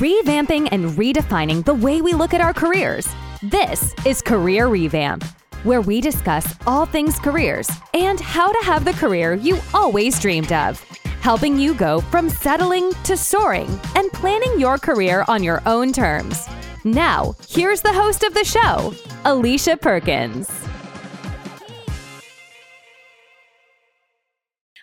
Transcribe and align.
revamping 0.00 0.66
and 0.72 0.86
redefining 0.92 1.62
the 1.62 1.74
way 1.74 2.00
we 2.00 2.14
look 2.14 2.32
at 2.32 2.40
our 2.40 2.54
careers. 2.54 3.06
This 3.42 3.94
is 4.06 4.22
Career 4.22 4.66
Revamp, 4.66 5.22
where 5.62 5.82
we 5.82 6.00
discuss 6.00 6.54
all 6.66 6.86
things 6.86 7.18
careers 7.18 7.68
and 7.92 8.18
how 8.18 8.50
to 8.50 8.64
have 8.64 8.86
the 8.86 8.94
career 8.94 9.34
you 9.34 9.58
always 9.74 10.18
dreamed 10.18 10.52
of, 10.52 10.80
helping 11.20 11.58
you 11.58 11.74
go 11.74 12.00
from 12.00 12.30
settling 12.30 12.94
to 13.04 13.14
soaring 13.14 13.78
and 13.94 14.10
planning 14.12 14.58
your 14.58 14.78
career 14.78 15.22
on 15.28 15.42
your 15.42 15.60
own 15.66 15.92
terms. 15.92 16.48
Now, 16.82 17.34
here's 17.46 17.82
the 17.82 17.92
host 17.92 18.22
of 18.22 18.32
the 18.32 18.44
show, 18.44 18.94
Alicia 19.26 19.76
Perkins. 19.76 20.59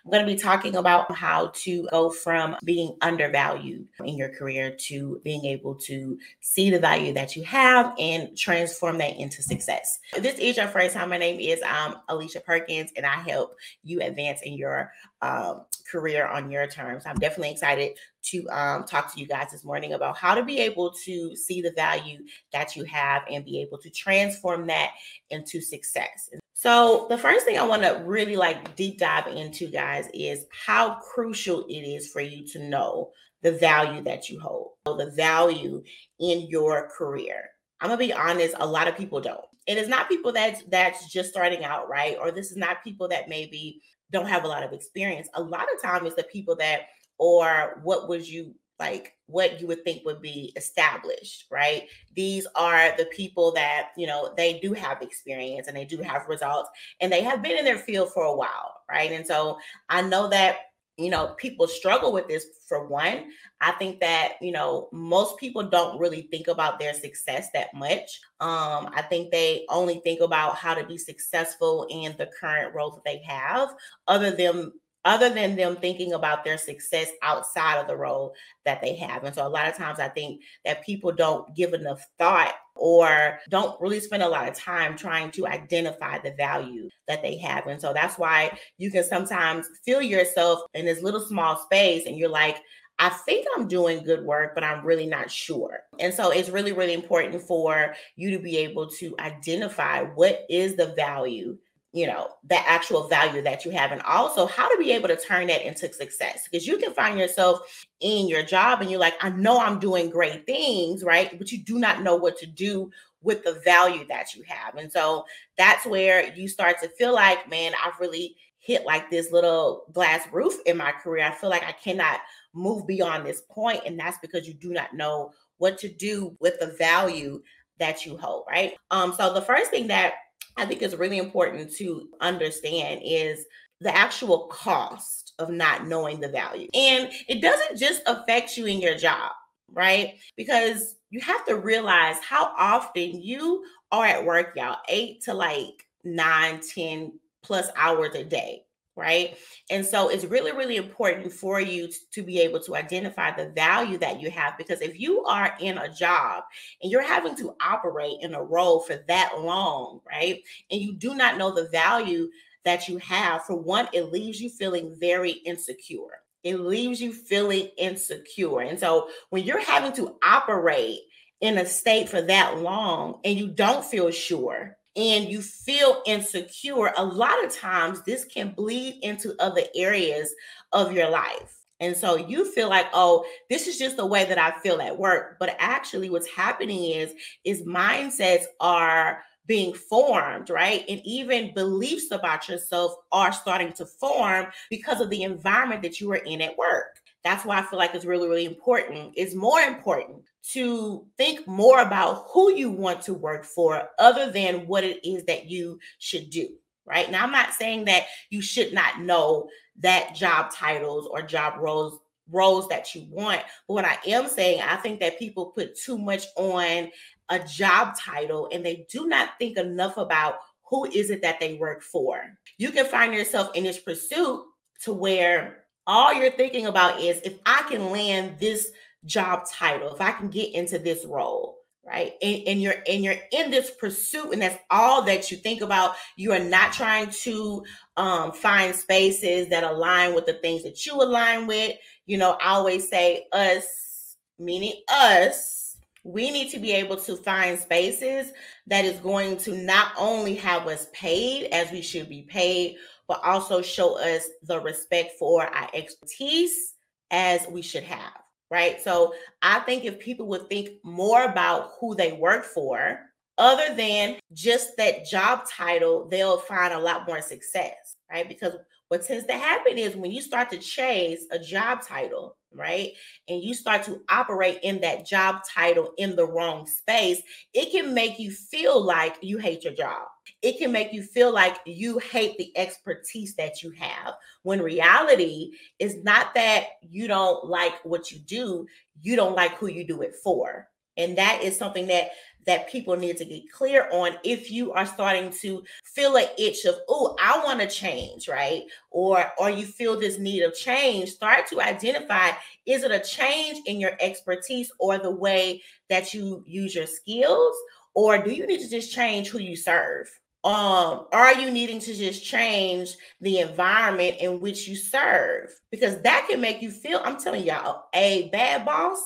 I'm 0.07 0.11
going 0.11 0.25
to 0.25 0.33
be 0.33 0.39
talking 0.39 0.77
about 0.77 1.13
how 1.13 1.51
to 1.53 1.85
go 1.91 2.09
from 2.09 2.55
being 2.63 2.95
undervalued 3.01 3.89
in 4.05 4.15
your 4.15 4.29
career 4.29 4.73
to 4.85 5.19
being 5.25 5.43
able 5.43 5.75
to 5.79 6.17
see 6.39 6.69
the 6.69 6.79
value 6.79 7.11
that 7.11 7.35
you 7.35 7.43
have 7.43 7.93
and 7.99 8.37
transform 8.37 8.99
that 8.99 9.17
into 9.17 9.41
success. 9.41 9.99
This 10.17 10.39
is 10.39 10.55
your 10.55 10.69
first 10.69 10.95
time, 10.95 11.09
my 11.09 11.17
name 11.17 11.41
is 11.41 11.61
um, 11.63 11.97
Alicia 12.07 12.39
Perkins, 12.39 12.91
and 12.95 13.05
I 13.05 13.15
help 13.15 13.57
you 13.83 13.99
advance 13.99 14.39
in 14.43 14.53
your 14.53 14.93
um, 15.21 15.65
career 15.91 16.25
on 16.25 16.49
your 16.49 16.67
terms. 16.67 17.03
I'm 17.05 17.17
definitely 17.17 17.51
excited 17.51 17.97
to 18.27 18.49
um, 18.49 18.85
talk 18.85 19.13
to 19.13 19.19
you 19.19 19.27
guys 19.27 19.51
this 19.51 19.65
morning 19.65 19.91
about 19.91 20.17
how 20.17 20.35
to 20.35 20.45
be 20.45 20.59
able 20.59 20.93
to 21.03 21.35
see 21.35 21.61
the 21.61 21.73
value 21.73 22.19
that 22.53 22.77
you 22.77 22.85
have 22.85 23.23
and 23.29 23.43
be 23.43 23.59
able 23.61 23.77
to 23.79 23.89
transform 23.89 24.67
that 24.67 24.91
into 25.31 25.59
success. 25.59 26.29
So, 26.59 27.05
the 27.07 27.19
first 27.19 27.45
thing 27.45 27.59
I 27.59 27.67
want 27.67 27.83
to 27.83 28.01
really 28.03 28.35
like 28.35 28.75
deep 28.75 28.97
dive 28.97 29.27
into, 29.27 29.67
guys, 29.67 30.09
is 30.11 30.47
how 30.49 30.95
crucial 30.95 31.67
it 31.67 31.71
is 31.71 32.11
for 32.11 32.19
you 32.19 32.47
to 32.47 32.67
know 32.67 33.11
the 33.43 33.51
value 33.51 34.01
that 34.05 34.27
you 34.27 34.39
hold, 34.39 34.71
the 34.87 35.11
value 35.15 35.83
in 36.19 36.47
your 36.49 36.89
career. 36.89 37.47
I'm 37.79 37.89
gonna 37.89 37.99
be 37.99 38.11
honest, 38.11 38.55
a 38.57 38.65
lot 38.65 38.87
of 38.87 38.97
people 38.97 39.21
don't. 39.21 39.45
It 39.67 39.77
is 39.77 39.87
not 39.87 40.09
people 40.09 40.31
that's 40.31 40.63
that's 40.63 41.13
just 41.13 41.29
starting 41.29 41.63
out, 41.63 41.89
right? 41.89 42.17
Or 42.19 42.31
this 42.31 42.49
is 42.49 42.57
not 42.57 42.83
people 42.83 43.07
that 43.09 43.29
maybe 43.29 43.79
don't 44.11 44.27
have 44.27 44.43
a 44.43 44.47
lot 44.47 44.63
of 44.63 44.73
experience. 44.73 45.29
A 45.35 45.43
lot 45.43 45.67
of 45.71 45.79
time 45.79 46.07
is 46.07 46.15
the 46.15 46.23
people 46.23 46.55
that, 46.55 46.87
or 47.19 47.81
what 47.83 48.09
would 48.09 48.27
you 48.27 48.55
like 48.79 49.15
what 49.25 49.59
you 49.59 49.67
would 49.67 49.83
think 49.83 50.05
would 50.05 50.21
be 50.21 50.53
established, 50.55 51.45
right? 51.51 51.87
These 52.15 52.47
are 52.55 52.95
the 52.97 53.05
people 53.05 53.51
that, 53.53 53.89
you 53.97 54.07
know, 54.07 54.33
they 54.37 54.59
do 54.59 54.73
have 54.73 55.01
experience 55.01 55.67
and 55.67 55.75
they 55.75 55.85
do 55.85 55.97
have 56.01 56.27
results 56.27 56.69
and 57.01 57.11
they 57.11 57.21
have 57.23 57.41
been 57.41 57.57
in 57.57 57.65
their 57.65 57.79
field 57.79 58.13
for 58.13 58.23
a 58.23 58.35
while, 58.35 58.81
right? 58.89 59.11
And 59.11 59.25
so 59.25 59.57
I 59.89 60.01
know 60.01 60.29
that, 60.29 60.57
you 60.97 61.11
know, 61.11 61.35
people 61.37 61.67
struggle 61.67 62.11
with 62.11 62.27
this 62.27 62.45
for 62.67 62.87
one. 62.87 63.25
I 63.61 63.71
think 63.73 63.99
that, 63.99 64.33
you 64.41 64.51
know, 64.51 64.89
most 64.91 65.37
people 65.37 65.63
don't 65.63 65.99
really 65.99 66.23
think 66.31 66.47
about 66.47 66.79
their 66.79 66.93
success 66.93 67.49
that 67.53 67.73
much. 67.73 68.19
Um, 68.39 68.89
I 68.95 69.03
think 69.07 69.31
they 69.31 69.65
only 69.69 70.01
think 70.03 70.21
about 70.21 70.55
how 70.55 70.73
to 70.73 70.83
be 70.83 70.97
successful 70.97 71.87
in 71.91 72.15
the 72.17 72.29
current 72.39 72.73
role 72.73 72.91
that 72.91 73.03
they 73.05 73.21
have, 73.27 73.69
other 74.07 74.31
than 74.31 74.71
other 75.05 75.29
than 75.29 75.55
them 75.55 75.75
thinking 75.77 76.13
about 76.13 76.43
their 76.43 76.57
success 76.57 77.09
outside 77.21 77.79
of 77.79 77.87
the 77.87 77.95
role 77.95 78.33
that 78.65 78.81
they 78.81 78.95
have. 78.95 79.23
And 79.23 79.33
so 79.33 79.47
a 79.47 79.49
lot 79.49 79.67
of 79.67 79.75
times 79.75 79.99
I 79.99 80.09
think 80.09 80.41
that 80.65 80.85
people 80.85 81.11
don't 81.11 81.55
give 81.55 81.73
enough 81.73 82.05
thought 82.17 82.55
or 82.75 83.39
don't 83.49 83.79
really 83.79 83.99
spend 83.99 84.23
a 84.23 84.29
lot 84.29 84.47
of 84.47 84.55
time 84.55 84.97
trying 84.97 85.31
to 85.31 85.47
identify 85.47 86.19
the 86.19 86.33
value 86.37 86.89
that 87.07 87.21
they 87.21 87.37
have. 87.37 87.67
And 87.67 87.79
so 87.79 87.93
that's 87.93 88.17
why 88.17 88.57
you 88.77 88.91
can 88.91 89.03
sometimes 89.03 89.67
feel 89.85 90.01
yourself 90.01 90.61
in 90.73 90.85
this 90.85 91.01
little 91.01 91.21
small 91.21 91.57
space 91.57 92.05
and 92.05 92.17
you're 92.17 92.29
like, 92.29 92.57
I 92.99 93.09
think 93.09 93.45
I'm 93.55 93.67
doing 93.67 94.03
good 94.03 94.25
work, 94.25 94.55
but 94.55 94.63
I'm 94.63 94.83
really 94.83 95.05
not 95.05 95.29
sure. 95.29 95.81
And 95.99 96.13
so 96.13 96.31
it's 96.31 96.49
really, 96.49 96.71
really 96.71 96.93
important 96.93 97.41
for 97.43 97.93
you 98.15 98.31
to 98.31 98.39
be 98.39 98.57
able 98.57 98.89
to 98.91 99.15
identify 99.19 100.01
what 100.01 100.45
is 100.49 100.75
the 100.75 100.93
value 100.95 101.57
you 101.97 102.05
know 102.05 102.29
the 102.47 102.69
actual 102.69 103.07
value 103.07 103.41
that 103.41 103.65
you 103.65 103.71
have 103.71 103.91
and 103.91 104.01
also 104.03 104.45
how 104.45 104.69
to 104.69 104.77
be 104.77 104.91
able 104.91 105.07
to 105.07 105.15
turn 105.15 105.47
that 105.47 105.65
into 105.65 105.91
success 105.91 106.47
because 106.49 106.67
you 106.67 106.77
can 106.77 106.93
find 106.93 107.17
yourself 107.17 107.85
in 108.01 108.27
your 108.27 108.43
job 108.43 108.81
and 108.81 108.91
you're 108.91 108.99
like 108.99 109.15
i 109.21 109.29
know 109.29 109.59
i'm 109.59 109.79
doing 109.79 110.09
great 110.09 110.45
things 110.45 111.03
right? 111.03 111.37
But 111.37 111.51
you 111.51 111.57
do 111.57 111.79
not 111.79 112.03
know 112.03 112.15
what 112.15 112.37
to 112.37 112.45
do 112.45 112.91
with 113.21 113.43
the 113.43 113.59
value 113.65 114.05
that 114.09 114.35
you 114.35 114.43
have 114.47 114.75
and 114.75 114.91
so 114.91 115.25
that's 115.57 115.85
where 115.87 116.31
you 116.35 116.47
start 116.47 116.79
to 116.81 116.89
feel 116.89 117.13
like 117.13 117.49
man 117.49 117.73
i've 117.83 117.99
really 117.99 118.35
hit 118.59 118.85
like 118.85 119.09
this 119.09 119.31
little 119.31 119.85
glass 119.93 120.27
roof 120.31 120.55
in 120.65 120.75
my 120.75 120.91
career. 120.91 121.25
I 121.25 121.31
feel 121.31 121.49
like 121.49 121.63
i 121.63 121.71
cannot 121.71 122.19
move 122.53 122.85
beyond 122.85 123.25
this 123.25 123.41
point 123.49 123.81
and 123.85 123.99
that's 123.99 124.19
because 124.19 124.47
you 124.47 124.53
do 124.53 124.69
not 124.69 124.93
know 124.93 125.31
what 125.57 125.79
to 125.79 125.89
do 125.89 126.37
with 126.39 126.59
the 126.59 126.75
value 126.77 127.41
that 127.79 128.05
you 128.05 128.17
hold 128.17 128.45
right? 128.47 128.75
Um 128.91 129.13
so 129.17 129.33
the 129.33 129.41
first 129.41 129.71
thing 129.71 129.87
that 129.87 130.13
I 130.57 130.65
think 130.65 130.81
is 130.81 130.95
really 130.95 131.17
important 131.17 131.73
to 131.75 132.09
understand 132.19 133.01
is 133.03 133.45
the 133.79 133.95
actual 133.95 134.47
cost 134.47 135.33
of 135.39 135.49
not 135.49 135.87
knowing 135.87 136.19
the 136.19 136.29
value. 136.29 136.67
And 136.73 137.11
it 137.27 137.41
doesn't 137.41 137.77
just 137.77 138.01
affect 138.07 138.57
you 138.57 138.65
in 138.65 138.81
your 138.81 138.97
job, 138.97 139.31
right? 139.71 140.15
Because 140.35 140.95
you 141.09 141.21
have 141.21 141.45
to 141.45 141.55
realize 141.55 142.17
how 142.19 142.53
often 142.57 143.21
you 143.21 143.63
are 143.91 144.05
at 144.05 144.25
work, 144.25 144.53
y'all, 144.55 144.77
eight 144.89 145.21
to 145.23 145.33
like 145.33 145.85
nine, 146.03 146.59
10 146.75 147.19
plus 147.43 147.69
hours 147.75 148.15
a 148.15 148.23
day 148.23 148.63
right? 148.97 149.37
And 149.69 149.85
so 149.85 150.09
it's 150.09 150.25
really, 150.25 150.51
really 150.51 150.75
important 150.75 151.31
for 151.31 151.61
you 151.61 151.89
to 152.11 152.23
be 152.23 152.39
able 152.41 152.59
to 152.61 152.75
identify 152.75 153.31
the 153.31 153.49
value 153.51 153.97
that 153.99 154.19
you 154.19 154.31
have 154.31 154.57
because 154.57 154.81
if 154.81 154.99
you 154.99 155.23
are 155.25 155.55
in 155.61 155.77
a 155.77 155.93
job 155.93 156.43
and 156.81 156.91
you're 156.91 157.01
having 157.01 157.35
to 157.37 157.55
operate 157.63 158.17
in 158.21 158.33
a 158.33 158.43
role 158.43 158.79
for 158.81 159.03
that 159.07 159.33
long, 159.39 160.01
right? 160.05 160.41
And 160.71 160.81
you 160.81 160.93
do 160.93 161.15
not 161.15 161.37
know 161.37 161.51
the 161.51 161.69
value 161.69 162.29
that 162.65 162.89
you 162.89 162.97
have, 162.97 163.45
for 163.45 163.55
one, 163.55 163.87
it 163.93 164.11
leaves 164.11 164.41
you 164.41 164.49
feeling 164.49 164.95
very 164.99 165.31
insecure. 165.31 166.21
It 166.43 166.59
leaves 166.59 166.99
you 167.01 167.13
feeling 167.13 167.69
insecure. 167.77 168.61
And 168.61 168.79
so 168.79 169.09
when 169.29 169.43
you're 169.43 169.63
having 169.63 169.93
to 169.93 170.15
operate 170.23 170.99
in 171.39 171.57
a 171.57 171.65
state 171.65 172.09
for 172.09 172.21
that 172.21 172.59
long 172.59 173.19
and 173.23 173.37
you 173.37 173.47
don't 173.47 173.85
feel 173.85 174.11
sure, 174.11 174.75
and 174.97 175.29
you 175.29 175.41
feel 175.41 176.01
insecure, 176.07 176.91
a 176.97 177.05
lot 177.05 177.45
of 177.45 177.55
times 177.55 178.01
this 178.01 178.25
can 178.25 178.49
bleed 178.49 178.99
into 179.03 179.35
other 179.39 179.61
areas 179.75 180.33
of 180.73 180.91
your 180.91 181.09
life. 181.09 181.53
And 181.79 181.95
so 181.95 182.15
you 182.15 182.51
feel 182.51 182.69
like, 182.69 182.87
oh, 182.93 183.23
this 183.51 183.67
is 183.67 183.77
just 183.77 183.97
the 183.97 184.05
way 184.05 184.25
that 184.25 184.39
I 184.39 184.59
feel 184.59 184.81
at 184.81 184.97
work. 184.97 185.37
But 185.39 185.55
actually, 185.59 186.09
what's 186.09 186.27
happening 186.27 186.85
is, 186.85 187.13
is 187.43 187.61
mindsets 187.61 188.45
are 188.59 189.23
being 189.45 189.73
formed, 189.73 190.49
right? 190.49 190.83
And 190.89 190.99
even 191.05 191.53
beliefs 191.53 192.11
about 192.11 192.49
yourself 192.49 192.95
are 193.11 193.31
starting 193.31 193.73
to 193.73 193.85
form 193.85 194.47
because 194.71 194.99
of 194.99 195.11
the 195.11 195.21
environment 195.21 195.83
that 195.83 196.01
you 196.01 196.11
are 196.11 196.15
in 196.15 196.41
at 196.41 196.57
work. 196.57 196.99
That's 197.23 197.45
why 197.45 197.59
I 197.59 197.61
feel 197.61 197.77
like 197.77 197.93
it's 197.93 198.05
really, 198.05 198.27
really 198.27 198.45
important. 198.45 199.13
It's 199.15 199.35
more 199.35 199.59
important 199.59 200.23
to 200.53 201.05
think 201.17 201.47
more 201.47 201.81
about 201.81 202.27
who 202.29 202.53
you 202.53 202.69
want 202.69 203.01
to 203.01 203.13
work 203.13 203.43
for 203.43 203.89
other 203.99 204.31
than 204.31 204.67
what 204.67 204.83
it 204.83 205.05
is 205.07 205.23
that 205.25 205.49
you 205.49 205.79
should 205.99 206.29
do. 206.29 206.49
Right 206.85 207.11
now, 207.11 207.23
I'm 207.23 207.31
not 207.31 207.53
saying 207.53 207.85
that 207.85 208.05
you 208.29 208.41
should 208.41 208.73
not 208.73 209.01
know 209.01 209.49
that 209.79 210.15
job 210.15 210.51
titles 210.51 211.07
or 211.11 211.21
job 211.21 211.59
roles 211.59 211.99
roles 212.29 212.67
that 212.67 212.93
you 212.93 213.05
want. 213.09 213.41
But 213.67 213.73
what 213.73 213.85
I 213.85 213.97
am 214.05 214.27
saying, 214.27 214.61
I 214.61 214.75
think 214.77 214.99
that 214.99 215.19
people 215.19 215.47
put 215.47 215.77
too 215.77 215.97
much 215.97 216.25
on 216.35 216.91
a 217.29 217.39
job 217.39 217.97
title 217.97 218.49
and 218.51 218.65
they 218.65 218.85
do 218.89 219.07
not 219.07 219.31
think 219.39 219.57
enough 219.57 219.97
about 219.97 220.39
who 220.63 220.85
is 220.85 221.09
it 221.09 221.21
that 221.21 221.39
they 221.39 221.55
work 221.55 221.81
for. 221.81 222.21
You 222.57 222.71
can 222.71 222.85
find 222.85 223.13
yourself 223.13 223.51
in 223.55 223.63
this 223.63 223.79
pursuit 223.79 224.43
to 224.83 224.93
where 224.93 225.63
all 225.85 226.13
you're 226.13 226.31
thinking 226.31 226.65
about 226.65 226.99
is 226.99 227.21
if 227.23 227.35
I 227.45 227.63
can 227.69 227.91
land 227.91 228.35
this 228.39 228.71
job 229.07 229.47
title, 229.49 229.93
if 229.93 230.01
I 230.01 230.11
can 230.11 230.29
get 230.29 230.53
into 230.53 230.77
this 230.77 231.05
role, 231.05 231.57
right? 231.87 232.13
And, 232.21 232.41
and, 232.45 232.61
you're 232.61 232.75
and 232.87 233.03
you're 233.03 233.15
in 233.31 233.49
this 233.49 233.71
pursuit, 233.71 234.33
and 234.33 234.41
that's 234.41 234.61
all 234.69 235.01
that 235.03 235.31
you 235.31 235.37
think 235.37 235.61
about. 235.61 235.95
You 236.17 236.33
are 236.33 236.39
not 236.39 236.73
trying 236.73 237.09
to 237.09 237.63
um, 237.95 238.31
find 238.33 238.75
spaces 238.75 239.47
that 239.49 239.63
align 239.63 240.13
with 240.13 240.25
the 240.25 240.33
things 240.33 240.63
that 240.63 240.85
you 240.85 240.93
align 240.95 241.47
with. 241.47 241.75
You 242.05 242.17
know, 242.17 242.37
I 242.41 242.49
always 242.49 242.87
say 242.89 243.25
us, 243.31 244.17
meaning 244.37 244.73
us. 244.91 245.77
We 246.03 246.31
need 246.31 246.51
to 246.51 246.59
be 246.59 246.71
able 246.71 246.95
to 246.97 247.17
find 247.17 247.59
spaces 247.59 248.31
that 248.67 248.85
is 248.85 248.97
going 249.01 249.37
to 249.39 249.57
not 249.57 249.91
only 249.97 250.35
have 250.35 250.65
us 250.65 250.87
paid 250.93 251.47
as 251.51 251.69
we 251.71 251.81
should 251.81 252.07
be 252.07 252.21
paid, 252.21 252.77
but 253.09 253.21
also 253.25 253.61
show 253.61 253.99
us 253.99 254.29
the 254.43 254.59
respect 254.61 255.13
for 255.19 255.43
our 255.43 255.69
expertise 255.73 256.75
as 257.11 257.45
we 257.49 257.61
should 257.61 257.83
have 257.83 258.13
right? 258.49 258.81
So 258.81 259.13
I 259.41 259.59
think 259.61 259.85
if 259.85 259.99
people 259.99 260.27
would 260.27 260.47
think 260.49 260.69
more 260.83 261.23
about 261.23 261.71
who 261.79 261.95
they 261.95 262.13
work 262.13 262.45
for, 262.45 262.99
other 263.37 263.75
than 263.75 264.17
just 264.33 264.75
that 264.77 265.05
job 265.05 265.47
title, 265.49 266.07
they'll 266.09 266.39
find 266.39 266.73
a 266.73 266.79
lot 266.79 267.07
more 267.07 267.21
success, 267.21 267.95
right? 268.11 268.27
Because 268.27 268.53
what 268.87 269.05
tends 269.05 269.25
to 269.27 269.33
happen 269.33 269.77
is 269.77 269.95
when 269.95 270.11
you 270.11 270.21
start 270.21 270.49
to 270.51 270.57
chase 270.57 271.25
a 271.31 271.37
job 271.37 271.81
title, 271.85 272.37
right? 272.53 272.93
And 273.27 273.43
you 273.43 273.53
start 273.53 273.83
to 273.83 274.01
operate 274.09 274.59
in 274.63 274.81
that 274.81 275.05
job 275.05 275.41
title 275.53 275.91
in 275.97 276.15
the 276.15 276.25
wrong 276.25 276.65
space, 276.65 277.21
it 277.53 277.71
can 277.71 277.93
make 277.93 278.17
you 278.17 278.31
feel 278.31 278.81
like 278.81 279.17
you 279.21 279.37
hate 279.37 279.63
your 279.63 279.73
job. 279.73 280.07
It 280.41 280.59
can 280.59 280.71
make 280.71 280.93
you 280.93 281.01
feel 281.01 281.33
like 281.33 281.57
you 281.65 281.97
hate 281.99 282.37
the 282.37 282.55
expertise 282.55 283.35
that 283.35 283.63
you 283.63 283.71
have. 283.71 284.13
When 284.43 284.61
reality 284.61 285.51
is 285.79 286.03
not 286.03 286.35
that 286.35 286.65
you 286.81 287.07
don't 287.07 287.45
like 287.45 287.73
what 287.83 288.11
you 288.11 288.19
do, 288.19 288.67
you 289.01 289.15
don't 289.15 289.35
like 289.35 289.55
who 289.57 289.67
you 289.67 289.83
do 289.83 290.01
it 290.01 290.15
for. 290.23 290.67
And 290.95 291.17
that 291.17 291.43
is 291.43 291.57
something 291.57 291.87
that 291.87 292.11
that 292.47 292.69
people 292.69 292.95
need 292.95 293.17
to 293.17 293.25
get 293.25 293.51
clear 293.51 293.89
on 293.91 294.17
if 294.23 294.49
you 294.49 294.71
are 294.71 294.85
starting 294.85 295.29
to 295.29 295.63
feel 295.83 296.15
an 296.15 296.25
itch 296.37 296.65
of 296.65 296.75
oh 296.87 297.15
i 297.21 297.37
want 297.43 297.59
to 297.59 297.67
change 297.67 298.27
right 298.27 298.63
or 298.89 299.31
or 299.37 299.49
you 299.49 299.65
feel 299.65 299.99
this 299.99 300.17
need 300.17 300.41
of 300.41 300.55
change 300.55 301.09
start 301.09 301.45
to 301.45 301.61
identify 301.61 302.29
is 302.65 302.83
it 302.83 302.91
a 302.91 302.99
change 303.01 303.59
in 303.67 303.79
your 303.79 303.91
expertise 303.99 304.71
or 304.79 304.97
the 304.97 305.11
way 305.11 305.61
that 305.89 306.13
you 306.13 306.43
use 306.47 306.73
your 306.73 306.87
skills 306.87 307.55
or 307.93 308.17
do 308.17 308.31
you 308.31 308.47
need 308.47 308.61
to 308.61 308.69
just 308.69 308.93
change 308.93 309.27
who 309.27 309.39
you 309.39 309.55
serve 309.55 310.07
um 310.43 311.07
are 311.11 311.33
you 311.33 311.49
needing 311.49 311.79
to 311.79 311.93
just 311.93 312.23
change 312.23 312.95
the 313.21 313.39
environment 313.39 314.15
in 314.19 314.39
which 314.39 314.67
you 314.67 314.75
serve 314.75 315.49
because 315.71 315.99
that 316.03 316.27
can 316.29 316.39
make 316.39 316.61
you 316.61 316.69
feel 316.71 317.01
i'm 317.03 317.19
telling 317.19 317.43
y'all 317.43 317.85
a 317.95 318.29
bad 318.29 318.63
boss 318.63 318.99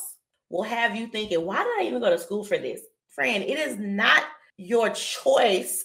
will 0.49 0.63
have 0.63 0.95
you 0.95 1.07
thinking 1.07 1.45
why 1.45 1.57
did 1.63 1.79
i 1.79 1.87
even 1.87 2.01
go 2.01 2.09
to 2.09 2.17
school 2.17 2.43
for 2.43 2.57
this 2.57 2.81
friend, 3.13 3.43
it 3.43 3.59
is 3.59 3.77
not 3.77 4.23
your 4.57 4.89
choice 4.89 5.83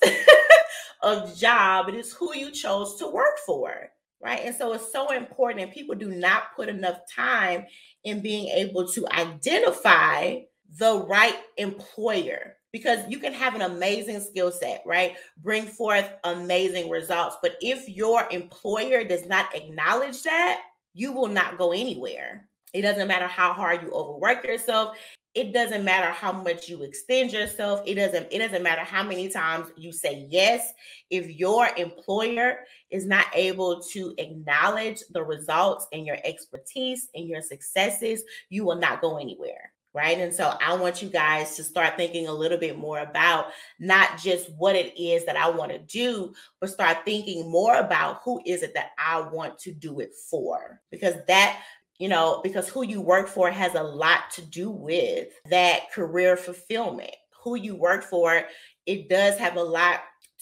of 1.02 1.36
job, 1.36 1.88
it 1.88 1.94
is 1.94 2.12
who 2.12 2.34
you 2.34 2.50
chose 2.50 2.96
to 2.96 3.08
work 3.08 3.38
for. 3.44 3.90
Right. 4.22 4.40
And 4.44 4.54
so 4.54 4.72
it's 4.72 4.90
so 4.90 5.12
important. 5.12 5.62
And 5.62 5.72
people 5.72 5.94
do 5.94 6.10
not 6.10 6.56
put 6.56 6.68
enough 6.68 7.00
time 7.14 7.66
in 8.04 8.22
being 8.22 8.48
able 8.48 8.88
to 8.92 9.06
identify 9.12 10.38
the 10.78 11.04
right 11.06 11.36
employer 11.58 12.55
because 12.76 12.98
you 13.08 13.18
can 13.18 13.32
have 13.32 13.54
an 13.54 13.62
amazing 13.62 14.20
skill 14.20 14.52
set, 14.52 14.82
right? 14.84 15.16
Bring 15.42 15.64
forth 15.64 16.12
amazing 16.24 16.90
results. 16.90 17.38
But 17.40 17.56
if 17.62 17.88
your 17.88 18.28
employer 18.30 19.02
does 19.02 19.24
not 19.26 19.54
acknowledge 19.56 20.22
that, 20.24 20.60
you 20.92 21.10
will 21.10 21.28
not 21.28 21.56
go 21.56 21.72
anywhere. 21.72 22.46
It 22.74 22.82
doesn't 22.82 23.08
matter 23.08 23.28
how 23.28 23.54
hard 23.54 23.80
you 23.80 23.90
overwork 23.92 24.44
yourself 24.44 24.94
it 25.36 25.52
doesn't 25.52 25.84
matter 25.84 26.10
how 26.10 26.32
much 26.32 26.66
you 26.66 26.82
extend 26.82 27.30
yourself 27.30 27.82
it 27.84 27.94
doesn't 27.94 28.26
it 28.30 28.38
doesn't 28.38 28.62
matter 28.62 28.80
how 28.80 29.02
many 29.02 29.28
times 29.28 29.68
you 29.76 29.92
say 29.92 30.26
yes 30.30 30.72
if 31.10 31.28
your 31.28 31.68
employer 31.76 32.60
is 32.90 33.04
not 33.04 33.26
able 33.34 33.82
to 33.82 34.14
acknowledge 34.16 35.02
the 35.10 35.22
results 35.22 35.86
and 35.92 36.06
your 36.06 36.16
expertise 36.24 37.10
and 37.14 37.28
your 37.28 37.42
successes 37.42 38.24
you 38.48 38.64
will 38.64 38.76
not 38.76 39.02
go 39.02 39.18
anywhere 39.18 39.72
right? 39.96 40.18
And 40.18 40.32
so 40.32 40.52
i 40.60 40.76
want 40.76 41.02
you 41.02 41.08
guys 41.08 41.56
to 41.56 41.64
start 41.64 41.96
thinking 41.96 42.28
a 42.28 42.32
little 42.32 42.58
bit 42.58 42.78
more 42.78 42.98
about 42.98 43.46
not 43.80 44.18
just 44.18 44.50
what 44.52 44.76
it 44.76 44.96
is 45.00 45.24
that 45.24 45.36
i 45.36 45.48
want 45.48 45.72
to 45.72 45.78
do 45.78 46.34
but 46.60 46.70
start 46.70 46.98
thinking 47.04 47.50
more 47.50 47.76
about 47.76 48.20
who 48.22 48.40
is 48.44 48.62
it 48.62 48.74
that 48.74 48.90
i 48.98 49.18
want 49.20 49.58
to 49.60 49.72
do 49.72 50.00
it 50.00 50.12
for? 50.30 50.80
Because 50.90 51.14
that 51.28 51.62
you 51.98 52.10
know, 52.10 52.40
because 52.42 52.68
who 52.68 52.84
you 52.84 53.00
work 53.00 53.26
for 53.26 53.50
has 53.50 53.74
a 53.74 53.82
lot 53.82 54.30
to 54.32 54.42
do 54.42 54.70
with 54.70 55.28
that 55.48 55.90
career 55.92 56.36
fulfillment. 56.36 57.14
Who 57.42 57.56
you 57.56 57.74
work 57.74 58.04
for, 58.04 58.42
it 58.84 59.08
does 59.08 59.38
have 59.38 59.56
a 59.56 59.62
lot 59.62 60.00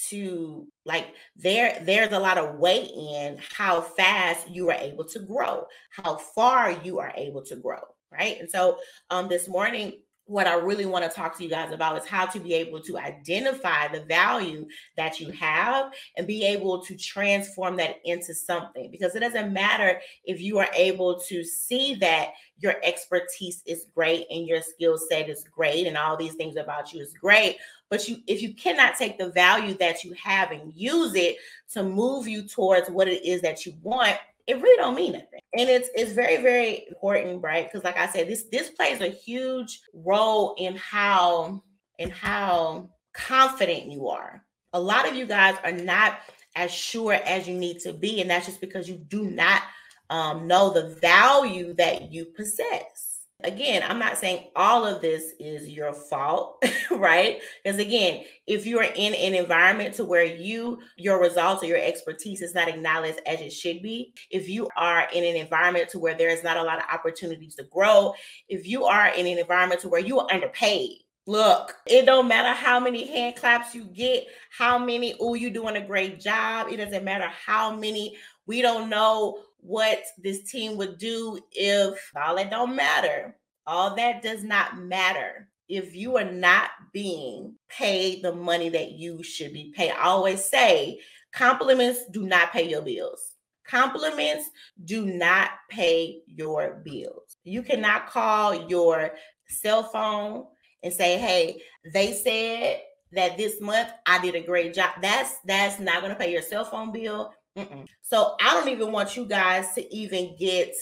to 0.09 0.67
like 0.85 1.07
there 1.37 1.81
there's 1.85 2.13
a 2.13 2.19
lot 2.19 2.37
of 2.37 2.59
weight 2.59 2.91
in 2.91 3.39
how 3.57 3.81
fast 3.81 4.51
you 4.51 4.69
are 4.69 4.77
able 4.77 5.05
to 5.05 5.21
grow 5.21 5.65
how 5.91 6.17
far 6.17 6.73
you 6.83 6.99
are 6.99 7.13
able 7.15 7.43
to 7.43 7.55
grow 7.55 7.79
right 8.13 8.41
and 8.41 8.51
so 8.51 8.79
um 9.11 9.29
this 9.29 9.49
morning 9.49 9.93
what 10.27 10.47
I 10.47 10.55
really 10.55 10.87
want 10.87 11.05
to 11.05 11.11
talk 11.11 11.37
to 11.37 11.45
you 11.45 11.51
guys 11.51 11.73
about 11.73 11.99
is 11.99 12.07
how 12.07 12.25
to 12.27 12.41
be 12.41 12.55
able 12.55 12.81
to 12.81 12.97
identify 12.97 13.89
the 13.89 14.01
value 14.05 14.67
that 14.97 15.21
you 15.21 15.31
have 15.33 15.93
and 16.17 16.27
be 16.27 16.45
able 16.47 16.83
to 16.85 16.97
transform 16.97 17.77
that 17.77 17.97
into 18.05 18.33
something. 18.33 18.91
Because 18.91 19.15
it 19.15 19.21
doesn't 19.21 19.53
matter 19.53 20.01
if 20.25 20.41
you 20.41 20.59
are 20.59 20.69
able 20.75 21.21
to 21.29 21.45
see 21.45 21.95
that 21.97 22.31
your 22.59 22.77
expertise 22.83 23.63
is 23.67 23.87
great 23.95 24.27
and 24.31 24.47
your 24.47 24.63
skill 24.63 24.97
set 24.97 25.29
is 25.29 25.45
great 25.55 25.87
and 25.87 25.99
all 25.99 26.17
these 26.17 26.35
things 26.35 26.57
about 26.57 26.93
you 26.95 27.03
is 27.03 27.13
great, 27.13 27.59
but 27.91 28.09
you 28.09 28.19
if 28.27 28.41
you 28.41 28.55
cannot 28.55 28.97
take 28.97 29.19
the 29.19 29.31
value 29.31 29.75
that 29.75 30.05
you 30.05 30.15
have 30.15 30.53
and 30.53 30.73
use 30.75 31.15
it 31.15 31.37
to 31.73 31.83
move 31.83 32.27
you 32.27 32.43
towards 32.49 32.89
what 32.89 33.09
it 33.09 33.23
is 33.27 33.43
that 33.43 33.67
you 33.67 33.75
want, 33.83 34.17
it 34.47 34.61
really 34.61 34.77
don't 34.77 34.95
mean 34.95 35.13
nothing. 35.13 35.41
And 35.57 35.69
it's 35.69 35.89
it's 35.95 36.13
very, 36.13 36.37
very 36.43 36.87
important, 36.89 37.43
right? 37.43 37.67
Because 37.67 37.85
like 37.85 37.97
I 37.97 38.09
said, 38.09 38.29
this 38.29 38.45
this 38.53 38.71
plays 38.71 39.01
a 39.01 39.09
huge 39.09 39.81
role 39.93 40.55
in 40.59 40.77
how 40.77 41.63
in 41.99 42.11
how 42.11 42.91
confident 43.15 43.91
you 43.91 44.09
are. 44.09 44.45
A 44.73 44.81
lot 44.81 45.09
of 45.09 45.15
you 45.15 45.25
guys 45.27 45.57
are 45.65 45.73
not 45.73 46.19
as 46.57 46.71
sure 46.71 47.15
as 47.15 47.49
you 47.49 47.55
need 47.55 47.81
to 47.81 47.93
be, 47.93 48.21
and 48.21 48.31
that's 48.31 48.47
just 48.47 48.61
because 48.61 48.89
you 48.89 48.97
do 48.97 49.25
not 49.25 49.63
um, 50.11 50.47
know 50.47 50.71
the 50.71 50.95
value 51.01 51.73
that 51.75 52.13
you 52.13 52.27
possess 52.27 53.04
again, 53.45 53.83
I'm 53.87 53.99
not 53.99 54.19
saying 54.19 54.49
all 54.57 54.87
of 54.87 55.01
this 55.01 55.33
is 55.39 55.69
your 55.69 55.93
fault, 55.93 56.65
right? 56.91 57.41
Because 57.63 57.79
again, 57.79 58.25
if 58.47 58.67
you're 58.67 58.83
in 58.83 59.15
an 59.15 59.35
environment 59.35 59.95
to 59.97 60.05
where 60.05 60.25
you 60.25 60.81
your 60.97 61.21
results 61.21 61.63
or 61.63 61.67
your 61.67 61.79
expertise 61.79 62.43
is 62.43 62.55
not 62.55 62.69
acknowledged 62.69 63.21
as 63.27 63.41
it 63.41 63.53
should 63.53 63.83
be, 63.83 64.13
if 64.31 64.49
you 64.49 64.69
are 64.77 65.09
in 65.13 65.25
an 65.25 65.37
environment 65.37 65.89
to 65.91 65.99
where 65.99 66.15
there 66.15 66.31
is 66.31 66.43
not 66.43 66.57
a 66.57 66.63
lot 66.63 66.79
of 66.79 66.85
opportunities 66.93 67.55
to 67.57 67.65
grow, 67.65 68.15
if 68.49 68.67
you 68.67 68.85
are 68.85 69.09
in 69.09 69.27
an 69.27 69.39
environment 69.39 69.81
to 69.83 69.89
where 69.89 70.01
you 70.01 70.19
are 70.19 70.33
underpaid, 70.33 70.99
Look, 71.27 71.75
it 71.87 72.05
don't 72.05 72.29
matter 72.29 72.53
how 72.53 72.79
many 72.79 73.07
hand 73.07 73.37
claps 73.37 73.75
you 73.75 73.85
get, 73.85 74.27
how 74.51 74.79
many, 74.79 75.15
oh, 75.19 75.33
you're 75.33 75.51
doing 75.51 75.77
a 75.77 75.87
great 75.87 76.21
job. 76.21 76.69
It 76.71 76.77
doesn't 76.77 77.03
matter 77.03 77.29
how 77.29 77.75
many, 77.75 78.19
we 78.47 78.61
don't 78.61 78.91
know 78.91 79.39
what 79.65 80.05
this 80.19 80.51
team 80.51 80.77
would 80.77 80.99
do 80.99 81.39
if 81.53 81.99
all 82.15 82.37
that 82.37 82.51
don't 82.51 82.77
matter. 82.77 83.35
All 83.67 83.97
that 83.97 84.23
does 84.23 84.45
not 84.45 84.77
matter 84.77 85.49
if 85.69 85.95
you 85.95 86.19
are 86.19 86.31
not 86.31 86.71
being 86.93 87.55
paid 87.69 88.23
the 88.23 88.35
money 88.35 88.69
that 88.69 88.93
you 88.93 89.23
should 89.23 89.55
be 89.55 89.73
paid. 89.75 89.93
I 89.93 90.05
always 90.05 90.45
say 90.45 91.01
compliments 91.33 92.01
do 92.11 92.27
not 92.27 92.53
pay 92.53 92.69
your 92.69 92.83
bills. 92.83 93.33
Compliments 93.67 94.51
do 94.85 95.07
not 95.07 95.51
pay 95.71 96.21
your 96.27 96.83
bills. 96.85 97.39
You 97.45 97.63
cannot 97.63 98.09
call 98.09 98.69
your 98.69 99.13
cell 99.49 99.85
phone 99.85 100.47
and 100.83 100.93
say, 100.93 101.17
"Hey, 101.17 101.63
they 101.95 102.13
said 102.13 102.83
that 103.13 103.39
this 103.39 103.63
month 103.63 103.89
I 104.05 104.19
did 104.19 104.35
a 104.35 104.43
great 104.43 104.75
job." 104.75 104.91
That's 105.01 105.37
that's 105.47 105.81
not 105.81 106.03
going 106.03 106.13
to 106.13 106.19
pay 106.19 106.31
your 106.31 106.43
cell 106.43 106.67
phone 106.67 106.93
bill. 106.93 107.33
Mm-mm. 107.57 107.87
So 108.03 108.37
I 108.41 108.55
don't 108.55 108.69
even 108.69 108.93
want 108.93 109.17
you 109.17 109.27
guys 109.27 109.75
to 109.75 109.95
even 109.95 110.37
get 110.39 110.75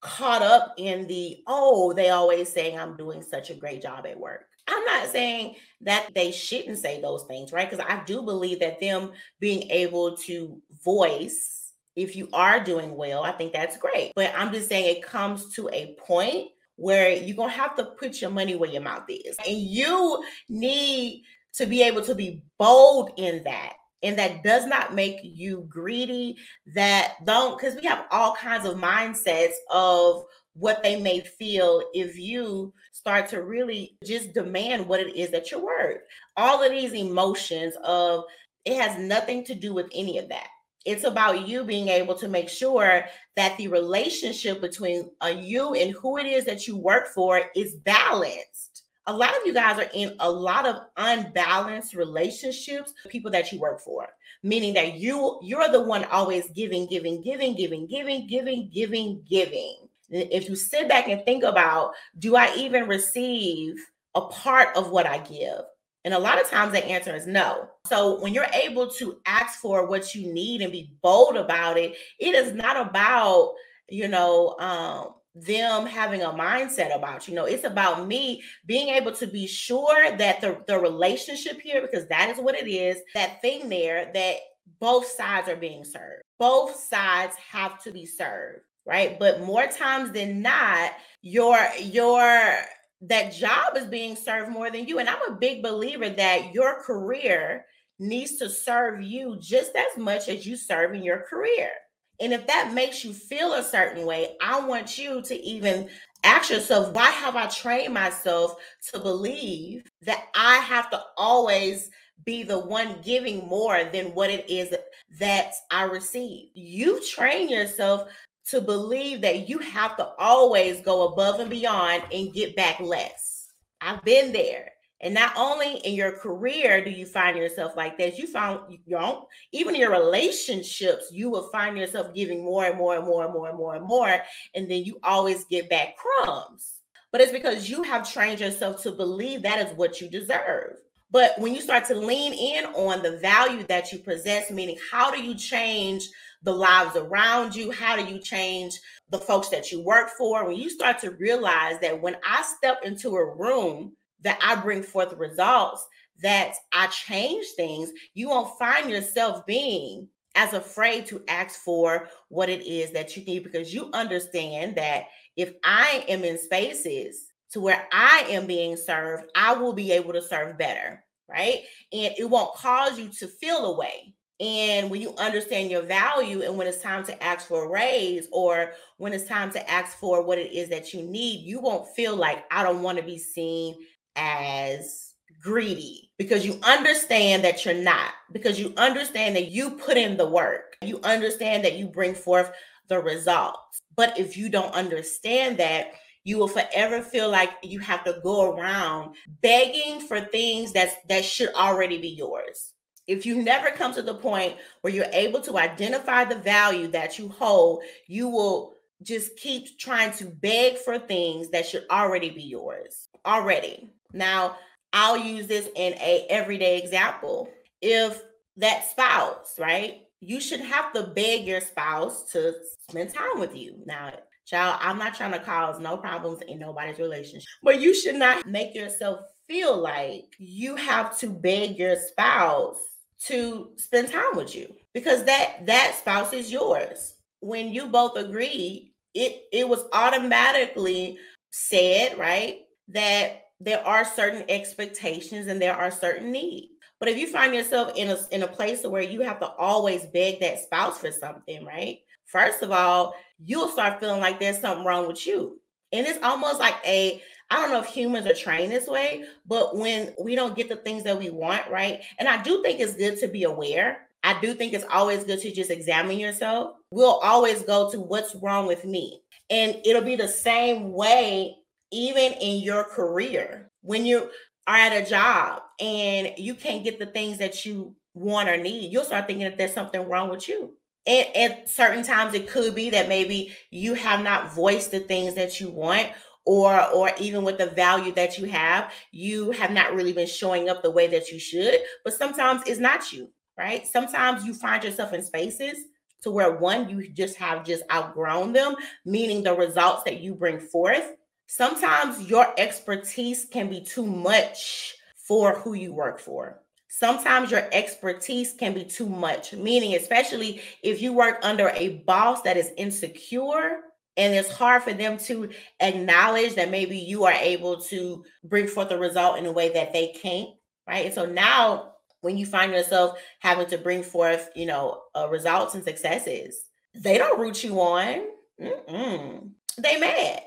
caught 0.00 0.42
up 0.42 0.74
in 0.76 1.06
the 1.06 1.42
oh, 1.46 1.92
they 1.92 2.10
always 2.10 2.52
saying 2.52 2.78
I'm 2.78 2.96
doing 2.96 3.22
such 3.22 3.50
a 3.50 3.54
great 3.54 3.82
job 3.82 4.06
at 4.06 4.18
work. 4.18 4.46
I'm 4.68 4.84
not 4.84 5.08
saying 5.08 5.56
that 5.82 6.08
they 6.14 6.32
shouldn't 6.32 6.78
say 6.78 7.00
those 7.00 7.24
things, 7.24 7.52
right? 7.52 7.70
Because 7.70 7.84
I 7.88 8.02
do 8.04 8.22
believe 8.22 8.60
that 8.60 8.80
them 8.80 9.12
being 9.38 9.70
able 9.70 10.16
to 10.18 10.60
voice 10.84 11.66
if 11.96 12.14
you 12.14 12.28
are 12.32 12.62
doing 12.62 12.94
well, 12.94 13.24
I 13.24 13.32
think 13.32 13.52
that's 13.52 13.78
great. 13.78 14.12
But 14.14 14.32
I'm 14.36 14.52
just 14.52 14.68
saying 14.68 14.96
it 14.96 15.02
comes 15.02 15.54
to 15.54 15.68
a 15.72 15.96
point 15.98 16.48
where 16.76 17.10
you're 17.10 17.36
going 17.36 17.50
to 17.50 17.56
have 17.56 17.74
to 17.76 17.84
put 17.84 18.20
your 18.20 18.30
money 18.30 18.54
where 18.54 18.70
your 18.70 18.82
mouth 18.82 19.04
is. 19.08 19.36
And 19.46 19.56
you 19.56 20.22
need 20.48 21.24
to 21.54 21.64
be 21.66 21.82
able 21.82 22.02
to 22.02 22.14
be 22.14 22.42
bold 22.58 23.12
in 23.16 23.42
that 23.44 23.74
and 24.06 24.16
that 24.20 24.44
does 24.44 24.66
not 24.66 24.94
make 24.94 25.18
you 25.22 25.66
greedy 25.68 26.36
that 26.74 27.14
don't 27.24 27.58
because 27.58 27.74
we 27.74 27.84
have 27.86 28.06
all 28.12 28.36
kinds 28.36 28.64
of 28.64 28.76
mindsets 28.76 29.54
of 29.68 30.24
what 30.54 30.80
they 30.82 30.98
may 31.00 31.20
feel 31.20 31.82
if 31.92 32.16
you 32.16 32.72
start 32.92 33.28
to 33.28 33.42
really 33.42 33.98
just 34.04 34.32
demand 34.32 34.86
what 34.86 35.00
it 35.00 35.16
is 35.16 35.30
that 35.30 35.50
you're 35.50 35.64
worth. 35.64 35.98
All 36.36 36.62
of 36.62 36.70
these 36.70 36.92
emotions 36.92 37.74
of 37.82 38.24
it 38.64 38.80
has 38.80 38.96
nothing 38.98 39.44
to 39.44 39.56
do 39.56 39.74
with 39.74 39.86
any 39.92 40.18
of 40.18 40.28
that. 40.28 40.46
It's 40.84 41.04
about 41.04 41.48
you 41.48 41.64
being 41.64 41.88
able 41.88 42.14
to 42.14 42.28
make 42.28 42.48
sure 42.48 43.04
that 43.34 43.56
the 43.58 43.66
relationship 43.66 44.60
between 44.60 45.10
uh, 45.20 45.34
you 45.36 45.74
and 45.74 45.92
who 45.94 46.16
it 46.16 46.26
is 46.26 46.44
that 46.44 46.68
you 46.68 46.76
work 46.76 47.08
for 47.08 47.42
is 47.56 47.74
balanced 47.74 48.65
a 49.06 49.12
lot 49.12 49.30
of 49.30 49.46
you 49.46 49.54
guys 49.54 49.78
are 49.78 49.90
in 49.94 50.14
a 50.20 50.30
lot 50.30 50.66
of 50.66 50.76
unbalanced 50.96 51.94
relationships 51.94 52.92
people 53.08 53.30
that 53.30 53.52
you 53.52 53.60
work 53.60 53.80
for 53.80 54.06
meaning 54.42 54.74
that 54.74 54.94
you 54.94 55.38
you're 55.42 55.68
the 55.70 55.80
one 55.80 56.04
always 56.06 56.48
giving 56.50 56.86
giving 56.86 57.22
giving 57.22 57.54
giving 57.54 57.86
giving 57.86 58.26
giving 58.26 58.70
giving 58.72 59.22
giving 59.28 59.76
if 60.10 60.48
you 60.48 60.54
sit 60.54 60.88
back 60.88 61.08
and 61.08 61.24
think 61.24 61.44
about 61.44 61.92
do 62.18 62.36
i 62.36 62.54
even 62.56 62.86
receive 62.88 63.76
a 64.14 64.20
part 64.22 64.76
of 64.76 64.90
what 64.90 65.06
i 65.06 65.18
give 65.18 65.62
And 66.06 66.14
a 66.14 66.20
lot 66.20 66.40
of 66.40 66.48
times 66.48 66.70
the 66.70 66.86
answer 66.86 67.16
is 67.16 67.26
no. 67.26 67.68
So 67.88 68.20
when 68.20 68.32
you're 68.32 68.46
able 68.54 68.88
to 68.92 69.18
ask 69.26 69.58
for 69.58 69.88
what 69.88 70.14
you 70.14 70.32
need 70.32 70.62
and 70.62 70.70
be 70.70 70.92
bold 71.02 71.36
about 71.36 71.76
it, 71.76 71.96
it 72.20 72.32
is 72.32 72.54
not 72.54 72.76
about, 72.76 73.54
you 73.88 74.06
know, 74.06 74.54
um, 74.60 75.14
them 75.44 75.84
having 75.84 76.22
a 76.22 76.30
mindset 76.30 76.96
about 76.96 77.28
you 77.28 77.34
know 77.34 77.44
it's 77.44 77.64
about 77.64 78.06
me 78.06 78.42
being 78.64 78.88
able 78.88 79.12
to 79.12 79.26
be 79.26 79.46
sure 79.46 80.16
that 80.16 80.40
the, 80.40 80.58
the 80.66 80.78
relationship 80.78 81.60
here 81.60 81.82
because 81.82 82.08
that 82.08 82.30
is 82.30 82.38
what 82.38 82.54
it 82.54 82.66
is 82.66 82.96
that 83.14 83.40
thing 83.42 83.68
there 83.68 84.10
that 84.14 84.36
both 84.80 85.06
sides 85.06 85.48
are 85.48 85.56
being 85.56 85.84
served. 85.84 86.22
Both 86.38 86.76
sides 86.76 87.34
have 87.50 87.82
to 87.84 87.92
be 87.92 88.06
served 88.06 88.60
right? 88.86 89.18
But 89.18 89.42
more 89.42 89.66
times 89.66 90.12
than 90.12 90.40
not 90.40 90.92
your 91.20 91.58
your 91.80 92.58
that 93.02 93.32
job 93.32 93.76
is 93.76 93.86
being 93.86 94.16
served 94.16 94.50
more 94.50 94.70
than 94.70 94.86
you. 94.86 94.98
And 94.98 95.08
i'm 95.08 95.30
a 95.30 95.36
big 95.36 95.62
believer 95.62 96.08
that 96.08 96.54
your 96.54 96.82
career 96.82 97.66
needs 97.98 98.36
to 98.36 98.48
serve 98.48 99.02
you 99.02 99.36
just 99.40 99.72
as 99.74 99.98
much 99.98 100.28
as 100.28 100.46
you 100.46 100.56
serve 100.56 100.94
in 100.94 101.02
your 101.02 101.20
career 101.20 101.70
and 102.20 102.32
if 102.32 102.46
that 102.46 102.72
makes 102.72 103.04
you 103.04 103.12
feel 103.12 103.54
a 103.54 103.62
certain 103.62 104.06
way, 104.06 104.36
I 104.40 104.60
want 104.60 104.98
you 104.98 105.22
to 105.22 105.34
even 105.34 105.88
ask 106.24 106.50
yourself, 106.50 106.94
why 106.94 107.10
have 107.10 107.36
I 107.36 107.46
trained 107.46 107.94
myself 107.94 108.56
to 108.92 108.98
believe 108.98 109.84
that 110.02 110.26
I 110.34 110.56
have 110.58 110.90
to 110.90 111.02
always 111.16 111.90
be 112.24 112.42
the 112.42 112.58
one 112.58 113.00
giving 113.02 113.46
more 113.46 113.84
than 113.84 114.14
what 114.14 114.30
it 114.30 114.48
is 114.48 114.74
that 115.18 115.52
I 115.70 115.82
receive? 115.84 116.48
You 116.54 117.04
train 117.06 117.48
yourself 117.48 118.08
to 118.48 118.60
believe 118.60 119.20
that 119.20 119.48
you 119.48 119.58
have 119.58 119.96
to 119.96 120.08
always 120.18 120.80
go 120.80 121.08
above 121.08 121.40
and 121.40 121.50
beyond 121.50 122.04
and 122.12 122.32
get 122.32 122.56
back 122.56 122.80
less. 122.80 123.48
I've 123.80 124.02
been 124.02 124.32
there. 124.32 124.72
And 125.00 125.12
not 125.12 125.34
only 125.36 125.76
in 125.78 125.94
your 125.94 126.12
career 126.12 126.82
do 126.82 126.90
you 126.90 127.04
find 127.04 127.36
yourself 127.36 127.76
like 127.76 127.98
this, 127.98 128.18
you 128.18 128.26
found 128.26 128.60
you 128.70 128.78
don't 128.88 129.26
even 129.52 129.74
in 129.74 129.80
your 129.80 129.90
relationships, 129.90 131.10
you 131.12 131.28
will 131.28 131.48
find 131.50 131.76
yourself 131.76 132.14
giving 132.14 132.42
more 132.42 132.64
and 132.64 132.78
more 132.78 132.96
and 132.96 133.04
more 133.04 133.24
and 133.24 133.32
more 133.32 133.48
and 133.48 133.58
more 133.58 133.74
and 133.74 133.84
more, 133.84 134.22
and 134.54 134.70
then 134.70 134.84
you 134.84 134.98
always 135.02 135.44
get 135.44 135.68
back 135.68 135.96
crumbs. 135.96 136.76
But 137.12 137.20
it's 137.20 137.32
because 137.32 137.68
you 137.68 137.82
have 137.82 138.10
trained 138.10 138.40
yourself 138.40 138.82
to 138.82 138.92
believe 138.92 139.42
that 139.42 139.66
is 139.66 139.76
what 139.76 140.00
you 140.00 140.08
deserve. 140.08 140.76
But 141.10 141.38
when 141.38 141.54
you 141.54 141.60
start 141.60 141.84
to 141.86 141.94
lean 141.94 142.32
in 142.32 142.66
on 142.74 143.02
the 143.02 143.18
value 143.18 143.64
that 143.68 143.92
you 143.92 144.00
possess, 144.00 144.50
meaning 144.50 144.76
how 144.90 145.10
do 145.10 145.22
you 145.22 145.34
change 145.34 146.08
the 146.42 146.52
lives 146.52 146.96
around 146.96 147.54
you? 147.54 147.70
How 147.70 147.96
do 147.96 148.04
you 148.04 148.18
change 148.18 148.78
the 149.10 149.18
folks 149.18 149.48
that 149.50 149.70
you 149.70 149.82
work 149.82 150.10
for? 150.18 150.44
When 150.44 150.56
you 150.56 150.68
start 150.68 150.98
to 151.00 151.12
realize 151.12 151.78
that 151.80 152.00
when 152.00 152.16
I 152.26 152.42
step 152.42 152.80
into 152.84 153.16
a 153.16 153.34
room, 153.34 153.92
that 154.26 154.40
I 154.42 154.56
bring 154.56 154.82
forth 154.82 155.12
results, 155.12 155.86
that 156.20 156.54
I 156.72 156.88
change 156.88 157.46
things, 157.54 157.92
you 158.12 158.28
won't 158.28 158.58
find 158.58 158.90
yourself 158.90 159.46
being 159.46 160.08
as 160.34 160.52
afraid 160.52 161.06
to 161.06 161.22
ask 161.28 161.60
for 161.60 162.08
what 162.28 162.48
it 162.48 162.66
is 162.66 162.90
that 162.90 163.16
you 163.16 163.24
need 163.24 163.44
because 163.44 163.72
you 163.72 163.88
understand 163.92 164.74
that 164.74 165.04
if 165.36 165.52
I 165.62 166.04
am 166.08 166.24
in 166.24 166.38
spaces 166.38 167.28
to 167.52 167.60
where 167.60 167.86
I 167.92 168.26
am 168.28 168.48
being 168.48 168.76
served, 168.76 169.30
I 169.36 169.54
will 169.54 169.72
be 169.72 169.92
able 169.92 170.12
to 170.14 170.22
serve 170.22 170.58
better, 170.58 171.04
right? 171.28 171.60
And 171.92 172.12
it 172.18 172.28
won't 172.28 172.56
cause 172.56 172.98
you 172.98 173.08
to 173.20 173.28
feel 173.28 173.66
away. 173.66 174.12
And 174.40 174.90
when 174.90 175.00
you 175.00 175.14
understand 175.16 175.70
your 175.70 175.82
value, 175.82 176.42
and 176.42 176.58
when 176.58 176.66
it's 176.66 176.82
time 176.82 177.04
to 177.04 177.22
ask 177.22 177.46
for 177.46 177.64
a 177.64 177.68
raise, 177.70 178.26
or 178.32 178.72
when 178.98 179.12
it's 179.12 179.28
time 179.28 179.52
to 179.52 179.70
ask 179.70 179.96
for 179.98 180.22
what 180.22 180.38
it 180.38 180.52
is 180.52 180.68
that 180.70 180.92
you 180.92 181.02
need, 181.02 181.46
you 181.46 181.60
won't 181.60 181.94
feel 181.94 182.16
like 182.16 182.44
I 182.50 182.64
don't 182.64 182.82
want 182.82 182.98
to 182.98 183.04
be 183.04 183.18
seen 183.18 183.76
as 184.16 185.14
greedy 185.40 186.10
because 186.18 186.44
you 186.44 186.58
understand 186.62 187.44
that 187.44 187.64
you're 187.64 187.74
not, 187.74 188.12
because 188.32 188.58
you 188.58 188.72
understand 188.76 189.36
that 189.36 189.50
you 189.50 189.70
put 189.70 189.96
in 189.96 190.16
the 190.16 190.26
work, 190.26 190.76
you 190.82 191.00
understand 191.04 191.64
that 191.64 191.74
you 191.74 191.86
bring 191.86 192.14
forth 192.14 192.50
the 192.88 192.98
results. 192.98 193.80
But 193.94 194.18
if 194.18 194.36
you 194.36 194.48
don't 194.48 194.74
understand 194.74 195.58
that, 195.58 195.92
you 196.24 196.38
will 196.38 196.48
forever 196.48 197.02
feel 197.02 197.30
like 197.30 197.50
you 197.62 197.78
have 197.78 198.02
to 198.04 198.18
go 198.22 198.52
around 198.52 199.14
begging 199.42 200.00
for 200.00 200.20
things 200.20 200.72
that's 200.72 200.96
that 201.08 201.24
should 201.24 201.54
already 201.54 201.98
be 201.98 202.08
yours. 202.08 202.72
If 203.06 203.24
you 203.24 203.40
never 203.42 203.70
come 203.70 203.94
to 203.94 204.02
the 204.02 204.14
point 204.14 204.56
where 204.80 204.92
you're 204.92 205.06
able 205.12 205.40
to 205.42 205.56
identify 205.58 206.24
the 206.24 206.34
value 206.34 206.88
that 206.88 207.16
you 207.16 207.28
hold, 207.28 207.84
you 208.08 208.28
will 208.28 208.74
just 209.02 209.36
keep 209.36 209.78
trying 209.78 210.10
to 210.14 210.24
beg 210.24 210.78
for 210.78 210.98
things 210.98 211.50
that 211.50 211.66
should 211.66 211.84
already 211.90 212.30
be 212.30 212.42
yours 212.42 213.08
already. 213.24 213.88
Now, 214.16 214.56
I'll 214.92 215.18
use 215.18 215.46
this 215.46 215.68
in 215.76 215.92
a 215.94 216.26
everyday 216.28 216.78
example. 216.78 217.48
If 217.82 218.22
that 218.56 218.90
spouse, 218.90 219.54
right? 219.58 220.02
You 220.20 220.40
should 220.40 220.60
have 220.60 220.92
to 220.94 221.04
beg 221.04 221.46
your 221.46 221.60
spouse 221.60 222.24
to 222.32 222.54
spend 222.88 223.12
time 223.12 223.38
with 223.38 223.54
you. 223.54 223.76
Now, 223.84 224.12
child, 224.46 224.78
I'm 224.80 224.98
not 224.98 225.14
trying 225.14 225.32
to 225.32 225.38
cause 225.38 225.78
no 225.78 225.96
problems 225.96 226.40
in 226.48 226.58
nobody's 226.58 226.98
relationship, 226.98 227.48
but 227.62 227.80
you 227.80 227.94
should 227.94 228.16
not 228.16 228.46
make 228.46 228.74
yourself 228.74 229.20
feel 229.46 229.76
like 229.76 230.34
you 230.38 230.76
have 230.76 231.16
to 231.18 231.28
beg 231.28 231.78
your 231.78 231.96
spouse 231.96 232.78
to 233.26 233.70
spend 233.76 234.10
time 234.10 234.36
with 234.36 234.54
you 234.54 234.74
because 234.94 235.24
that 235.24 235.66
that 235.66 235.96
spouse 235.98 236.32
is 236.32 236.50
yours. 236.50 237.14
When 237.40 237.68
you 237.68 237.86
both 237.86 238.16
agreed, 238.16 238.92
it 239.14 239.42
it 239.52 239.68
was 239.68 239.84
automatically 239.92 241.18
said, 241.50 242.18
right? 242.18 242.60
That 242.88 243.45
there 243.60 243.84
are 243.86 244.04
certain 244.04 244.44
expectations 244.48 245.46
and 245.46 245.60
there 245.60 245.76
are 245.76 245.90
certain 245.90 246.30
needs. 246.30 246.72
But 246.98 247.08
if 247.08 247.18
you 247.18 247.26
find 247.26 247.54
yourself 247.54 247.92
in 247.96 248.10
a 248.10 248.18
in 248.30 248.42
a 248.42 248.48
place 248.48 248.84
where 248.84 249.02
you 249.02 249.20
have 249.20 249.38
to 249.40 249.48
always 249.48 250.06
beg 250.06 250.40
that 250.40 250.60
spouse 250.60 250.98
for 250.98 251.10
something, 251.12 251.64
right? 251.64 251.98
First 252.26 252.62
of 252.62 252.70
all, 252.70 253.14
you'll 253.44 253.68
start 253.68 254.00
feeling 254.00 254.20
like 254.20 254.40
there's 254.40 254.60
something 254.60 254.84
wrong 254.84 255.06
with 255.06 255.26
you. 255.26 255.60
And 255.92 256.06
it's 256.06 256.22
almost 256.22 256.58
like 256.58 256.76
a 256.86 257.22
I 257.50 257.56
don't 257.56 257.70
know 257.70 257.80
if 257.80 257.86
humans 257.86 258.26
are 258.26 258.34
trained 258.34 258.72
this 258.72 258.88
way, 258.88 259.24
but 259.46 259.76
when 259.76 260.14
we 260.20 260.34
don't 260.34 260.56
get 260.56 260.68
the 260.68 260.76
things 260.76 261.04
that 261.04 261.18
we 261.18 261.30
want, 261.30 261.70
right? 261.70 262.02
And 262.18 262.28
I 262.28 262.42
do 262.42 262.62
think 262.62 262.80
it's 262.80 262.96
good 262.96 263.18
to 263.20 263.28
be 263.28 263.44
aware. 263.44 264.08
I 264.24 264.40
do 264.40 264.54
think 264.54 264.72
it's 264.72 264.86
always 264.90 265.22
good 265.22 265.40
to 265.42 265.52
just 265.52 265.70
examine 265.70 266.18
yourself. 266.18 266.72
We'll 266.90 267.20
always 267.20 267.62
go 267.62 267.88
to 267.92 268.00
what's 268.00 268.34
wrong 268.34 268.66
with 268.66 268.84
me. 268.84 269.22
And 269.50 269.80
it'll 269.84 270.02
be 270.02 270.16
the 270.16 270.26
same 270.26 270.92
way 270.92 271.54
even 271.96 272.34
in 272.34 272.62
your 272.62 272.84
career, 272.84 273.70
when 273.80 274.04
you 274.04 274.28
are 274.66 274.76
at 274.76 274.92
a 274.92 275.08
job 275.08 275.62
and 275.80 276.32
you 276.36 276.54
can't 276.54 276.84
get 276.84 276.98
the 276.98 277.06
things 277.06 277.38
that 277.38 277.64
you 277.64 277.96
want 278.12 278.50
or 278.50 278.56
need, 278.58 278.92
you'll 278.92 279.04
start 279.04 279.26
thinking 279.26 279.44
that 279.44 279.56
there's 279.56 279.72
something 279.72 280.06
wrong 280.06 280.28
with 280.28 280.46
you. 280.46 280.74
And 281.06 281.26
at 281.34 281.70
certain 281.70 282.02
times, 282.02 282.34
it 282.34 282.48
could 282.48 282.74
be 282.74 282.90
that 282.90 283.08
maybe 283.08 283.54
you 283.70 283.94
have 283.94 284.22
not 284.22 284.52
voiced 284.52 284.90
the 284.90 285.00
things 285.00 285.34
that 285.34 285.58
you 285.60 285.70
want, 285.70 286.08
or 286.44 286.84
or 286.88 287.10
even 287.18 287.44
with 287.44 287.58
the 287.58 287.66
value 287.66 288.12
that 288.12 288.38
you 288.38 288.46
have, 288.46 288.92
you 289.10 289.52
have 289.52 289.70
not 289.70 289.94
really 289.94 290.12
been 290.12 290.26
showing 290.26 290.68
up 290.68 290.82
the 290.82 290.90
way 290.90 291.06
that 291.06 291.30
you 291.30 291.38
should. 291.38 291.76
But 292.04 292.14
sometimes 292.14 292.62
it's 292.66 292.80
not 292.80 293.12
you, 293.12 293.30
right? 293.56 293.86
Sometimes 293.86 294.44
you 294.44 294.52
find 294.52 294.82
yourself 294.84 295.12
in 295.12 295.22
spaces 295.22 295.78
to 296.22 296.30
where 296.30 296.56
one, 296.56 296.88
you 296.88 297.08
just 297.08 297.36
have 297.36 297.64
just 297.64 297.84
outgrown 297.92 298.52
them, 298.52 298.74
meaning 299.04 299.42
the 299.42 299.54
results 299.54 300.02
that 300.04 300.20
you 300.20 300.34
bring 300.34 300.58
forth 300.58 301.14
Sometimes 301.46 302.28
your 302.28 302.52
expertise 302.58 303.46
can 303.50 303.68
be 303.68 303.80
too 303.80 304.06
much 304.06 304.96
for 305.16 305.58
who 305.58 305.74
you 305.74 305.92
work 305.92 306.18
for. 306.18 306.60
Sometimes 306.88 307.50
your 307.50 307.68
expertise 307.72 308.54
can 308.54 308.72
be 308.72 308.84
too 308.84 309.08
much, 309.08 309.52
meaning, 309.52 309.94
especially 309.94 310.62
if 310.82 311.02
you 311.02 311.12
work 311.12 311.38
under 311.42 311.68
a 311.70 311.98
boss 312.06 312.42
that 312.42 312.56
is 312.56 312.72
insecure 312.76 313.80
and 314.16 314.34
it's 314.34 314.50
hard 314.50 314.82
for 314.82 314.94
them 314.94 315.18
to 315.18 315.50
acknowledge 315.80 316.54
that 316.54 316.70
maybe 316.70 316.96
you 316.96 317.24
are 317.24 317.32
able 317.32 317.80
to 317.82 318.24
bring 318.44 318.66
forth 318.66 318.90
a 318.90 318.98
result 318.98 319.38
in 319.38 319.46
a 319.46 319.52
way 319.52 319.68
that 319.74 319.92
they 319.92 320.08
can't, 320.08 320.50
right? 320.88 321.04
And 321.04 321.14
so 321.14 321.26
now 321.26 321.92
when 322.22 322.38
you 322.38 322.46
find 322.46 322.72
yourself 322.72 323.18
having 323.40 323.66
to 323.66 323.78
bring 323.78 324.02
forth, 324.02 324.48
you 324.54 324.64
know, 324.64 325.02
uh, 325.14 325.28
results 325.28 325.74
and 325.74 325.84
successes, 325.84 326.64
they 326.94 327.18
don't 327.18 327.38
root 327.38 327.62
you 327.62 327.78
on. 327.78 328.22
Mm-mm. 328.60 329.50
They 329.78 330.00
mad. 330.00 330.44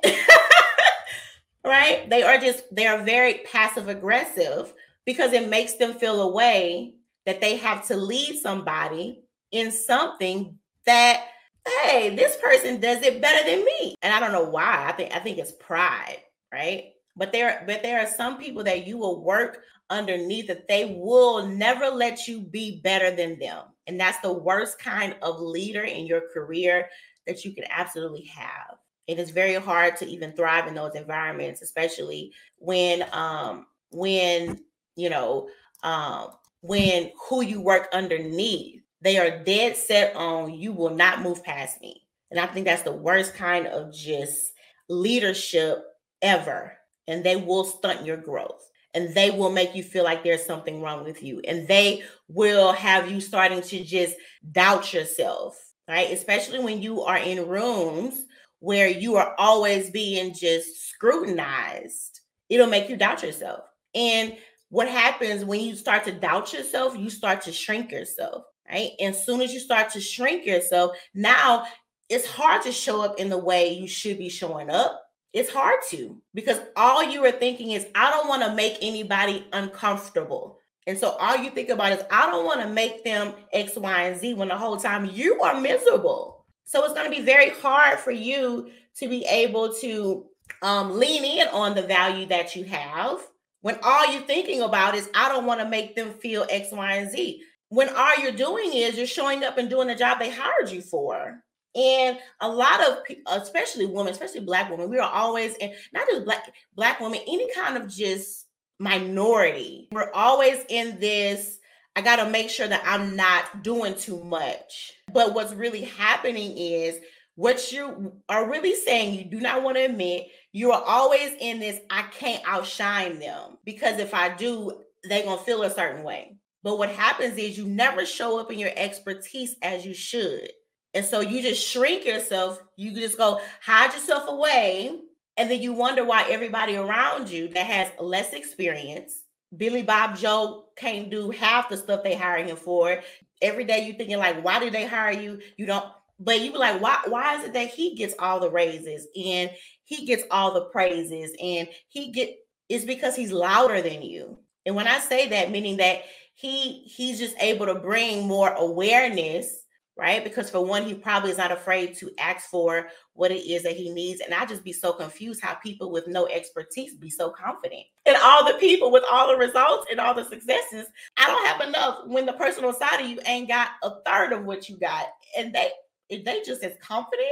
Right? 1.89 2.09
They 2.09 2.23
are 2.23 2.37
just, 2.37 2.63
they 2.73 2.87
are 2.87 3.03
very 3.03 3.41
passive 3.51 3.87
aggressive 3.87 4.73
because 5.05 5.33
it 5.33 5.49
makes 5.49 5.73
them 5.73 5.93
feel 5.93 6.21
a 6.21 6.31
way 6.31 6.93
that 7.25 7.41
they 7.41 7.57
have 7.57 7.87
to 7.87 7.95
lead 7.95 8.39
somebody 8.39 9.21
in 9.51 9.71
something 9.71 10.57
that, 10.85 11.25
hey, 11.67 12.15
this 12.15 12.37
person 12.37 12.79
does 12.79 13.01
it 13.03 13.21
better 13.21 13.49
than 13.49 13.65
me. 13.65 13.95
And 14.01 14.13
I 14.13 14.19
don't 14.19 14.31
know 14.31 14.49
why. 14.49 14.85
I 14.87 14.91
think 14.93 15.15
I 15.15 15.19
think 15.19 15.37
it's 15.37 15.51
pride, 15.51 16.19
right? 16.51 16.91
But 17.15 17.31
there, 17.31 17.63
but 17.67 17.83
there 17.83 17.99
are 17.99 18.07
some 18.07 18.37
people 18.37 18.63
that 18.63 18.87
you 18.87 18.97
will 18.97 19.23
work 19.23 19.63
underneath 19.89 20.47
that 20.47 20.67
they 20.67 20.95
will 20.97 21.47
never 21.47 21.87
let 21.87 22.27
you 22.27 22.41
be 22.41 22.79
better 22.81 23.13
than 23.15 23.39
them. 23.39 23.65
And 23.87 23.99
that's 23.99 24.19
the 24.19 24.31
worst 24.31 24.79
kind 24.79 25.15
of 25.21 25.41
leader 25.41 25.83
in 25.83 26.05
your 26.05 26.21
career 26.31 26.87
that 27.25 27.43
you 27.43 27.53
can 27.53 27.65
absolutely 27.69 28.25
have 28.25 28.68
it 29.09 29.17
is 29.17 29.31
very 29.31 29.55
hard 29.55 29.97
to 29.97 30.05
even 30.05 30.33
thrive 30.33 30.67
in 30.67 30.75
those 30.75 30.93
environments, 30.93 31.61
especially 31.63 32.31
when 32.57 33.03
um 33.11 33.65
when 33.91 34.59
you 34.95 35.09
know, 35.09 35.49
um, 35.83 36.31
when 36.61 37.11
who 37.27 37.41
you 37.41 37.61
work 37.61 37.87
underneath, 37.93 38.81
they 39.01 39.17
are 39.17 39.43
dead 39.43 39.77
set 39.77 40.15
on 40.15 40.53
you 40.53 40.73
will 40.73 40.93
not 40.93 41.21
move 41.21 41.43
past 41.43 41.81
me. 41.81 42.01
And 42.31 42.39
I 42.39 42.45
think 42.45 42.65
that's 42.65 42.83
the 42.83 42.91
worst 42.91 43.33
kind 43.33 43.65
of 43.65 43.93
just 43.93 44.51
leadership 44.89 45.83
ever. 46.21 46.77
And 47.07 47.23
they 47.23 47.37
will 47.37 47.63
stunt 47.63 48.05
your 48.05 48.17
growth 48.17 48.69
and 48.93 49.15
they 49.15 49.31
will 49.31 49.51
make 49.51 49.73
you 49.73 49.81
feel 49.81 50.03
like 50.03 50.23
there's 50.23 50.45
something 50.45 50.81
wrong 50.81 51.03
with 51.03 51.23
you. 51.23 51.41
And 51.47 51.67
they 51.67 52.03
will 52.27 52.73
have 52.73 53.09
you 53.09 53.21
starting 53.21 53.61
to 53.61 53.83
just 53.83 54.15
doubt 54.51 54.93
yourself, 54.93 55.57
right? 55.87 56.11
Especially 56.11 56.59
when 56.59 56.81
you 56.81 57.01
are 57.01 57.17
in 57.17 57.47
rooms 57.47 58.25
where 58.59 58.89
you 58.89 59.15
are 59.15 59.35
always 59.37 59.89
being 59.89 60.33
just 60.33 60.89
scrutinized. 60.89 62.19
It'll 62.49 62.67
make 62.67 62.89
you 62.89 62.97
doubt 62.97 63.23
yourself. 63.23 63.61
And 63.95 64.35
what 64.69 64.87
happens 64.87 65.45
when 65.45 65.61
you 65.61 65.75
start 65.75 66.03
to 66.05 66.11
doubt 66.11 66.53
yourself, 66.53 66.97
you 66.97 67.09
start 67.09 67.41
to 67.43 67.51
shrink 67.51 67.91
yourself, 67.91 68.43
right? 68.69 68.91
And 68.99 69.15
as 69.15 69.25
soon 69.25 69.41
as 69.41 69.53
you 69.53 69.59
start 69.59 69.89
to 69.91 70.01
shrink 70.01 70.45
yourself, 70.45 70.95
now 71.13 71.65
it's 72.09 72.27
hard 72.27 72.61
to 72.63 72.71
show 72.71 73.01
up 73.01 73.19
in 73.19 73.29
the 73.29 73.37
way 73.37 73.73
you 73.73 73.87
should 73.87 74.17
be 74.17 74.29
showing 74.29 74.69
up. 74.69 75.03
It's 75.31 75.51
hard 75.51 75.79
to 75.89 76.19
because 76.33 76.59
all 76.75 77.03
you 77.03 77.23
are 77.25 77.31
thinking 77.31 77.71
is, 77.71 77.87
I 77.93 78.09
don't 78.09 78.27
want 78.27 78.43
to 78.43 78.55
make 78.55 78.77
anybody 78.81 79.47
uncomfortable. 79.53 80.57
And 80.87 80.97
so 80.97 81.11
all 81.11 81.37
you 81.37 81.51
think 81.51 81.69
about 81.69 81.91
is, 81.91 82.03
I 82.09 82.25
don't 82.25 82.45
want 82.45 82.61
to 82.61 82.67
make 82.67 83.03
them 83.03 83.33
X, 83.53 83.75
Y, 83.75 84.01
and 84.03 84.19
Z 84.19 84.33
when 84.33 84.47
the 84.47 84.57
whole 84.57 84.77
time 84.77 85.05
you 85.05 85.39
are 85.41 85.61
miserable. 85.61 86.38
So 86.69 86.83
it's 86.83 86.93
going 86.93 87.09
to 87.09 87.17
be 87.17 87.23
very 87.23 87.49
hard 87.49 87.99
for 87.99 88.11
you 88.11 88.69
to 88.97 89.09
be 89.09 89.25
able 89.25 89.73
to 89.81 90.25
um, 90.61 90.99
lean 90.99 91.25
in 91.25 91.47
on 91.47 91.73
the 91.73 91.81
value 91.81 92.27
that 92.27 92.55
you 92.55 92.63
have 92.65 93.19
when 93.61 93.77
all 93.83 94.11
you're 94.11 94.21
thinking 94.21 94.61
about 94.61 94.95
is, 94.95 95.09
I 95.13 95.29
don't 95.29 95.45
want 95.45 95.59
to 95.59 95.67
make 95.67 95.95
them 95.95 96.13
feel 96.13 96.45
X, 96.49 96.71
Y, 96.71 96.95
and 96.95 97.11
Z. 97.11 97.43
When 97.69 97.89
all 97.89 98.17
you're 98.19 98.31
doing 98.31 98.71
is 98.73 98.97
you're 98.97 99.05
showing 99.05 99.43
up 99.43 99.57
and 99.57 99.69
doing 99.69 99.87
the 99.87 99.95
job 99.95 100.19
they 100.19 100.29
hired 100.29 100.69
you 100.69 100.81
for. 100.81 101.43
And 101.75 102.17
a 102.41 102.47
lot 102.49 102.81
of 102.81 102.97
especially 103.27 103.85
women, 103.85 104.11
especially 104.11 104.39
black 104.41 104.71
women, 104.71 104.89
we 104.89 104.97
are 104.97 105.11
always 105.11 105.55
and 105.61 105.73
not 105.93 106.07
just 106.07 106.25
black 106.25 106.51
black 106.75 106.99
women, 106.99 107.19
any 107.27 107.51
kind 107.53 107.77
of 107.77 107.87
just 107.87 108.47
minority. 108.79 109.87
We're 109.91 110.11
always 110.13 110.63
in 110.69 110.99
this. 110.99 111.59
I 111.95 112.01
got 112.01 112.15
to 112.15 112.29
make 112.29 112.49
sure 112.49 112.67
that 112.67 112.81
I'm 112.85 113.15
not 113.15 113.61
doing 113.61 113.93
too 113.93 114.23
much. 114.23 114.93
But 115.13 115.33
what's 115.33 115.53
really 115.53 115.81
happening 115.81 116.57
is 116.57 116.99
what 117.35 117.71
you 117.71 118.13
are 118.27 118.49
really 118.49 118.75
saying 118.75 119.15
you 119.15 119.23
do 119.23 119.39
not 119.39 119.63
want 119.63 119.77
to 119.77 119.85
admit 119.85 120.27
you 120.51 120.73
are 120.73 120.83
always 120.83 121.31
in 121.39 121.57
this 121.59 121.79
i 121.89 122.01
can't 122.01 122.43
outshine 122.45 123.17
them 123.17 123.57
because 123.63 123.97
if 123.97 124.13
i 124.13 124.27
do 124.27 124.83
they're 125.03 125.23
going 125.23 125.37
to 125.37 125.43
feel 125.43 125.63
a 125.63 125.69
certain 125.69 126.03
way. 126.03 126.35
But 126.63 126.77
what 126.77 126.89
happens 126.89 127.37
is 127.37 127.57
you 127.57 127.65
never 127.65 128.05
show 128.05 128.39
up 128.39 128.51
in 128.51 128.59
your 128.59 128.71
expertise 128.75 129.55
as 129.61 129.85
you 129.85 129.93
should. 129.93 130.51
And 130.93 131.05
so 131.05 131.21
you 131.21 131.41
just 131.41 131.65
shrink 131.65 132.05
yourself 132.05 132.59
you 132.75 132.91
just 132.91 133.17
go 133.17 133.39
hide 133.61 133.93
yourself 133.93 134.27
away 134.27 134.99
and 135.37 135.49
then 135.49 135.61
you 135.61 135.71
wonder 135.71 136.03
why 136.03 136.25
everybody 136.27 136.75
around 136.75 137.29
you 137.29 137.47
that 137.49 137.65
has 137.67 137.91
less 137.99 138.33
experience 138.33 139.13
billy 139.55 139.83
bob 139.83 140.17
joe 140.17 140.65
can't 140.75 141.11
do 141.11 141.29
half 141.29 141.69
the 141.69 141.77
stuff 141.77 142.03
they 142.03 142.15
hire 142.15 142.43
him 142.43 142.55
for 142.55 143.01
every 143.41 143.63
day 143.63 143.85
you 143.85 143.93
thinking 143.93 144.17
like 144.17 144.43
why 144.43 144.59
did 144.59 144.73
they 144.73 144.85
hire 144.85 145.11
you 145.11 145.39
you 145.57 145.65
don't 145.65 145.85
but 146.19 146.41
you 146.41 146.51
were 146.51 146.59
like, 146.59 146.81
why, 146.81 146.99
why 147.07 147.37
is 147.37 147.45
it 147.45 147.53
that 147.53 147.69
he 147.69 147.95
gets 147.95 148.13
all 148.19 148.39
the 148.41 148.51
raises 148.51 149.07
and 149.15 149.49
he 149.85 150.05
gets 150.05 150.23
all 150.29 150.53
the 150.53 150.65
praises 150.65 151.31
and 151.41 151.69
he 151.87 152.11
get 152.11 152.35
it's 152.67 152.85
because 152.85 153.15
he's 153.15 153.31
louder 153.31 153.81
than 153.81 154.03
you. 154.03 154.37
And 154.65 154.75
when 154.75 154.87
I 154.87 154.99
say 154.99 155.29
that, 155.29 155.49
meaning 155.49 155.77
that 155.77 156.03
he 156.35 156.83
he's 156.83 157.17
just 157.17 157.35
able 157.39 157.65
to 157.67 157.75
bring 157.75 158.27
more 158.27 158.49
awareness, 158.49 159.63
right? 159.99 160.23
Because 160.23 160.49
for 160.49 160.65
one, 160.65 160.83
he 160.83 160.93
probably 160.93 161.31
is 161.31 161.37
not 161.37 161.51
afraid 161.51 161.95
to 161.97 162.09
ask 162.17 162.49
for 162.49 162.87
what 163.13 163.31
it 163.31 163.45
is 163.45 163.63
that 163.63 163.75
he 163.75 163.89
needs. 163.89 164.21
And 164.21 164.33
I 164.33 164.45
just 164.45 164.63
be 164.63 164.71
so 164.71 164.93
confused 164.93 165.41
how 165.41 165.55
people 165.55 165.91
with 165.91 166.07
no 166.07 166.27
expertise 166.27 166.95
be 166.95 167.09
so 167.09 167.29
confident. 167.29 167.83
And 168.05 168.17
all 168.23 168.45
the 168.45 168.57
people 168.57 168.91
with 168.91 169.03
all 169.11 169.27
the 169.27 169.35
results 169.35 169.87
and 169.91 169.99
all 169.99 170.13
the 170.13 170.23
successes, 170.23 170.87
I 171.17 171.27
don't 171.27 171.45
have 171.45 171.67
enough 171.67 172.07
when 172.07 172.25
the 172.25 172.33
person 172.33 172.63
on 172.63 172.73
side 172.73 173.01
of 173.01 173.09
you 173.09 173.19
ain't 173.25 173.49
got 173.49 173.71
a 173.83 173.91
third 174.05 174.31
of 174.31 174.45
what 174.45 174.69
you 174.69 174.77
got. 174.77 175.07
And 175.37 175.53
they 175.53 175.69
if 176.07 176.23
they 176.23 176.41
just 176.41 176.63
as 176.63 176.73
confident, 176.81 177.27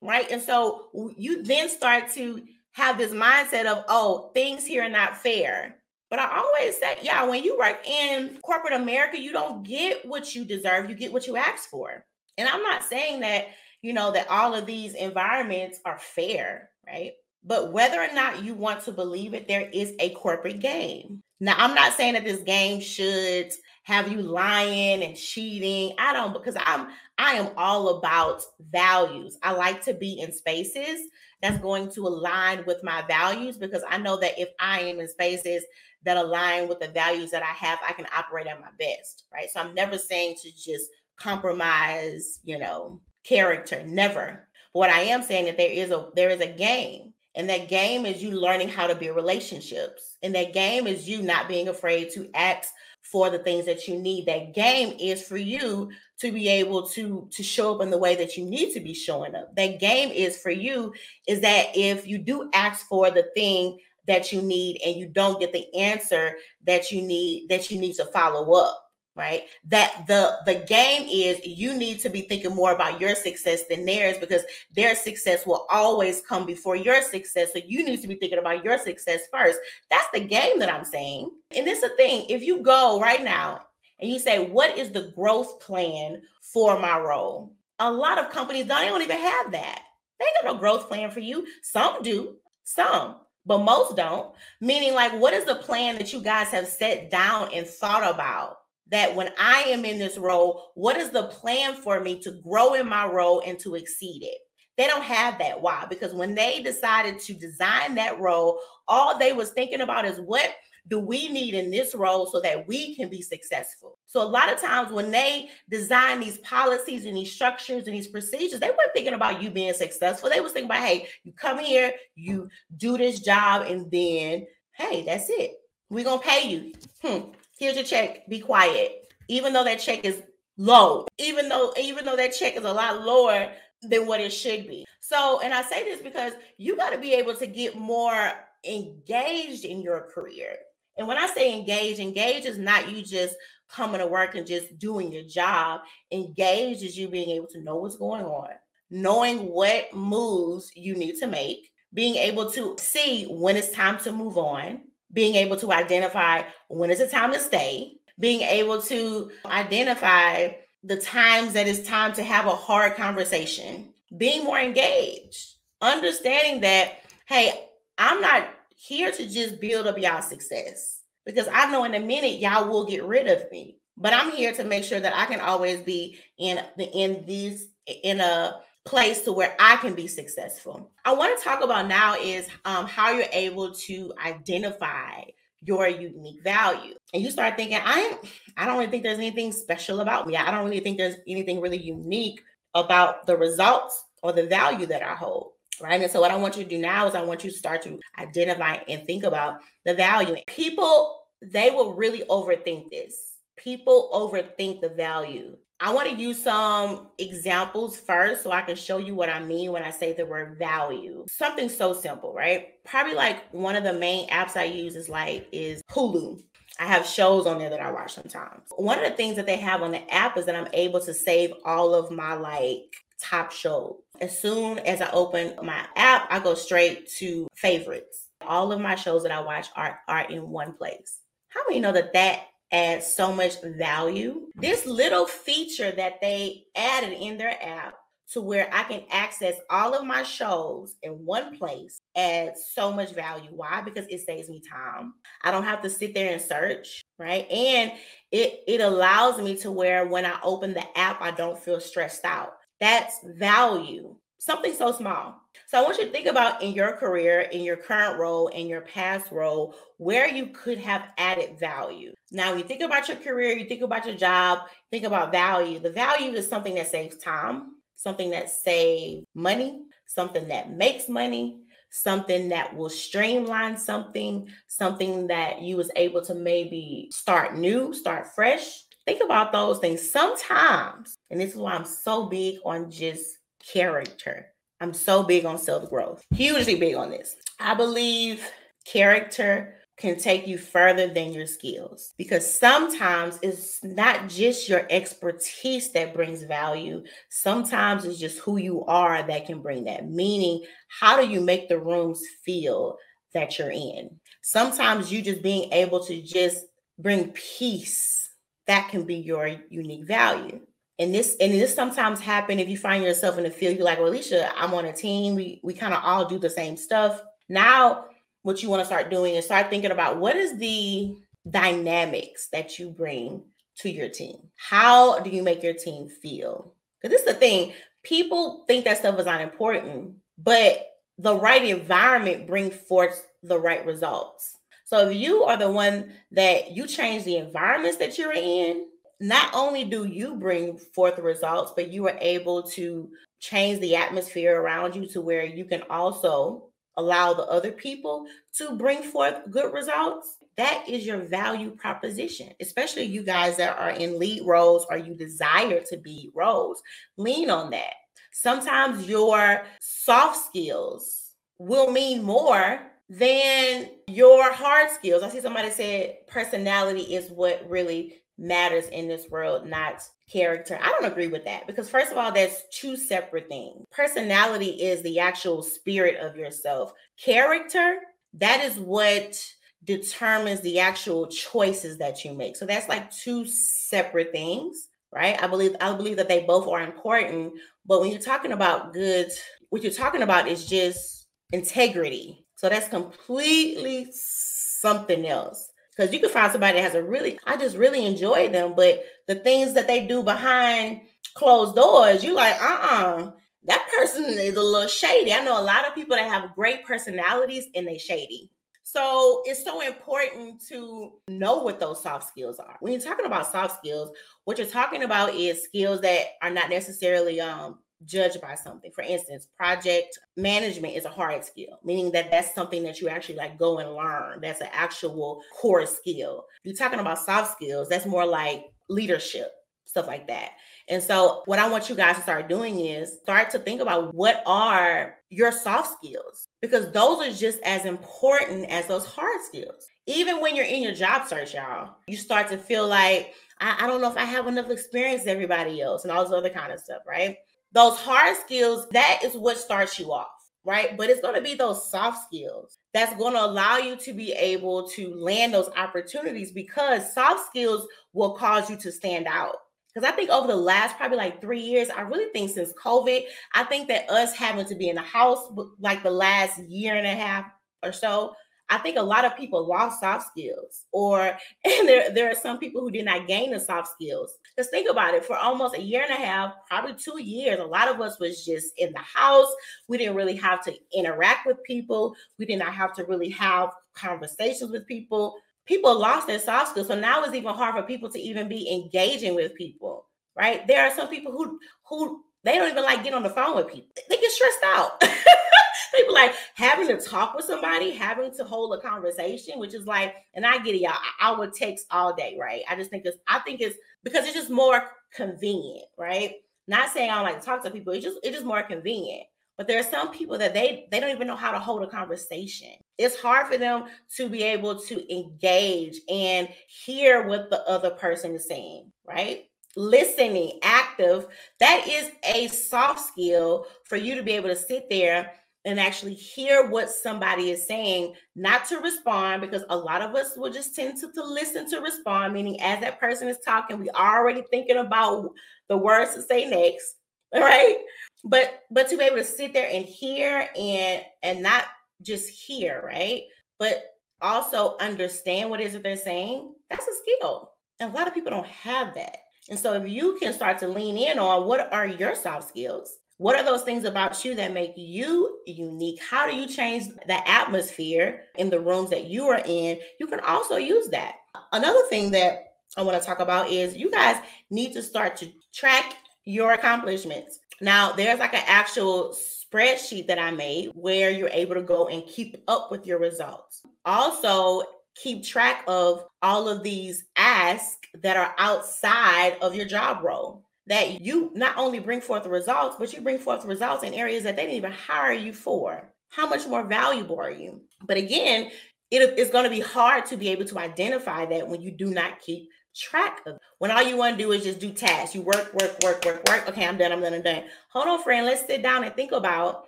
right? 0.00 0.30
And 0.30 0.40
so 0.40 0.88
you 1.16 1.42
then 1.42 1.68
start 1.68 2.10
to 2.12 2.42
have 2.72 2.96
this 2.96 3.12
mindset 3.12 3.66
of, 3.66 3.84
oh, 3.88 4.30
things 4.32 4.64
here 4.64 4.84
are 4.84 4.88
not 4.88 5.18
fair. 5.18 5.76
But 6.08 6.18
I 6.18 6.36
always 6.36 6.76
say, 6.78 6.98
yeah, 7.02 7.24
when 7.24 7.42
you 7.42 7.58
work 7.58 7.86
in 7.88 8.38
corporate 8.42 8.74
America, 8.74 9.18
you 9.18 9.32
don't 9.32 9.62
get 9.62 10.04
what 10.04 10.34
you 10.34 10.44
deserve, 10.44 10.90
you 10.90 10.96
get 10.96 11.12
what 11.12 11.26
you 11.26 11.36
ask 11.36 11.70
for. 11.70 12.04
And 12.38 12.48
I'm 12.48 12.62
not 12.62 12.82
saying 12.82 13.20
that, 13.20 13.48
you 13.82 13.92
know, 13.92 14.12
that 14.12 14.28
all 14.28 14.54
of 14.54 14.66
these 14.66 14.94
environments 14.94 15.80
are 15.84 15.98
fair, 15.98 16.70
right? 16.86 17.12
But 17.44 17.72
whether 17.72 18.00
or 18.00 18.12
not 18.12 18.44
you 18.44 18.54
want 18.54 18.84
to 18.84 18.92
believe 18.92 19.34
it, 19.34 19.48
there 19.48 19.68
is 19.72 19.94
a 19.98 20.10
corporate 20.10 20.60
game. 20.60 21.22
Now, 21.40 21.56
I'm 21.58 21.74
not 21.74 21.94
saying 21.94 22.14
that 22.14 22.24
this 22.24 22.40
game 22.40 22.80
should 22.80 23.52
have 23.82 24.10
you 24.12 24.22
lying 24.22 25.02
and 25.02 25.16
cheating. 25.16 25.96
I 25.98 26.12
don't 26.12 26.32
because 26.32 26.54
I'm 26.56 26.88
I 27.18 27.32
am 27.32 27.50
all 27.56 27.98
about 27.98 28.42
values. 28.70 29.38
I 29.42 29.52
like 29.52 29.82
to 29.84 29.94
be 29.94 30.20
in 30.20 30.32
spaces 30.32 31.00
that's 31.40 31.58
going 31.58 31.90
to 31.90 32.06
align 32.06 32.64
with 32.64 32.84
my 32.84 33.02
values 33.08 33.56
because 33.56 33.82
I 33.88 33.98
know 33.98 34.16
that 34.18 34.38
if 34.38 34.50
I 34.60 34.80
am 34.80 35.00
in 35.00 35.08
spaces 35.08 35.64
that 36.04 36.16
align 36.16 36.68
with 36.68 36.78
the 36.78 36.88
values 36.88 37.30
that 37.32 37.42
I 37.42 37.46
have, 37.46 37.78
I 37.86 37.92
can 37.92 38.06
operate 38.16 38.46
at 38.46 38.60
my 38.60 38.68
best, 38.78 39.24
right? 39.32 39.50
So 39.50 39.60
I'm 39.60 39.74
never 39.74 39.98
saying 39.98 40.36
to 40.42 40.50
just 40.52 40.88
compromise, 41.22 42.40
you 42.44 42.58
know, 42.58 43.00
character, 43.24 43.82
never. 43.86 44.48
But 44.72 44.78
what 44.78 44.90
I 44.90 45.00
am 45.02 45.22
saying 45.22 45.46
that 45.46 45.56
there 45.56 45.70
is 45.70 45.90
a 45.90 46.08
there 46.14 46.30
is 46.30 46.40
a 46.40 46.46
game 46.46 47.12
and 47.34 47.48
that 47.48 47.68
game 47.68 48.04
is 48.04 48.22
you 48.22 48.30
learning 48.32 48.68
how 48.68 48.86
to 48.86 48.94
build 48.94 49.16
relationships. 49.16 50.16
And 50.22 50.34
that 50.34 50.52
game 50.52 50.86
is 50.86 51.08
you 51.08 51.22
not 51.22 51.48
being 51.48 51.68
afraid 51.68 52.10
to 52.10 52.28
ask 52.34 52.70
for 53.02 53.30
the 53.30 53.38
things 53.38 53.66
that 53.66 53.88
you 53.88 53.98
need. 53.98 54.26
That 54.26 54.54
game 54.54 54.94
is 55.00 55.26
for 55.26 55.36
you 55.36 55.90
to 56.20 56.30
be 56.30 56.48
able 56.48 56.88
to 56.90 57.28
to 57.32 57.42
show 57.42 57.74
up 57.74 57.82
in 57.82 57.90
the 57.90 57.98
way 57.98 58.14
that 58.16 58.36
you 58.36 58.44
need 58.44 58.72
to 58.74 58.80
be 58.80 58.94
showing 58.94 59.34
up. 59.34 59.54
That 59.56 59.80
game 59.80 60.10
is 60.10 60.36
for 60.38 60.50
you 60.50 60.92
is 61.26 61.40
that 61.40 61.68
if 61.74 62.06
you 62.06 62.18
do 62.18 62.50
ask 62.54 62.86
for 62.86 63.10
the 63.10 63.24
thing 63.34 63.78
that 64.06 64.32
you 64.32 64.42
need 64.42 64.80
and 64.84 64.96
you 64.96 65.06
don't 65.06 65.40
get 65.40 65.52
the 65.52 65.72
answer 65.74 66.36
that 66.66 66.90
you 66.90 67.02
need 67.02 67.48
that 67.48 67.70
you 67.70 67.78
need 67.78 67.94
to 67.94 68.04
follow 68.06 68.52
up 68.52 68.81
right? 69.14 69.42
That 69.66 70.04
the 70.06 70.38
the 70.46 70.64
game 70.66 71.06
is 71.10 71.44
you 71.44 71.74
need 71.74 72.00
to 72.00 72.08
be 72.08 72.22
thinking 72.22 72.54
more 72.54 72.72
about 72.72 73.00
your 73.00 73.14
success 73.14 73.64
than 73.68 73.84
theirs 73.84 74.18
because 74.18 74.42
their 74.74 74.94
success 74.94 75.46
will 75.46 75.66
always 75.70 76.22
come 76.22 76.46
before 76.46 76.76
your 76.76 77.02
success. 77.02 77.52
So 77.52 77.60
you 77.66 77.84
need 77.84 78.00
to 78.02 78.08
be 78.08 78.14
thinking 78.14 78.38
about 78.38 78.64
your 78.64 78.78
success 78.78 79.22
first. 79.30 79.58
That's 79.90 80.08
the 80.12 80.20
game 80.20 80.58
that 80.58 80.72
i'm 80.72 80.84
saying. 80.84 81.30
And 81.54 81.66
this 81.66 81.82
is 81.82 81.90
the 81.90 81.96
thing 81.96 82.26
if 82.28 82.42
you 82.42 82.62
go 82.62 83.00
right 83.00 83.22
now 83.22 83.62
and 84.00 84.10
you 84.10 84.18
say 84.18 84.46
what 84.46 84.78
is 84.78 84.90
the 84.90 85.12
growth 85.14 85.60
plan 85.60 86.22
for 86.40 86.78
my 86.78 86.98
role? 86.98 87.52
A 87.78 87.90
lot 87.90 88.18
of 88.18 88.30
companies 88.30 88.66
don't, 88.66 88.86
don't 88.86 89.02
even 89.02 89.18
have 89.18 89.52
that. 89.52 89.82
They 90.18 90.26
got 90.40 90.54
no 90.54 90.58
growth 90.58 90.88
plan 90.88 91.10
for 91.10 91.20
you. 91.20 91.46
Some 91.62 92.02
do 92.02 92.36
some 92.64 93.16
but 93.44 93.58
most 93.58 93.96
don't. 93.96 94.34
Meaning 94.60 94.94
like 94.94 95.12
what 95.12 95.34
is 95.34 95.44
the 95.44 95.56
plan 95.56 95.98
that 95.98 96.12
you 96.12 96.20
guys 96.20 96.48
have 96.48 96.68
set 96.68 97.10
down 97.10 97.50
and 97.52 97.66
thought 97.66 98.08
about 98.08 98.61
that 98.92 99.16
when 99.16 99.30
I 99.38 99.62
am 99.68 99.84
in 99.86 99.98
this 99.98 100.18
role, 100.18 100.70
what 100.74 100.98
is 100.98 101.10
the 101.10 101.24
plan 101.24 101.74
for 101.76 101.98
me 101.98 102.20
to 102.20 102.30
grow 102.30 102.74
in 102.74 102.86
my 102.86 103.06
role 103.06 103.42
and 103.44 103.58
to 103.60 103.74
exceed 103.74 104.22
it? 104.22 104.38
They 104.76 104.86
don't 104.86 105.02
have 105.02 105.38
that. 105.38 105.60
Why? 105.60 105.86
Because 105.88 106.12
when 106.12 106.34
they 106.34 106.62
decided 106.62 107.18
to 107.20 107.34
design 107.34 107.94
that 107.94 108.20
role, 108.20 108.60
all 108.86 109.18
they 109.18 109.32
was 109.32 109.50
thinking 109.50 109.80
about 109.80 110.04
is 110.04 110.20
what 110.20 110.54
do 110.88 110.98
we 110.98 111.28
need 111.28 111.54
in 111.54 111.70
this 111.70 111.94
role 111.94 112.26
so 112.26 112.40
that 112.40 112.68
we 112.68 112.94
can 112.94 113.08
be 113.08 113.22
successful? 113.22 113.98
So 114.06 114.20
a 114.20 114.28
lot 114.28 114.52
of 114.52 114.60
times 114.60 114.92
when 114.92 115.10
they 115.10 115.48
design 115.70 116.20
these 116.20 116.38
policies 116.38 117.06
and 117.06 117.16
these 117.16 117.32
structures 117.32 117.86
and 117.86 117.96
these 117.96 118.08
procedures, 118.08 118.60
they 118.60 118.68
weren't 118.68 118.92
thinking 118.94 119.14
about 119.14 119.42
you 119.42 119.50
being 119.50 119.72
successful. 119.72 120.28
They 120.28 120.40
was 120.40 120.52
thinking 120.52 120.70
about, 120.70 120.84
hey, 120.84 121.08
you 121.24 121.32
come 121.32 121.58
here, 121.58 121.94
you 122.14 122.48
do 122.76 122.98
this 122.98 123.20
job, 123.20 123.66
and 123.66 123.90
then 123.90 124.46
hey, 124.74 125.02
that's 125.02 125.30
it. 125.30 125.52
We're 125.88 126.04
gonna 126.04 126.20
pay 126.20 126.48
you. 126.48 126.72
Hmm 127.02 127.30
here's 127.62 127.76
your 127.76 127.84
check, 127.84 128.26
be 128.28 128.40
quiet. 128.40 129.06
Even 129.28 129.52
though 129.52 129.62
that 129.62 129.78
check 129.78 130.04
is 130.04 130.20
low, 130.56 131.06
even 131.18 131.48
though 131.48 131.72
even 131.80 132.04
though 132.04 132.16
that 132.16 132.34
check 132.34 132.56
is 132.56 132.64
a 132.64 132.72
lot 132.72 133.02
lower 133.02 133.52
than 133.82 134.06
what 134.06 134.20
it 134.20 134.32
should 134.32 134.66
be. 134.66 134.84
So, 135.00 135.40
and 135.40 135.54
I 135.54 135.62
say 135.62 135.84
this 135.84 136.02
because 136.02 136.32
you 136.58 136.76
got 136.76 136.90
to 136.90 136.98
be 136.98 137.14
able 137.14 137.34
to 137.36 137.46
get 137.46 137.76
more 137.76 138.32
engaged 138.64 139.64
in 139.64 139.80
your 139.80 140.08
career. 140.12 140.56
And 140.96 141.06
when 141.06 141.18
I 141.18 141.26
say 141.28 141.56
engage, 141.56 142.00
engage 142.00 142.44
is 142.46 142.58
not 142.58 142.90
you 142.90 143.02
just 143.02 143.36
coming 143.68 144.00
to 144.00 144.06
work 144.08 144.34
and 144.34 144.46
just 144.46 144.76
doing 144.78 145.12
your 145.12 145.22
job. 145.22 145.82
Engage 146.10 146.82
is 146.82 146.98
you 146.98 147.08
being 147.08 147.30
able 147.30 147.46
to 147.48 147.62
know 147.62 147.76
what's 147.76 147.96
going 147.96 148.24
on, 148.24 148.50
knowing 148.90 149.48
what 149.48 149.94
moves 149.94 150.72
you 150.74 150.96
need 150.96 151.16
to 151.18 151.28
make, 151.28 151.70
being 151.94 152.16
able 152.16 152.50
to 152.50 152.76
see 152.78 153.24
when 153.26 153.56
it's 153.56 153.70
time 153.70 153.98
to 154.00 154.12
move 154.12 154.36
on, 154.36 154.80
being 155.12 155.34
able 155.34 155.56
to 155.56 155.72
identify 155.72 156.42
when 156.68 156.90
is 156.90 157.00
it 157.00 157.10
time 157.10 157.32
to 157.32 157.38
stay, 157.38 157.94
being 158.18 158.42
able 158.42 158.80
to 158.82 159.30
identify 159.46 160.50
the 160.84 160.96
times 160.96 161.52
that 161.52 161.68
it's 161.68 161.86
time 161.86 162.12
to 162.14 162.22
have 162.22 162.46
a 162.46 162.50
hard 162.50 162.96
conversation, 162.96 163.92
being 164.16 164.44
more 164.44 164.58
engaged, 164.58 165.54
understanding 165.80 166.60
that, 166.62 167.02
hey, 167.26 167.68
I'm 167.98 168.20
not 168.20 168.48
here 168.76 169.12
to 169.12 169.28
just 169.28 169.60
build 169.60 169.86
up 169.86 169.98
y'all 169.98 170.22
success 170.22 171.00
because 171.24 171.48
I 171.52 171.70
know 171.70 171.84
in 171.84 171.94
a 171.94 172.00
minute 172.00 172.40
y'all 172.40 172.68
will 172.68 172.84
get 172.84 173.04
rid 173.04 173.28
of 173.28 173.50
me. 173.50 173.76
But 173.96 174.14
I'm 174.14 174.32
here 174.32 174.52
to 174.54 174.64
make 174.64 174.84
sure 174.84 174.98
that 174.98 175.14
I 175.14 175.26
can 175.26 175.40
always 175.40 175.80
be 175.80 176.18
in 176.38 176.60
the 176.76 176.84
in 176.84 177.24
these 177.26 177.68
in 177.86 178.20
a 178.20 178.60
place 178.84 179.22
to 179.22 179.32
where 179.32 179.54
I 179.58 179.76
can 179.76 179.94
be 179.94 180.08
successful. 180.08 180.90
I 181.04 181.12
want 181.12 181.38
to 181.38 181.44
talk 181.44 181.62
about 181.62 181.86
now 181.86 182.16
is 182.16 182.48
um, 182.64 182.86
how 182.86 183.12
you're 183.12 183.26
able 183.32 183.72
to 183.74 184.12
identify 184.24 185.22
your 185.64 185.88
unique 185.88 186.42
value. 186.42 186.94
And 187.14 187.22
you 187.22 187.30
start 187.30 187.56
thinking, 187.56 187.78
I 187.82 188.18
I 188.56 188.66
don't 188.66 188.78
really 188.78 188.90
think 188.90 189.04
there's 189.04 189.18
anything 189.18 189.52
special 189.52 190.00
about 190.00 190.26
me. 190.26 190.36
I 190.36 190.50
don't 190.50 190.64
really 190.64 190.80
think 190.80 190.98
there's 190.98 191.16
anything 191.28 191.60
really 191.60 191.78
unique 191.78 192.42
about 192.74 193.26
the 193.26 193.36
results 193.36 194.04
or 194.22 194.32
the 194.32 194.46
value 194.46 194.86
that 194.86 195.02
I 195.02 195.14
hold. 195.14 195.52
Right. 195.80 196.00
And 196.00 196.10
so 196.10 196.20
what 196.20 196.30
I 196.30 196.36
want 196.36 196.56
you 196.56 196.64
to 196.64 196.68
do 196.68 196.78
now 196.78 197.08
is 197.08 197.14
I 197.14 197.22
want 197.22 197.44
you 197.44 197.50
to 197.50 197.56
start 197.56 197.82
to 197.82 197.98
identify 198.18 198.78
and 198.88 199.04
think 199.06 199.24
about 199.24 199.60
the 199.84 199.94
value. 199.94 200.36
People, 200.46 201.22
they 201.40 201.70
will 201.70 201.94
really 201.94 202.22
overthink 202.28 202.90
this. 202.90 203.32
People 203.56 204.10
overthink 204.12 204.80
the 204.80 204.90
value. 204.90 205.56
I 205.82 205.92
want 205.92 206.08
to 206.08 206.14
use 206.14 206.40
some 206.40 207.08
examples 207.18 207.98
first 207.98 208.44
so 208.44 208.52
I 208.52 208.62
can 208.62 208.76
show 208.76 208.98
you 208.98 209.16
what 209.16 209.28
I 209.28 209.42
mean 209.42 209.72
when 209.72 209.82
I 209.82 209.90
say 209.90 210.12
the 210.12 210.24
word 210.24 210.56
value. 210.56 211.26
Something 211.28 211.68
so 211.68 211.92
simple, 211.92 212.32
right? 212.32 212.82
Probably 212.84 213.14
like 213.14 213.52
one 213.52 213.74
of 213.74 213.82
the 213.82 213.92
main 213.92 214.28
apps 214.28 214.56
I 214.56 214.62
use 214.62 214.94
is 214.94 215.08
like 215.08 215.48
is 215.50 215.82
Hulu. 215.90 216.40
I 216.78 216.84
have 216.84 217.04
shows 217.04 217.48
on 217.48 217.58
there 217.58 217.68
that 217.68 217.80
I 217.80 217.90
watch 217.90 218.14
sometimes. 218.14 218.68
One 218.76 219.00
of 219.00 219.10
the 219.10 219.16
things 219.16 219.34
that 219.34 219.46
they 219.46 219.56
have 219.56 219.82
on 219.82 219.90
the 219.90 220.08
app 220.14 220.38
is 220.38 220.46
that 220.46 220.54
I'm 220.54 220.68
able 220.72 221.00
to 221.00 221.12
save 221.12 221.52
all 221.64 221.96
of 221.96 222.12
my 222.12 222.34
like 222.34 222.94
top 223.20 223.50
shows. 223.50 223.96
As 224.20 224.38
soon 224.38 224.78
as 224.78 225.00
I 225.00 225.10
open 225.10 225.66
my 225.66 225.84
app, 225.96 226.28
I 226.30 226.38
go 226.38 226.54
straight 226.54 227.08
to 227.14 227.48
favorites. 227.56 228.28
All 228.40 228.70
of 228.70 228.80
my 228.80 228.94
shows 228.94 229.24
that 229.24 229.32
I 229.32 229.40
watch 229.40 229.66
are, 229.74 229.98
are 230.06 230.30
in 230.30 230.48
one 230.48 230.74
place. 230.74 231.18
How 231.48 231.62
many 231.68 231.80
know 231.80 231.92
that 231.92 232.12
that 232.12 232.46
adds 232.72 233.06
so 233.14 233.32
much 233.32 233.62
value. 233.62 234.48
This 234.56 234.86
little 234.86 235.26
feature 235.26 235.92
that 235.92 236.20
they 236.20 236.64
added 236.74 237.12
in 237.12 237.38
their 237.38 237.56
app 237.62 237.94
to 238.32 238.40
where 238.40 238.68
I 238.72 238.84
can 238.84 239.02
access 239.10 239.56
all 239.68 239.94
of 239.94 240.06
my 240.06 240.22
shows 240.22 240.94
in 241.02 241.12
one 241.12 241.58
place 241.58 241.98
adds 242.16 242.64
so 242.72 242.90
much 242.90 243.12
value. 243.12 243.50
Why? 243.50 243.82
Because 243.82 244.06
it 244.08 244.24
saves 244.24 244.48
me 244.48 244.62
time. 244.62 245.12
I 245.42 245.50
don't 245.50 245.64
have 245.64 245.82
to 245.82 245.90
sit 245.90 246.14
there 246.14 246.32
and 246.32 246.40
search, 246.40 247.02
right? 247.18 247.48
And 247.50 247.92
it 248.30 248.60
it 248.66 248.80
allows 248.80 249.38
me 249.40 249.56
to 249.58 249.70
where 249.70 250.06
when 250.06 250.24
I 250.24 250.38
open 250.42 250.72
the 250.72 250.98
app, 250.98 251.20
I 251.20 251.30
don't 251.30 251.58
feel 251.58 251.80
stressed 251.80 252.24
out. 252.24 252.54
That's 252.80 253.20
value. 253.22 254.16
Something 254.38 254.74
so 254.74 254.92
small. 254.92 255.40
So 255.72 255.78
I 255.78 255.82
want 255.84 255.96
you 255.96 256.04
to 256.04 256.10
think 256.10 256.26
about 256.26 256.62
in 256.62 256.74
your 256.74 256.92
career, 256.92 257.40
in 257.40 257.62
your 257.62 257.78
current 257.78 258.18
role, 258.18 258.48
in 258.48 258.66
your 258.66 258.82
past 258.82 259.32
role, 259.32 259.74
where 259.96 260.28
you 260.28 260.48
could 260.48 260.76
have 260.76 261.04
added 261.16 261.58
value. 261.58 262.12
Now, 262.30 262.50
when 262.50 262.58
you 262.58 262.66
think 262.66 262.82
about 262.82 263.08
your 263.08 263.16
career, 263.16 263.56
you 263.56 263.64
think 263.64 263.80
about 263.80 264.04
your 264.04 264.14
job, 264.14 264.68
think 264.90 265.04
about 265.04 265.32
value. 265.32 265.78
The 265.78 265.88
value 265.88 266.32
is 266.32 266.46
something 266.46 266.74
that 266.74 266.90
saves 266.90 267.16
time, 267.16 267.76
something 267.96 268.28
that 268.32 268.50
saves 268.50 269.24
money, 269.34 269.84
something 270.06 270.46
that 270.48 270.70
makes 270.70 271.08
money, 271.08 271.62
something 271.88 272.50
that 272.50 272.76
will 272.76 272.90
streamline 272.90 273.78
something, 273.78 274.50
something 274.66 275.26
that 275.28 275.62
you 275.62 275.78
was 275.78 275.90
able 275.96 276.20
to 276.26 276.34
maybe 276.34 277.08
start 277.10 277.56
new, 277.56 277.94
start 277.94 278.26
fresh. 278.34 278.82
Think 279.06 279.24
about 279.24 279.52
those 279.52 279.78
things. 279.78 280.10
Sometimes, 280.10 281.16
and 281.30 281.40
this 281.40 281.52
is 281.52 281.56
why 281.56 281.72
I'm 281.72 281.86
so 281.86 282.26
big 282.26 282.58
on 282.62 282.90
just 282.90 283.38
character 283.72 284.51
I'm 284.82 284.92
so 284.92 285.22
big 285.22 285.44
on 285.44 285.58
self 285.58 285.88
growth, 285.88 286.24
hugely 286.34 286.74
big 286.74 286.96
on 286.96 287.10
this. 287.10 287.36
I 287.60 287.74
believe 287.74 288.44
character 288.84 289.76
can 289.96 290.18
take 290.18 290.48
you 290.48 290.58
further 290.58 291.06
than 291.06 291.32
your 291.32 291.46
skills 291.46 292.12
because 292.18 292.52
sometimes 292.52 293.38
it's 293.42 293.78
not 293.84 294.28
just 294.28 294.68
your 294.68 294.84
expertise 294.90 295.92
that 295.92 296.14
brings 296.14 296.42
value. 296.42 297.04
Sometimes 297.30 298.04
it's 298.04 298.18
just 298.18 298.40
who 298.40 298.56
you 298.56 298.84
are 298.86 299.22
that 299.22 299.46
can 299.46 299.62
bring 299.62 299.84
that. 299.84 300.10
Meaning, 300.10 300.64
how 300.88 301.16
do 301.16 301.28
you 301.28 301.40
make 301.40 301.68
the 301.68 301.78
rooms 301.78 302.20
feel 302.44 302.96
that 303.34 303.60
you're 303.60 303.70
in? 303.70 304.10
Sometimes 304.42 305.12
you 305.12 305.22
just 305.22 305.42
being 305.42 305.72
able 305.72 306.04
to 306.06 306.20
just 306.20 306.66
bring 306.98 307.28
peace 307.28 308.30
that 308.66 308.88
can 308.88 309.04
be 309.04 309.16
your 309.16 309.46
unique 309.70 310.06
value 310.08 310.60
and 310.98 311.14
this 311.14 311.36
and 311.40 311.52
this 311.52 311.74
sometimes 311.74 312.20
happen 312.20 312.58
if 312.58 312.68
you 312.68 312.76
find 312.76 313.02
yourself 313.02 313.38
in 313.38 313.44
the 313.44 313.50
field 313.50 313.76
you're 313.76 313.84
like 313.84 313.98
well 313.98 314.08
alicia 314.08 314.52
i'm 314.56 314.74
on 314.74 314.84
a 314.84 314.92
team. 314.92 315.34
We 315.34 315.60
we 315.62 315.74
kind 315.74 315.94
of 315.94 316.02
all 316.04 316.28
do 316.28 316.38
the 316.38 316.50
same 316.50 316.76
stuff. 316.76 317.22
Now 317.48 318.06
what 318.42 318.62
you 318.62 318.68
want 318.68 318.80
to 318.80 318.86
start 318.86 319.10
doing 319.10 319.36
is 319.36 319.44
start 319.44 319.70
thinking 319.70 319.92
about 319.92 320.18
what 320.18 320.36
is 320.36 320.58
the 320.58 321.14
dynamics 321.48 322.48
that 322.52 322.78
you 322.78 322.90
bring 322.90 323.42
to 323.78 323.90
your 323.90 324.08
team? 324.08 324.36
How 324.56 325.20
do 325.20 325.30
you 325.30 325.42
make 325.42 325.62
your 325.62 325.74
team 325.74 326.08
feel? 326.08 326.74
Because 327.00 327.14
this 327.14 327.26
is 327.26 327.34
the 327.34 327.40
thing 327.40 327.72
people 328.02 328.64
think 328.66 328.84
that 328.84 328.98
stuff 328.98 329.18
is 329.18 329.26
not 329.26 329.40
important 329.40 330.16
but 330.38 330.86
the 331.18 331.34
right 331.34 331.64
environment 331.64 332.46
brings 332.46 332.74
forth 332.74 333.28
the 333.42 333.58
right 333.58 333.84
results. 333.86 334.56
So 334.84 335.08
if 335.08 335.16
you 335.16 335.44
are 335.44 335.56
the 335.56 335.70
one 335.70 336.12
that 336.32 336.72
you 336.72 336.86
change 336.86 337.24
the 337.24 337.36
environments 337.36 337.98
that 337.98 338.18
you're 338.18 338.32
in 338.32 338.86
not 339.22 339.54
only 339.54 339.84
do 339.84 340.04
you 340.04 340.34
bring 340.34 340.76
forth 340.76 341.16
results, 341.20 341.72
but 341.76 341.92
you 341.92 342.08
are 342.08 342.18
able 342.20 342.64
to 342.64 343.08
change 343.38 343.78
the 343.80 343.94
atmosphere 343.94 344.60
around 344.60 344.96
you 344.96 345.06
to 345.06 345.20
where 345.20 345.44
you 345.44 345.64
can 345.64 345.82
also 345.88 346.64
allow 346.96 347.32
the 347.32 347.44
other 347.44 347.70
people 347.70 348.26
to 348.56 348.74
bring 348.74 349.00
forth 349.00 349.36
good 349.48 349.72
results. 349.72 350.38
That 350.56 350.84
is 350.88 351.06
your 351.06 351.18
value 351.18 351.70
proposition, 351.70 352.50
especially 352.60 353.04
you 353.04 353.22
guys 353.22 353.56
that 353.58 353.78
are 353.78 353.90
in 353.90 354.18
lead 354.18 354.42
roles 354.44 354.86
or 354.90 354.96
you 354.96 355.14
desire 355.14 355.80
to 355.88 355.96
be 355.96 356.32
roles. 356.34 356.82
Lean 357.16 357.48
on 357.48 357.70
that. 357.70 357.94
Sometimes 358.32 359.08
your 359.08 359.62
soft 359.80 360.46
skills 360.46 361.30
will 361.58 361.92
mean 361.92 362.24
more 362.24 362.80
than 363.08 363.88
your 364.08 364.52
hard 364.52 364.90
skills. 364.90 365.22
I 365.22 365.28
see 365.28 365.40
somebody 365.40 365.70
said 365.70 366.26
personality 366.26 367.14
is 367.14 367.30
what 367.30 367.64
really 367.68 368.21
matters 368.42 368.88
in 368.88 369.08
this 369.08 369.30
world, 369.30 369.66
not 369.66 370.02
character. 370.30 370.78
I 370.82 370.88
don't 370.88 371.10
agree 371.10 371.28
with 371.28 371.44
that 371.44 371.66
because, 371.66 371.88
first 371.88 372.10
of 372.10 372.18
all, 372.18 372.32
that's 372.32 372.64
two 372.70 372.96
separate 372.96 373.48
things. 373.48 373.86
Personality 373.90 374.70
is 374.70 375.00
the 375.02 375.20
actual 375.20 375.62
spirit 375.62 376.16
of 376.16 376.36
yourself, 376.36 376.92
character, 377.22 378.00
that 378.34 378.62
is 378.62 378.78
what 378.78 379.40
determines 379.84 380.60
the 380.60 380.80
actual 380.80 381.26
choices 381.28 381.98
that 381.98 382.24
you 382.24 382.34
make. 382.34 382.56
So 382.56 382.66
that's 382.66 382.88
like 382.88 383.10
two 383.10 383.46
separate 383.46 384.32
things, 384.32 384.88
right? 385.12 385.40
I 385.42 385.46
believe 385.46 385.76
I 385.80 385.92
believe 385.94 386.16
that 386.16 386.28
they 386.28 386.40
both 386.40 386.66
are 386.68 386.82
important, 386.82 387.54
but 387.86 388.00
when 388.00 388.10
you're 388.10 388.20
talking 388.20 388.52
about 388.52 388.92
good, 388.92 389.30
what 389.70 389.82
you're 389.82 389.92
talking 389.92 390.22
about 390.22 390.48
is 390.48 390.66
just 390.66 391.26
integrity. 391.52 392.44
So 392.56 392.68
that's 392.68 392.88
completely 392.88 394.08
something 394.12 395.26
else 395.26 395.71
because 395.94 396.12
you 396.12 396.20
can 396.20 396.30
find 396.30 396.50
somebody 396.50 396.78
that 396.78 396.84
has 396.84 396.94
a 396.94 397.02
really 397.02 397.38
i 397.46 397.56
just 397.56 397.76
really 397.76 398.06
enjoy 398.06 398.48
them 398.48 398.74
but 398.74 399.04
the 399.28 399.34
things 399.36 399.74
that 399.74 399.86
they 399.86 400.06
do 400.06 400.22
behind 400.22 401.00
closed 401.34 401.74
doors 401.74 402.24
you 402.24 402.34
like 402.34 402.60
uh-uh. 402.60 403.30
That 403.64 403.88
person 403.96 404.24
is 404.24 404.56
a 404.56 404.60
little 404.60 404.88
shady. 404.88 405.32
I 405.32 405.44
know 405.44 405.56
a 405.56 405.62
lot 405.62 405.86
of 405.86 405.94
people 405.94 406.16
that 406.16 406.28
have 406.28 406.52
great 406.56 406.84
personalities 406.84 407.66
and 407.76 407.86
they 407.86 407.96
shady. 407.96 408.50
So 408.82 409.42
it's 409.44 409.64
so 409.64 409.82
important 409.82 410.60
to 410.66 411.12
know 411.28 411.58
what 411.58 411.78
those 411.78 412.02
soft 412.02 412.26
skills 412.26 412.58
are. 412.58 412.76
When 412.80 412.92
you're 412.92 413.00
talking 413.00 413.24
about 413.24 413.46
soft 413.52 413.78
skills 413.78 414.10
what 414.44 414.58
you're 414.58 414.66
talking 414.66 415.02
about 415.02 415.34
is 415.34 415.62
skills 415.62 416.00
that 416.00 416.26
are 416.42 416.50
not 416.50 416.70
necessarily 416.70 417.40
um 417.40 417.78
judged 418.04 418.40
by 418.40 418.54
something. 418.54 418.90
For 418.92 419.02
instance, 419.02 419.48
project 419.56 420.18
management 420.36 420.96
is 420.96 421.04
a 421.04 421.10
hard 421.10 421.44
skill, 421.44 421.78
meaning 421.84 422.12
that 422.12 422.30
that's 422.30 422.54
something 422.54 422.82
that 422.84 423.00
you 423.00 423.08
actually 423.08 423.36
like 423.36 423.58
go 423.58 423.78
and 423.78 423.94
learn. 423.94 424.40
That's 424.40 424.60
an 424.60 424.68
actual 424.72 425.42
core 425.60 425.86
skill. 425.86 426.44
You're 426.64 426.74
talking 426.74 427.00
about 427.00 427.18
soft 427.18 427.52
skills, 427.52 427.88
that's 427.88 428.06
more 428.06 428.26
like 428.26 428.64
leadership, 428.88 429.50
stuff 429.84 430.06
like 430.06 430.26
that. 430.28 430.52
And 430.88 431.02
so, 431.02 431.42
what 431.46 431.58
I 431.58 431.68
want 431.68 431.88
you 431.88 431.94
guys 431.94 432.16
to 432.16 432.22
start 432.22 432.48
doing 432.48 432.80
is 432.80 433.18
start 433.22 433.50
to 433.50 433.58
think 433.58 433.80
about 433.80 434.14
what 434.14 434.42
are 434.46 435.16
your 435.30 435.52
soft 435.52 435.96
skills 435.96 436.48
because 436.60 436.90
those 436.92 437.20
are 437.20 437.32
just 437.32 437.60
as 437.62 437.84
important 437.84 438.68
as 438.68 438.86
those 438.86 439.06
hard 439.06 439.40
skills. 439.42 439.86
Even 440.06 440.40
when 440.40 440.56
you're 440.56 440.66
in 440.66 440.82
your 440.82 440.94
job 440.94 441.28
search, 441.28 441.54
y'all, 441.54 441.94
you 442.08 442.16
start 442.16 442.48
to 442.48 442.58
feel 442.58 442.88
like, 442.88 443.34
I, 443.60 443.76
I 443.80 443.86
don't 443.86 444.00
know 444.00 444.10
if 444.10 444.16
I 444.16 444.24
have 444.24 444.48
enough 444.48 444.70
experience 444.70 445.22
as 445.22 445.28
everybody 445.28 445.80
else 445.80 446.02
and 446.02 446.12
all 446.12 446.24
this 446.24 446.32
other 446.32 446.50
kind 446.50 446.72
of 446.72 446.80
stuff, 446.80 447.02
right? 447.06 447.36
Those 447.72 447.98
hard 447.98 448.36
skills, 448.36 448.86
that 448.90 449.20
is 449.24 449.34
what 449.34 449.58
starts 449.58 449.98
you 449.98 450.12
off. 450.12 450.28
right? 450.64 450.96
But 450.96 451.10
it's 451.10 451.20
going 451.20 451.34
to 451.34 451.40
be 451.40 451.54
those 451.54 451.90
soft 451.90 452.24
skills 452.26 452.78
that's 452.94 453.16
going 453.16 453.34
to 453.34 453.44
allow 453.44 453.78
you 453.78 453.96
to 453.96 454.12
be 454.12 454.32
able 454.32 454.88
to 454.90 455.14
land 455.14 455.54
those 455.54 455.70
opportunities 455.76 456.52
because 456.52 457.12
soft 457.12 457.46
skills 457.46 457.86
will 458.12 458.32
cause 458.32 458.70
you 458.70 458.76
to 458.76 458.92
stand 458.92 459.26
out. 459.26 459.56
Because 459.92 460.08
I 460.08 460.12
think 460.12 460.30
over 460.30 460.46
the 460.46 460.56
last 460.56 460.96
probably 460.96 461.18
like 461.18 461.40
three 461.40 461.60
years, 461.60 461.90
I 461.90 462.02
really 462.02 462.32
think 462.32 462.50
since 462.50 462.72
COVID, 462.82 463.24
I 463.52 463.64
think 463.64 463.88
that 463.88 464.08
us 464.08 464.34
having 464.34 464.64
to 464.66 464.74
be 464.74 464.88
in 464.88 464.96
the 464.96 465.02
house 465.02 465.52
like 465.80 466.02
the 466.02 466.10
last 466.10 466.58
year 466.62 466.94
and 466.94 467.06
a 467.06 467.14
half 467.14 467.44
or 467.82 467.92
so, 467.92 468.34
I 468.68 468.78
think 468.78 468.96
a 468.96 469.02
lot 469.02 469.24
of 469.24 469.36
people 469.36 469.66
lost 469.66 470.00
soft 470.00 470.28
skills, 470.28 470.84
or 470.92 471.20
and 471.64 471.88
there, 471.88 472.10
there 472.10 472.30
are 472.30 472.34
some 472.34 472.58
people 472.58 472.80
who 472.80 472.90
did 472.90 473.04
not 473.04 473.26
gain 473.26 473.52
the 473.52 473.60
soft 473.60 473.88
skills. 473.88 474.32
Because 474.56 474.70
think 474.70 474.90
about 474.90 475.14
it, 475.14 475.24
for 475.24 475.36
almost 475.36 475.76
a 475.76 475.82
year 475.82 476.02
and 476.02 476.12
a 476.12 476.24
half, 476.26 476.54
probably 476.68 476.94
two 476.94 477.22
years, 477.22 477.58
a 477.60 477.64
lot 477.64 477.88
of 477.88 478.00
us 478.00 478.18
was 478.18 478.44
just 478.44 478.72
in 478.78 478.92
the 478.92 479.00
house. 479.00 479.52
We 479.88 479.98
didn't 479.98 480.16
really 480.16 480.36
have 480.36 480.62
to 480.64 480.74
interact 480.94 481.46
with 481.46 481.62
people. 481.64 482.14
We 482.38 482.46
did 482.46 482.58
not 482.58 482.74
have 482.74 482.94
to 482.94 483.04
really 483.04 483.30
have 483.30 483.70
conversations 483.94 484.70
with 484.70 484.86
people. 484.86 485.36
People 485.66 485.98
lost 485.98 486.26
their 486.26 486.38
soft 486.38 486.70
skills. 486.70 486.88
So 486.88 486.98
now 486.98 487.22
it's 487.22 487.34
even 487.34 487.54
hard 487.54 487.74
for 487.74 487.82
people 487.82 488.10
to 488.10 488.18
even 488.18 488.48
be 488.48 488.70
engaging 488.70 489.34
with 489.34 489.54
people, 489.54 490.06
right? 490.36 490.66
There 490.66 490.84
are 490.84 490.94
some 490.94 491.08
people 491.08 491.32
who 491.32 491.58
who 491.88 492.24
they 492.44 492.56
don't 492.56 492.70
even 492.70 492.82
like 492.82 493.04
get 493.04 493.14
on 493.14 493.22
the 493.22 493.30
phone 493.30 493.56
with 493.56 493.68
people. 493.68 493.88
They 494.08 494.16
get 494.16 494.30
stressed 494.30 494.64
out. 494.64 495.00
people 495.94 496.14
like 496.14 496.34
having 496.54 496.88
to 496.88 496.98
talk 496.98 497.34
with 497.34 497.44
somebody, 497.44 497.90
having 497.90 498.34
to 498.36 498.44
hold 498.44 498.74
a 498.76 498.80
conversation, 498.80 499.58
which 499.58 499.74
is 499.74 499.86
like, 499.86 500.14
and 500.34 500.44
I 500.46 500.58
get 500.58 500.74
it, 500.74 500.80
y'all. 500.80 500.92
I, 500.92 501.30
I 501.30 501.38
would 501.38 501.52
text 501.54 501.86
all 501.90 502.14
day, 502.14 502.36
right? 502.40 502.62
I 502.68 502.76
just 502.76 502.90
think 502.90 503.04
it's, 503.04 503.18
I 503.28 503.40
think 503.40 503.60
it's 503.60 503.76
because 504.02 504.24
it's 504.24 504.34
just 504.34 504.50
more 504.50 504.82
convenient, 505.14 505.86
right? 505.98 506.34
Not 506.66 506.90
saying 506.90 507.10
I 507.10 507.16
don't 507.16 507.24
like 507.24 507.40
to 507.40 507.46
talk 507.46 507.62
to 507.64 507.70
people. 507.70 507.92
It's 507.92 508.04
just, 508.04 508.18
it's 508.22 508.34
just 508.34 508.46
more 508.46 508.62
convenient. 508.62 509.26
But 509.58 509.68
there 509.68 509.78
are 509.78 509.84
some 509.84 510.10
people 510.10 510.38
that 510.38 510.54
they 510.54 510.88
they 510.90 510.98
don't 510.98 511.10
even 511.10 511.26
know 511.26 511.36
how 511.36 511.52
to 511.52 511.58
hold 511.58 511.82
a 511.82 511.86
conversation. 511.86 512.70
It's 512.96 513.20
hard 513.20 513.48
for 513.48 513.58
them 513.58 513.84
to 514.16 514.28
be 514.28 514.42
able 514.42 514.80
to 514.80 515.14
engage 515.14 516.00
and 516.08 516.48
hear 516.68 517.28
what 517.28 517.50
the 517.50 517.60
other 517.68 517.90
person 517.90 518.34
is 518.34 518.48
saying, 518.48 518.90
right? 519.06 519.44
Listening, 519.76 520.58
active, 520.62 521.26
that 521.60 521.86
is 521.88 522.10
a 522.24 522.48
soft 522.48 523.00
skill 523.00 523.66
for 523.84 523.96
you 523.96 524.14
to 524.14 524.22
be 524.22 524.32
able 524.32 524.50
to 524.50 524.56
sit 524.56 524.90
there 524.90 525.32
and 525.64 525.78
actually 525.78 526.14
hear 526.14 526.68
what 526.68 526.90
somebody 526.90 527.50
is 527.50 527.66
saying, 527.66 528.14
not 528.34 528.64
to 528.66 528.78
respond, 528.78 529.40
because 529.40 529.62
a 529.70 529.76
lot 529.76 530.02
of 530.02 530.14
us 530.14 530.36
will 530.36 530.52
just 530.52 530.74
tend 530.74 530.98
to, 530.98 531.10
to 531.12 531.24
listen 531.24 531.70
to 531.70 531.80
respond, 531.80 532.34
meaning 532.34 532.60
as 532.60 532.80
that 532.80 532.98
person 532.98 533.28
is 533.28 533.38
talking, 533.44 533.78
we 533.78 533.88
already 533.90 534.42
thinking 534.50 534.78
about 534.78 535.30
the 535.68 535.76
words 535.76 536.14
to 536.14 536.22
say 536.22 536.48
next, 536.48 536.96
right? 537.34 537.78
But 538.24 538.62
but 538.70 538.88
to 538.88 538.96
be 538.96 539.04
able 539.04 539.16
to 539.16 539.24
sit 539.24 539.52
there 539.52 539.68
and 539.72 539.84
hear 539.84 540.48
and 540.56 541.02
and 541.22 541.42
not 541.42 541.64
just 542.02 542.28
hear, 542.28 542.82
right? 542.84 543.22
But 543.58 543.84
also 544.20 544.76
understand 544.80 545.50
what 545.50 545.60
it 545.60 545.66
is 545.66 545.72
that 545.72 545.82
they're 545.82 545.96
saying, 545.96 546.54
that's 546.70 546.86
a 546.86 546.92
skill. 547.02 547.50
And 547.80 547.92
a 547.92 547.96
lot 547.96 548.06
of 548.06 548.14
people 548.14 548.30
don't 548.30 548.46
have 548.46 548.94
that. 548.94 549.16
And 549.50 549.58
so 549.58 549.74
if 549.74 549.88
you 549.88 550.18
can 550.20 550.32
start 550.32 550.58
to 550.60 550.68
lean 550.68 550.96
in 550.96 551.18
on 551.18 551.46
what 551.46 551.72
are 551.72 551.86
your 551.86 552.14
soft 552.14 552.48
skills, 552.48 552.98
what 553.18 553.36
are 553.36 553.44
those 553.44 553.62
things 553.62 553.84
about 553.84 554.24
you 554.24 554.34
that 554.34 554.52
make 554.52 554.72
you 554.76 555.38
unique? 555.46 556.00
How 556.02 556.28
do 556.28 556.34
you 556.34 556.46
change 556.46 556.88
the 557.06 557.28
atmosphere 557.28 558.24
in 558.36 558.50
the 558.50 558.60
rooms 558.60 558.90
that 558.90 559.04
you 559.04 559.28
are 559.28 559.42
in? 559.44 559.78
You 560.00 560.06
can 560.06 560.20
also 560.20 560.56
use 560.56 560.88
that. 560.88 561.16
Another 561.52 561.82
thing 561.88 562.10
that 562.12 562.54
I 562.76 562.82
want 562.82 563.00
to 563.00 563.06
talk 563.06 563.20
about 563.20 563.50
is 563.50 563.76
you 563.76 563.90
guys 563.90 564.16
need 564.50 564.72
to 564.72 564.82
start 564.82 565.16
to 565.18 565.28
track 565.52 565.96
your 566.24 566.52
accomplishments. 566.52 567.38
Now, 567.60 567.92
there's 567.92 568.18
like 568.18 568.34
an 568.34 568.44
actual 568.46 569.14
spreadsheet 569.14 570.06
that 570.08 570.18
I 570.18 570.30
made 570.30 570.70
where 570.74 571.10
you're 571.10 571.28
able 571.28 571.54
to 571.54 571.62
go 571.62 571.88
and 571.88 572.04
keep 572.06 572.42
up 572.48 572.70
with 572.70 572.86
your 572.86 572.98
results. 572.98 573.62
Also, 573.84 574.62
keep 574.96 575.22
track 575.22 575.64
of 575.68 576.04
all 576.22 576.48
of 576.48 576.62
these 576.62 577.04
asks 577.16 577.78
that 578.00 578.16
are 578.16 578.34
outside 578.38 579.36
of 579.40 579.54
your 579.54 579.66
job 579.66 580.02
role 580.02 580.44
that 580.66 581.00
you 581.00 581.32
not 581.34 581.56
only 581.56 581.80
bring 581.80 582.00
forth 582.00 582.26
results, 582.26 582.76
but 582.78 582.92
you 582.92 583.00
bring 583.00 583.18
forth 583.18 583.44
results 583.44 583.82
in 583.82 583.94
areas 583.94 584.22
that 584.22 584.36
they 584.36 584.42
didn't 584.42 584.56
even 584.56 584.72
hire 584.72 585.12
you 585.12 585.32
for. 585.32 585.92
How 586.10 586.28
much 586.28 586.46
more 586.46 586.62
valuable 586.62 587.18
are 587.18 587.30
you? 587.30 587.62
But 587.84 587.96
again, 587.96 588.50
it 588.90 589.18
is 589.18 589.30
going 589.30 589.44
to 589.44 589.50
be 589.50 589.60
hard 589.60 590.06
to 590.06 590.16
be 590.16 590.28
able 590.28 590.44
to 590.44 590.58
identify 590.58 591.24
that 591.26 591.48
when 591.48 591.60
you 591.62 591.70
do 591.70 591.86
not 591.86 592.20
keep 592.20 592.48
track 592.74 593.20
of 593.26 593.38
when 593.58 593.70
all 593.70 593.82
you 593.82 593.96
want 593.96 594.16
to 594.16 594.22
do 594.22 594.32
is 594.32 594.44
just 594.44 594.60
do 594.60 594.70
tasks. 594.72 595.14
You 595.14 595.22
work, 595.22 595.52
work, 595.54 595.78
work, 595.82 596.04
work, 596.04 596.22
work. 596.28 596.48
Okay, 596.48 596.66
I'm 596.66 596.78
done. 596.78 596.92
I'm 596.92 597.00
done. 597.00 597.14
I'm 597.14 597.22
done. 597.22 597.44
Hold 597.70 597.88
on, 597.88 598.02
friend. 598.02 598.26
Let's 598.26 598.46
sit 598.46 598.62
down 598.62 598.84
and 598.84 598.94
think 598.94 599.12
about 599.12 599.64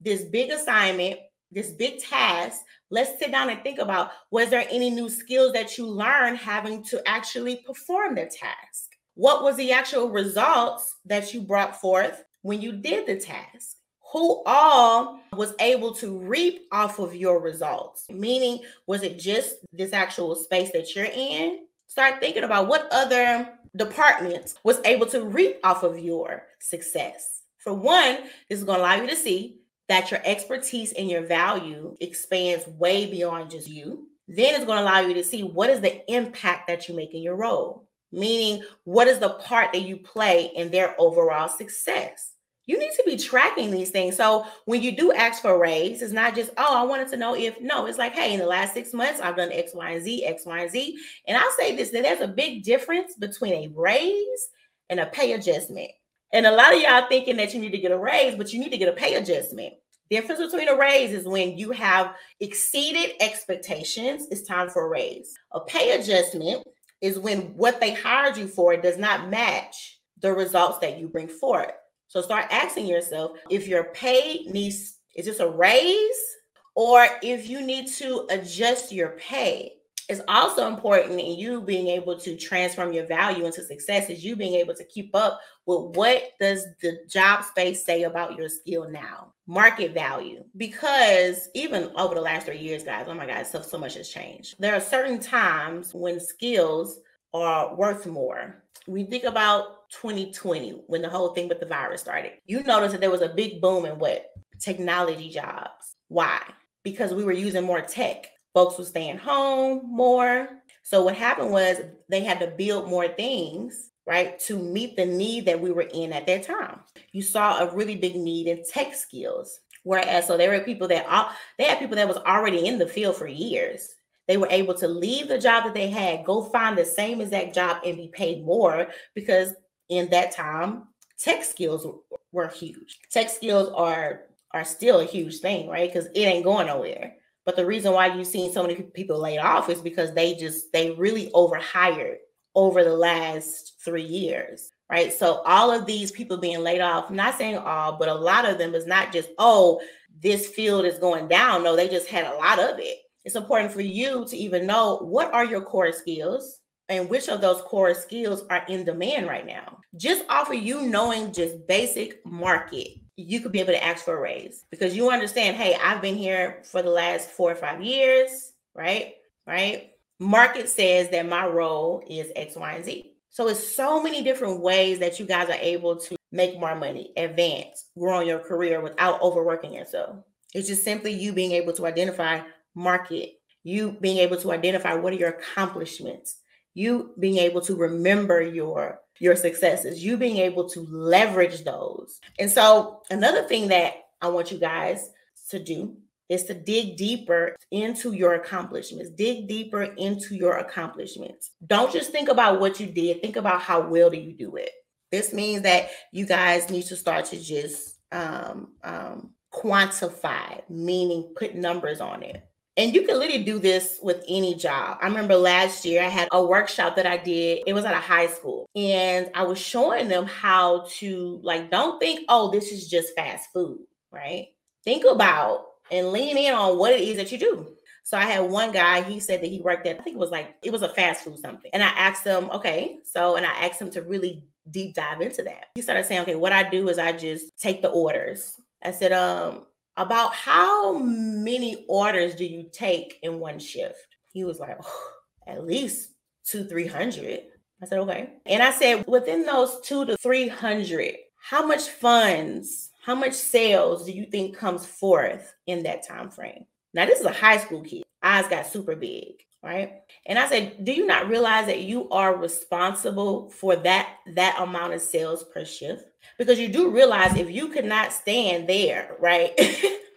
this 0.00 0.24
big 0.24 0.50
assignment, 0.50 1.18
this 1.50 1.70
big 1.70 2.00
task. 2.00 2.62
Let's 2.90 3.18
sit 3.18 3.30
down 3.30 3.50
and 3.50 3.62
think 3.62 3.78
about 3.78 4.10
was 4.30 4.50
there 4.50 4.66
any 4.70 4.90
new 4.90 5.08
skills 5.08 5.52
that 5.52 5.78
you 5.78 5.86
learned 5.86 6.38
having 6.38 6.82
to 6.84 7.06
actually 7.08 7.56
perform 7.66 8.14
the 8.14 8.26
task? 8.26 8.90
What 9.14 9.42
was 9.42 9.56
the 9.56 9.72
actual 9.72 10.10
results 10.10 10.96
that 11.04 11.34
you 11.34 11.40
brought 11.40 11.80
forth 11.80 12.24
when 12.42 12.60
you 12.60 12.72
did 12.72 13.06
the 13.06 13.16
task? 13.16 13.76
Who 14.12 14.42
all 14.44 15.20
was 15.34 15.54
able 15.60 15.92
to 15.94 16.18
reap 16.18 16.62
off 16.72 16.98
of 16.98 17.14
your 17.14 17.40
results? 17.40 18.06
Meaning, 18.10 18.60
was 18.86 19.02
it 19.02 19.18
just 19.18 19.56
this 19.72 19.92
actual 19.92 20.34
space 20.34 20.72
that 20.72 20.96
you're 20.96 21.04
in? 21.04 21.66
Start 21.86 22.18
thinking 22.18 22.44
about 22.44 22.66
what 22.66 22.88
other 22.90 23.52
departments 23.76 24.56
was 24.64 24.80
able 24.84 25.06
to 25.06 25.24
reap 25.24 25.58
off 25.62 25.84
of 25.84 25.98
your 25.98 26.44
success. 26.58 27.42
For 27.58 27.72
one, 27.72 28.18
this 28.48 28.58
is 28.58 28.64
going 28.64 28.78
to 28.78 28.84
allow 28.84 28.94
you 28.94 29.06
to 29.06 29.16
see 29.16 29.59
that 29.90 30.12
your 30.12 30.20
expertise 30.24 30.92
and 30.92 31.10
your 31.10 31.26
value 31.26 31.96
expands 32.00 32.64
way 32.68 33.10
beyond 33.10 33.50
just 33.50 33.68
you. 33.68 34.06
Then 34.28 34.54
it's 34.54 34.64
going 34.64 34.78
to 34.78 34.84
allow 34.84 35.00
you 35.00 35.14
to 35.14 35.24
see 35.24 35.42
what 35.42 35.68
is 35.68 35.80
the 35.80 36.08
impact 36.08 36.68
that 36.68 36.88
you 36.88 36.94
make 36.94 37.12
in 37.12 37.22
your 37.22 37.34
role. 37.34 37.88
Meaning 38.12 38.62
what 38.84 39.08
is 39.08 39.18
the 39.18 39.30
part 39.30 39.72
that 39.72 39.82
you 39.82 39.96
play 39.96 40.52
in 40.54 40.70
their 40.70 40.94
overall 41.00 41.48
success? 41.48 42.34
You 42.66 42.78
need 42.78 42.92
to 42.92 43.02
be 43.04 43.16
tracking 43.16 43.72
these 43.72 43.90
things. 43.90 44.16
So 44.16 44.46
when 44.64 44.80
you 44.80 44.96
do 44.96 45.10
ask 45.12 45.42
for 45.42 45.54
a 45.54 45.58
raise 45.58 46.02
it's 46.02 46.12
not 46.12 46.36
just 46.36 46.50
oh 46.56 46.76
i 46.76 46.84
wanted 46.84 47.08
to 47.08 47.16
know 47.16 47.34
if 47.34 47.60
no 47.60 47.86
it's 47.86 47.98
like 47.98 48.12
hey 48.12 48.32
in 48.32 48.38
the 48.38 48.46
last 48.46 48.74
six 48.74 48.92
months 48.92 49.20
i've 49.20 49.36
done 49.36 49.50
x 49.50 49.74
y 49.74 49.90
and 49.90 50.04
z 50.04 50.24
x 50.24 50.46
y 50.46 50.60
and 50.60 50.70
z. 50.70 50.96
And 51.26 51.36
i'll 51.36 51.50
say 51.58 51.74
this 51.74 51.90
that 51.90 52.04
there's 52.04 52.20
a 52.20 52.28
big 52.28 52.62
difference 52.62 53.14
between 53.16 53.54
a 53.54 53.72
raise 53.74 54.48
and 54.88 55.00
a 55.00 55.06
pay 55.06 55.32
adjustment. 55.32 55.90
And 56.32 56.46
a 56.46 56.52
lot 56.52 56.72
of 56.72 56.80
y'all 56.80 57.08
thinking 57.08 57.36
that 57.38 57.52
you 57.54 57.60
need 57.60 57.72
to 57.72 57.78
get 57.78 57.90
a 57.90 57.98
raise 57.98 58.36
but 58.36 58.52
you 58.52 58.60
need 58.60 58.70
to 58.70 58.78
get 58.78 58.88
a 58.88 58.92
pay 58.92 59.14
adjustment 59.14 59.74
the 60.10 60.16
difference 60.16 60.40
between 60.40 60.68
a 60.68 60.76
raise 60.76 61.12
is 61.12 61.26
when 61.26 61.56
you 61.56 61.70
have 61.70 62.14
exceeded 62.40 63.12
expectations 63.20 64.26
it's 64.30 64.42
time 64.42 64.68
for 64.68 64.86
a 64.86 64.88
raise 64.88 65.32
a 65.52 65.60
pay 65.60 65.98
adjustment 65.98 66.66
is 67.00 67.18
when 67.18 67.56
what 67.56 67.80
they 67.80 67.94
hired 67.94 68.36
you 68.36 68.46
for 68.46 68.76
does 68.76 68.98
not 68.98 69.30
match 69.30 70.00
the 70.20 70.32
results 70.32 70.78
that 70.78 70.98
you 70.98 71.08
bring 71.08 71.28
forth. 71.28 71.72
So 72.08 72.20
start 72.20 72.46
asking 72.50 72.86
yourself 72.86 73.38
if 73.48 73.66
your 73.66 73.84
pay 73.84 74.44
needs 74.50 74.98
is 75.16 75.26
this 75.26 75.40
a 75.40 75.48
raise 75.48 76.36
or 76.74 77.06
if 77.22 77.48
you 77.48 77.62
need 77.62 77.88
to 77.94 78.26
adjust 78.30 78.92
your 78.92 79.10
pay. 79.10 79.72
It's 80.10 80.20
also 80.26 80.66
important 80.66 81.20
in 81.20 81.38
you 81.38 81.60
being 81.60 81.86
able 81.86 82.18
to 82.18 82.36
transform 82.36 82.92
your 82.92 83.06
value 83.06 83.46
into 83.46 83.62
success 83.62 84.10
is 84.10 84.24
you 84.24 84.34
being 84.34 84.54
able 84.54 84.74
to 84.74 84.82
keep 84.82 85.14
up 85.14 85.40
with 85.66 85.96
what 85.96 86.32
does 86.40 86.66
the 86.82 86.98
job 87.08 87.44
space 87.44 87.84
say 87.84 88.02
about 88.02 88.36
your 88.36 88.48
skill 88.48 88.90
now? 88.90 89.32
Market 89.46 89.94
value. 89.94 90.42
Because 90.56 91.48
even 91.54 91.92
over 91.94 92.16
the 92.16 92.20
last 92.20 92.46
three 92.46 92.58
years 92.58 92.82
guys 92.82 93.06
oh 93.08 93.14
my 93.14 93.24
god 93.24 93.46
so, 93.46 93.62
so 93.62 93.78
much 93.78 93.94
has 93.94 94.08
changed. 94.08 94.56
There 94.58 94.74
are 94.74 94.80
certain 94.80 95.20
times 95.20 95.94
when 95.94 96.18
skills 96.18 96.98
are 97.32 97.76
worth 97.76 98.04
more. 98.04 98.64
We 98.88 99.04
think 99.04 99.22
about 99.22 99.88
2020 99.90 100.82
when 100.88 101.02
the 101.02 101.08
whole 101.08 101.34
thing 101.34 101.48
with 101.48 101.60
the 101.60 101.66
virus 101.66 102.00
started. 102.00 102.32
You 102.46 102.64
notice 102.64 102.90
that 102.90 103.00
there 103.00 103.12
was 103.12 103.22
a 103.22 103.28
big 103.28 103.60
boom 103.60 103.84
in 103.84 103.96
what? 103.96 104.26
Technology 104.58 105.30
jobs. 105.30 105.94
Why? 106.08 106.40
Because 106.82 107.14
we 107.14 107.22
were 107.22 107.30
using 107.30 107.62
more 107.62 107.80
tech 107.80 108.26
folks 108.54 108.78
were 108.78 108.84
staying 108.84 109.18
home 109.18 109.82
more. 109.84 110.48
So 110.82 111.04
what 111.04 111.16
happened 111.16 111.50
was 111.50 111.80
they 112.08 112.24
had 112.24 112.40
to 112.40 112.48
build 112.48 112.88
more 112.88 113.08
things, 113.08 113.90
right, 114.06 114.38
to 114.40 114.58
meet 114.58 114.96
the 114.96 115.06
need 115.06 115.46
that 115.46 115.60
we 115.60 115.70
were 115.70 115.88
in 115.92 116.12
at 116.12 116.26
that 116.26 116.42
time. 116.42 116.80
You 117.12 117.22
saw 117.22 117.60
a 117.60 117.74
really 117.74 117.96
big 117.96 118.16
need 118.16 118.46
in 118.48 118.64
tech 118.64 118.94
skills. 118.94 119.60
Whereas, 119.82 120.26
so 120.26 120.36
there 120.36 120.50
were 120.50 120.60
people 120.60 120.88
that 120.88 121.06
all 121.06 121.30
they 121.58 121.64
had 121.64 121.78
people 121.78 121.96
that 121.96 122.08
was 122.08 122.18
already 122.18 122.66
in 122.66 122.78
the 122.78 122.86
field 122.86 123.16
for 123.16 123.26
years. 123.26 123.94
They 124.28 124.36
were 124.36 124.48
able 124.50 124.74
to 124.74 124.86
leave 124.86 125.28
the 125.28 125.38
job 125.38 125.64
that 125.64 125.74
they 125.74 125.88
had, 125.88 126.24
go 126.24 126.44
find 126.44 126.76
the 126.76 126.84
same 126.84 127.20
exact 127.20 127.54
job 127.54 127.78
and 127.84 127.96
be 127.96 128.08
paid 128.08 128.44
more 128.44 128.88
because 129.14 129.54
in 129.88 130.08
that 130.10 130.32
time, 130.32 130.84
tech 131.18 131.42
skills 131.44 131.86
were 132.30 132.48
huge. 132.48 133.00
Tech 133.10 133.28
skills 133.28 133.72
are 133.74 134.22
are 134.52 134.64
still 134.64 135.00
a 135.00 135.04
huge 135.04 135.38
thing, 135.38 135.68
right? 135.68 135.92
Because 135.92 136.08
it 136.14 136.20
ain't 136.20 136.44
going 136.44 136.66
nowhere. 136.66 137.16
But 137.50 137.56
the 137.56 137.66
reason 137.66 137.92
why 137.92 138.06
you've 138.06 138.28
seen 138.28 138.52
so 138.52 138.62
many 138.62 138.76
people 138.76 139.18
laid 139.18 139.40
off 139.40 139.68
is 139.68 139.80
because 139.80 140.14
they 140.14 140.34
just 140.34 140.72
they 140.72 140.92
really 140.92 141.32
overhired 141.34 142.18
over 142.54 142.84
the 142.84 142.94
last 142.94 143.74
three 143.84 144.04
years, 144.04 144.70
right? 144.88 145.12
So 145.12 145.42
all 145.44 145.72
of 145.72 145.84
these 145.84 146.12
people 146.12 146.36
being 146.36 146.60
laid 146.60 146.80
off, 146.80 147.10
not 147.10 147.36
saying 147.36 147.58
all, 147.58 147.96
but 147.96 148.08
a 148.08 148.14
lot 148.14 148.48
of 148.48 148.58
them 148.58 148.76
is 148.76 148.86
not 148.86 149.12
just, 149.12 149.30
oh, 149.38 149.80
this 150.22 150.46
field 150.46 150.84
is 150.84 151.00
going 151.00 151.26
down. 151.26 151.64
No, 151.64 151.74
they 151.74 151.88
just 151.88 152.06
had 152.06 152.24
a 152.24 152.36
lot 152.36 152.60
of 152.60 152.78
it. 152.78 152.98
It's 153.24 153.34
important 153.34 153.72
for 153.72 153.80
you 153.80 154.24
to 154.26 154.36
even 154.36 154.64
know 154.64 154.98
what 154.98 155.34
are 155.34 155.44
your 155.44 155.62
core 155.62 155.90
skills 155.90 156.59
and 156.90 157.08
which 157.08 157.28
of 157.28 157.40
those 157.40 157.62
core 157.62 157.94
skills 157.94 158.42
are 158.50 158.64
in 158.68 158.84
demand 158.84 159.28
right 159.28 159.46
now. 159.46 159.78
Just 159.96 160.24
off 160.28 160.50
of 160.50 160.56
you 160.56 160.82
knowing 160.82 161.32
just 161.32 161.66
basic 161.66 162.24
market, 162.26 162.88
you 163.16 163.40
could 163.40 163.52
be 163.52 163.60
able 163.60 163.72
to 163.72 163.84
ask 163.84 164.04
for 164.04 164.18
a 164.18 164.20
raise 164.20 164.64
because 164.70 164.96
you 164.96 165.10
understand, 165.10 165.56
hey, 165.56 165.76
I've 165.82 166.02
been 166.02 166.16
here 166.16 166.62
for 166.64 166.82
the 166.82 166.90
last 166.90 167.30
four 167.30 167.52
or 167.52 167.54
five 167.54 167.80
years, 167.80 168.52
right? 168.74 169.14
Right? 169.46 169.92
Market 170.18 170.68
says 170.68 171.08
that 171.10 171.28
my 171.28 171.46
role 171.46 172.02
is 172.10 172.32
X, 172.34 172.56
Y, 172.56 172.72
and 172.72 172.84
Z. 172.84 173.12
So 173.30 173.48
it's 173.48 173.74
so 173.74 174.02
many 174.02 174.22
different 174.22 174.60
ways 174.60 174.98
that 174.98 175.20
you 175.20 175.26
guys 175.26 175.48
are 175.48 175.60
able 175.60 175.96
to 175.96 176.16
make 176.32 176.58
more 176.58 176.74
money, 176.74 177.12
advance, 177.16 177.86
grow 177.96 178.20
in 178.20 178.26
your 178.26 178.40
career 178.40 178.80
without 178.80 179.22
overworking 179.22 179.72
yourself. 179.72 180.16
It's 180.52 180.66
just 180.66 180.82
simply 180.82 181.12
you 181.12 181.32
being 181.32 181.52
able 181.52 181.72
to 181.74 181.86
identify 181.86 182.40
market, 182.74 183.34
you 183.62 183.96
being 184.00 184.18
able 184.18 184.36
to 184.38 184.50
identify 184.52 184.94
what 184.94 185.12
are 185.12 185.16
your 185.16 185.30
accomplishments, 185.30 186.39
you 186.74 187.12
being 187.18 187.38
able 187.38 187.60
to 187.62 187.74
remember 187.74 188.40
your 188.42 189.00
your 189.18 189.36
successes, 189.36 190.02
you 190.02 190.16
being 190.16 190.38
able 190.38 190.68
to 190.70 190.86
leverage 190.90 191.62
those. 191.64 192.20
And 192.38 192.50
so 192.50 193.02
another 193.10 193.42
thing 193.42 193.68
that 193.68 193.94
I 194.22 194.28
want 194.28 194.50
you 194.50 194.58
guys 194.58 195.10
to 195.50 195.62
do 195.62 195.96
is 196.30 196.44
to 196.44 196.54
dig 196.54 196.96
deeper 196.96 197.56
into 197.70 198.12
your 198.12 198.34
accomplishments. 198.34 199.10
Dig 199.10 199.48
deeper 199.48 199.82
into 199.82 200.34
your 200.36 200.58
accomplishments. 200.58 201.50
Don't 201.66 201.92
just 201.92 202.12
think 202.12 202.28
about 202.28 202.60
what 202.60 202.80
you 202.80 202.86
did, 202.86 203.20
think 203.20 203.36
about 203.36 203.60
how 203.60 203.80
well 203.86 204.08
do 204.08 204.16
you 204.16 204.32
do 204.32 204.56
it. 204.56 204.70
This 205.10 205.32
means 205.32 205.62
that 205.62 205.90
you 206.12 206.24
guys 206.24 206.70
need 206.70 206.84
to 206.84 206.96
start 206.96 207.24
to 207.26 207.42
just 207.42 207.96
um, 208.12 208.68
um, 208.84 209.30
quantify, 209.52 210.62
meaning 210.68 211.32
put 211.36 211.56
numbers 211.56 212.00
on 212.00 212.22
it. 212.22 212.46
And 212.76 212.94
you 212.94 213.06
can 213.06 213.18
literally 213.18 213.44
do 213.44 213.58
this 213.58 213.98
with 214.02 214.24
any 214.28 214.54
job. 214.54 214.98
I 215.02 215.06
remember 215.06 215.36
last 215.36 215.84
year 215.84 216.02
I 216.02 216.08
had 216.08 216.28
a 216.32 216.44
workshop 216.44 216.96
that 216.96 217.06
I 217.06 217.16
did. 217.16 217.64
It 217.66 217.72
was 217.72 217.84
at 217.84 217.94
a 217.94 218.00
high 218.00 218.28
school. 218.28 218.66
And 218.74 219.30
I 219.34 219.42
was 219.42 219.58
showing 219.58 220.08
them 220.08 220.24
how 220.26 220.86
to, 220.98 221.40
like, 221.42 221.70
don't 221.70 221.98
think, 222.00 222.20
oh, 222.28 222.50
this 222.50 222.72
is 222.72 222.88
just 222.88 223.14
fast 223.14 223.52
food, 223.52 223.80
right? 224.10 224.48
Think 224.84 225.04
about 225.04 225.66
and 225.90 226.12
lean 226.12 226.38
in 226.38 226.54
on 226.54 226.78
what 226.78 226.92
it 226.92 227.00
is 227.00 227.16
that 227.16 227.32
you 227.32 227.38
do. 227.38 227.66
So 228.04 228.16
I 228.16 228.22
had 228.22 228.50
one 228.50 228.72
guy, 228.72 229.02
he 229.02 229.20
said 229.20 229.42
that 229.42 229.48
he 229.48 229.60
worked 229.60 229.86
at, 229.86 230.00
I 230.00 230.02
think 230.02 230.16
it 230.16 230.20
was 230.20 230.30
like, 230.30 230.54
it 230.62 230.72
was 230.72 230.82
a 230.82 230.88
fast 230.88 231.24
food 231.24 231.38
something. 231.38 231.70
And 231.72 231.82
I 231.82 231.88
asked 231.88 232.24
him, 232.24 232.50
okay, 232.50 232.98
so, 233.04 233.36
and 233.36 233.44
I 233.44 233.50
asked 233.66 233.80
him 233.80 233.90
to 233.90 234.02
really 234.02 234.44
deep 234.70 234.94
dive 234.94 235.20
into 235.20 235.42
that. 235.42 235.66
He 235.74 235.82
started 235.82 236.06
saying, 236.06 236.22
okay, 236.22 236.34
what 236.34 236.52
I 236.52 236.68
do 236.68 236.88
is 236.88 236.98
I 236.98 237.12
just 237.12 237.56
take 237.58 237.82
the 237.82 237.88
orders. 237.88 238.54
I 238.82 238.92
said, 238.92 239.12
um, 239.12 239.66
about 239.96 240.34
how 240.34 240.98
many 240.98 241.84
orders 241.88 242.34
do 242.34 242.44
you 242.44 242.68
take 242.72 243.18
in 243.22 243.38
one 243.38 243.58
shift? 243.58 244.16
He 244.32 244.44
was 244.44 244.58
like, 244.58 244.76
oh, 244.82 245.10
at 245.46 245.66
least 245.66 246.10
two, 246.44 246.64
300. 246.64 247.40
I 247.82 247.86
said, 247.86 247.98
okay. 248.00 248.30
And 248.46 248.62
I 248.62 248.70
said, 248.70 249.04
within 249.06 249.44
those 249.44 249.80
two 249.82 250.04
to 250.06 250.16
300, 250.16 251.14
how 251.36 251.66
much 251.66 251.88
funds, 251.88 252.90
how 253.04 253.14
much 253.14 253.32
sales 253.32 254.04
do 254.04 254.12
you 254.12 254.26
think 254.26 254.56
comes 254.56 254.86
forth 254.86 255.54
in 255.66 255.82
that 255.84 256.06
time 256.06 256.30
frame? 256.30 256.66
Now, 256.92 257.06
this 257.06 257.20
is 257.20 257.26
a 257.26 257.32
high 257.32 257.58
school 257.58 257.82
kid. 257.82 258.02
Eyes 258.22 258.48
got 258.48 258.66
super 258.66 258.94
big 258.96 259.42
right? 259.62 260.02
And 260.26 260.38
i 260.38 260.48
said 260.48 260.84
do 260.84 260.92
you 260.92 261.06
not 261.06 261.28
realize 261.28 261.66
that 261.66 261.82
you 261.82 262.08
are 262.10 262.36
responsible 262.36 263.50
for 263.50 263.76
that 263.76 264.16
that 264.34 264.60
amount 264.60 264.94
of 264.94 265.00
sales 265.00 265.44
per 265.44 265.64
shift? 265.64 266.04
Because 266.38 266.58
you 266.58 266.68
do 266.68 266.90
realize 266.90 267.36
if 267.36 267.50
you 267.50 267.68
could 267.68 267.84
not 267.84 268.12
stand 268.12 268.68
there 268.68 269.16
right 269.20 269.52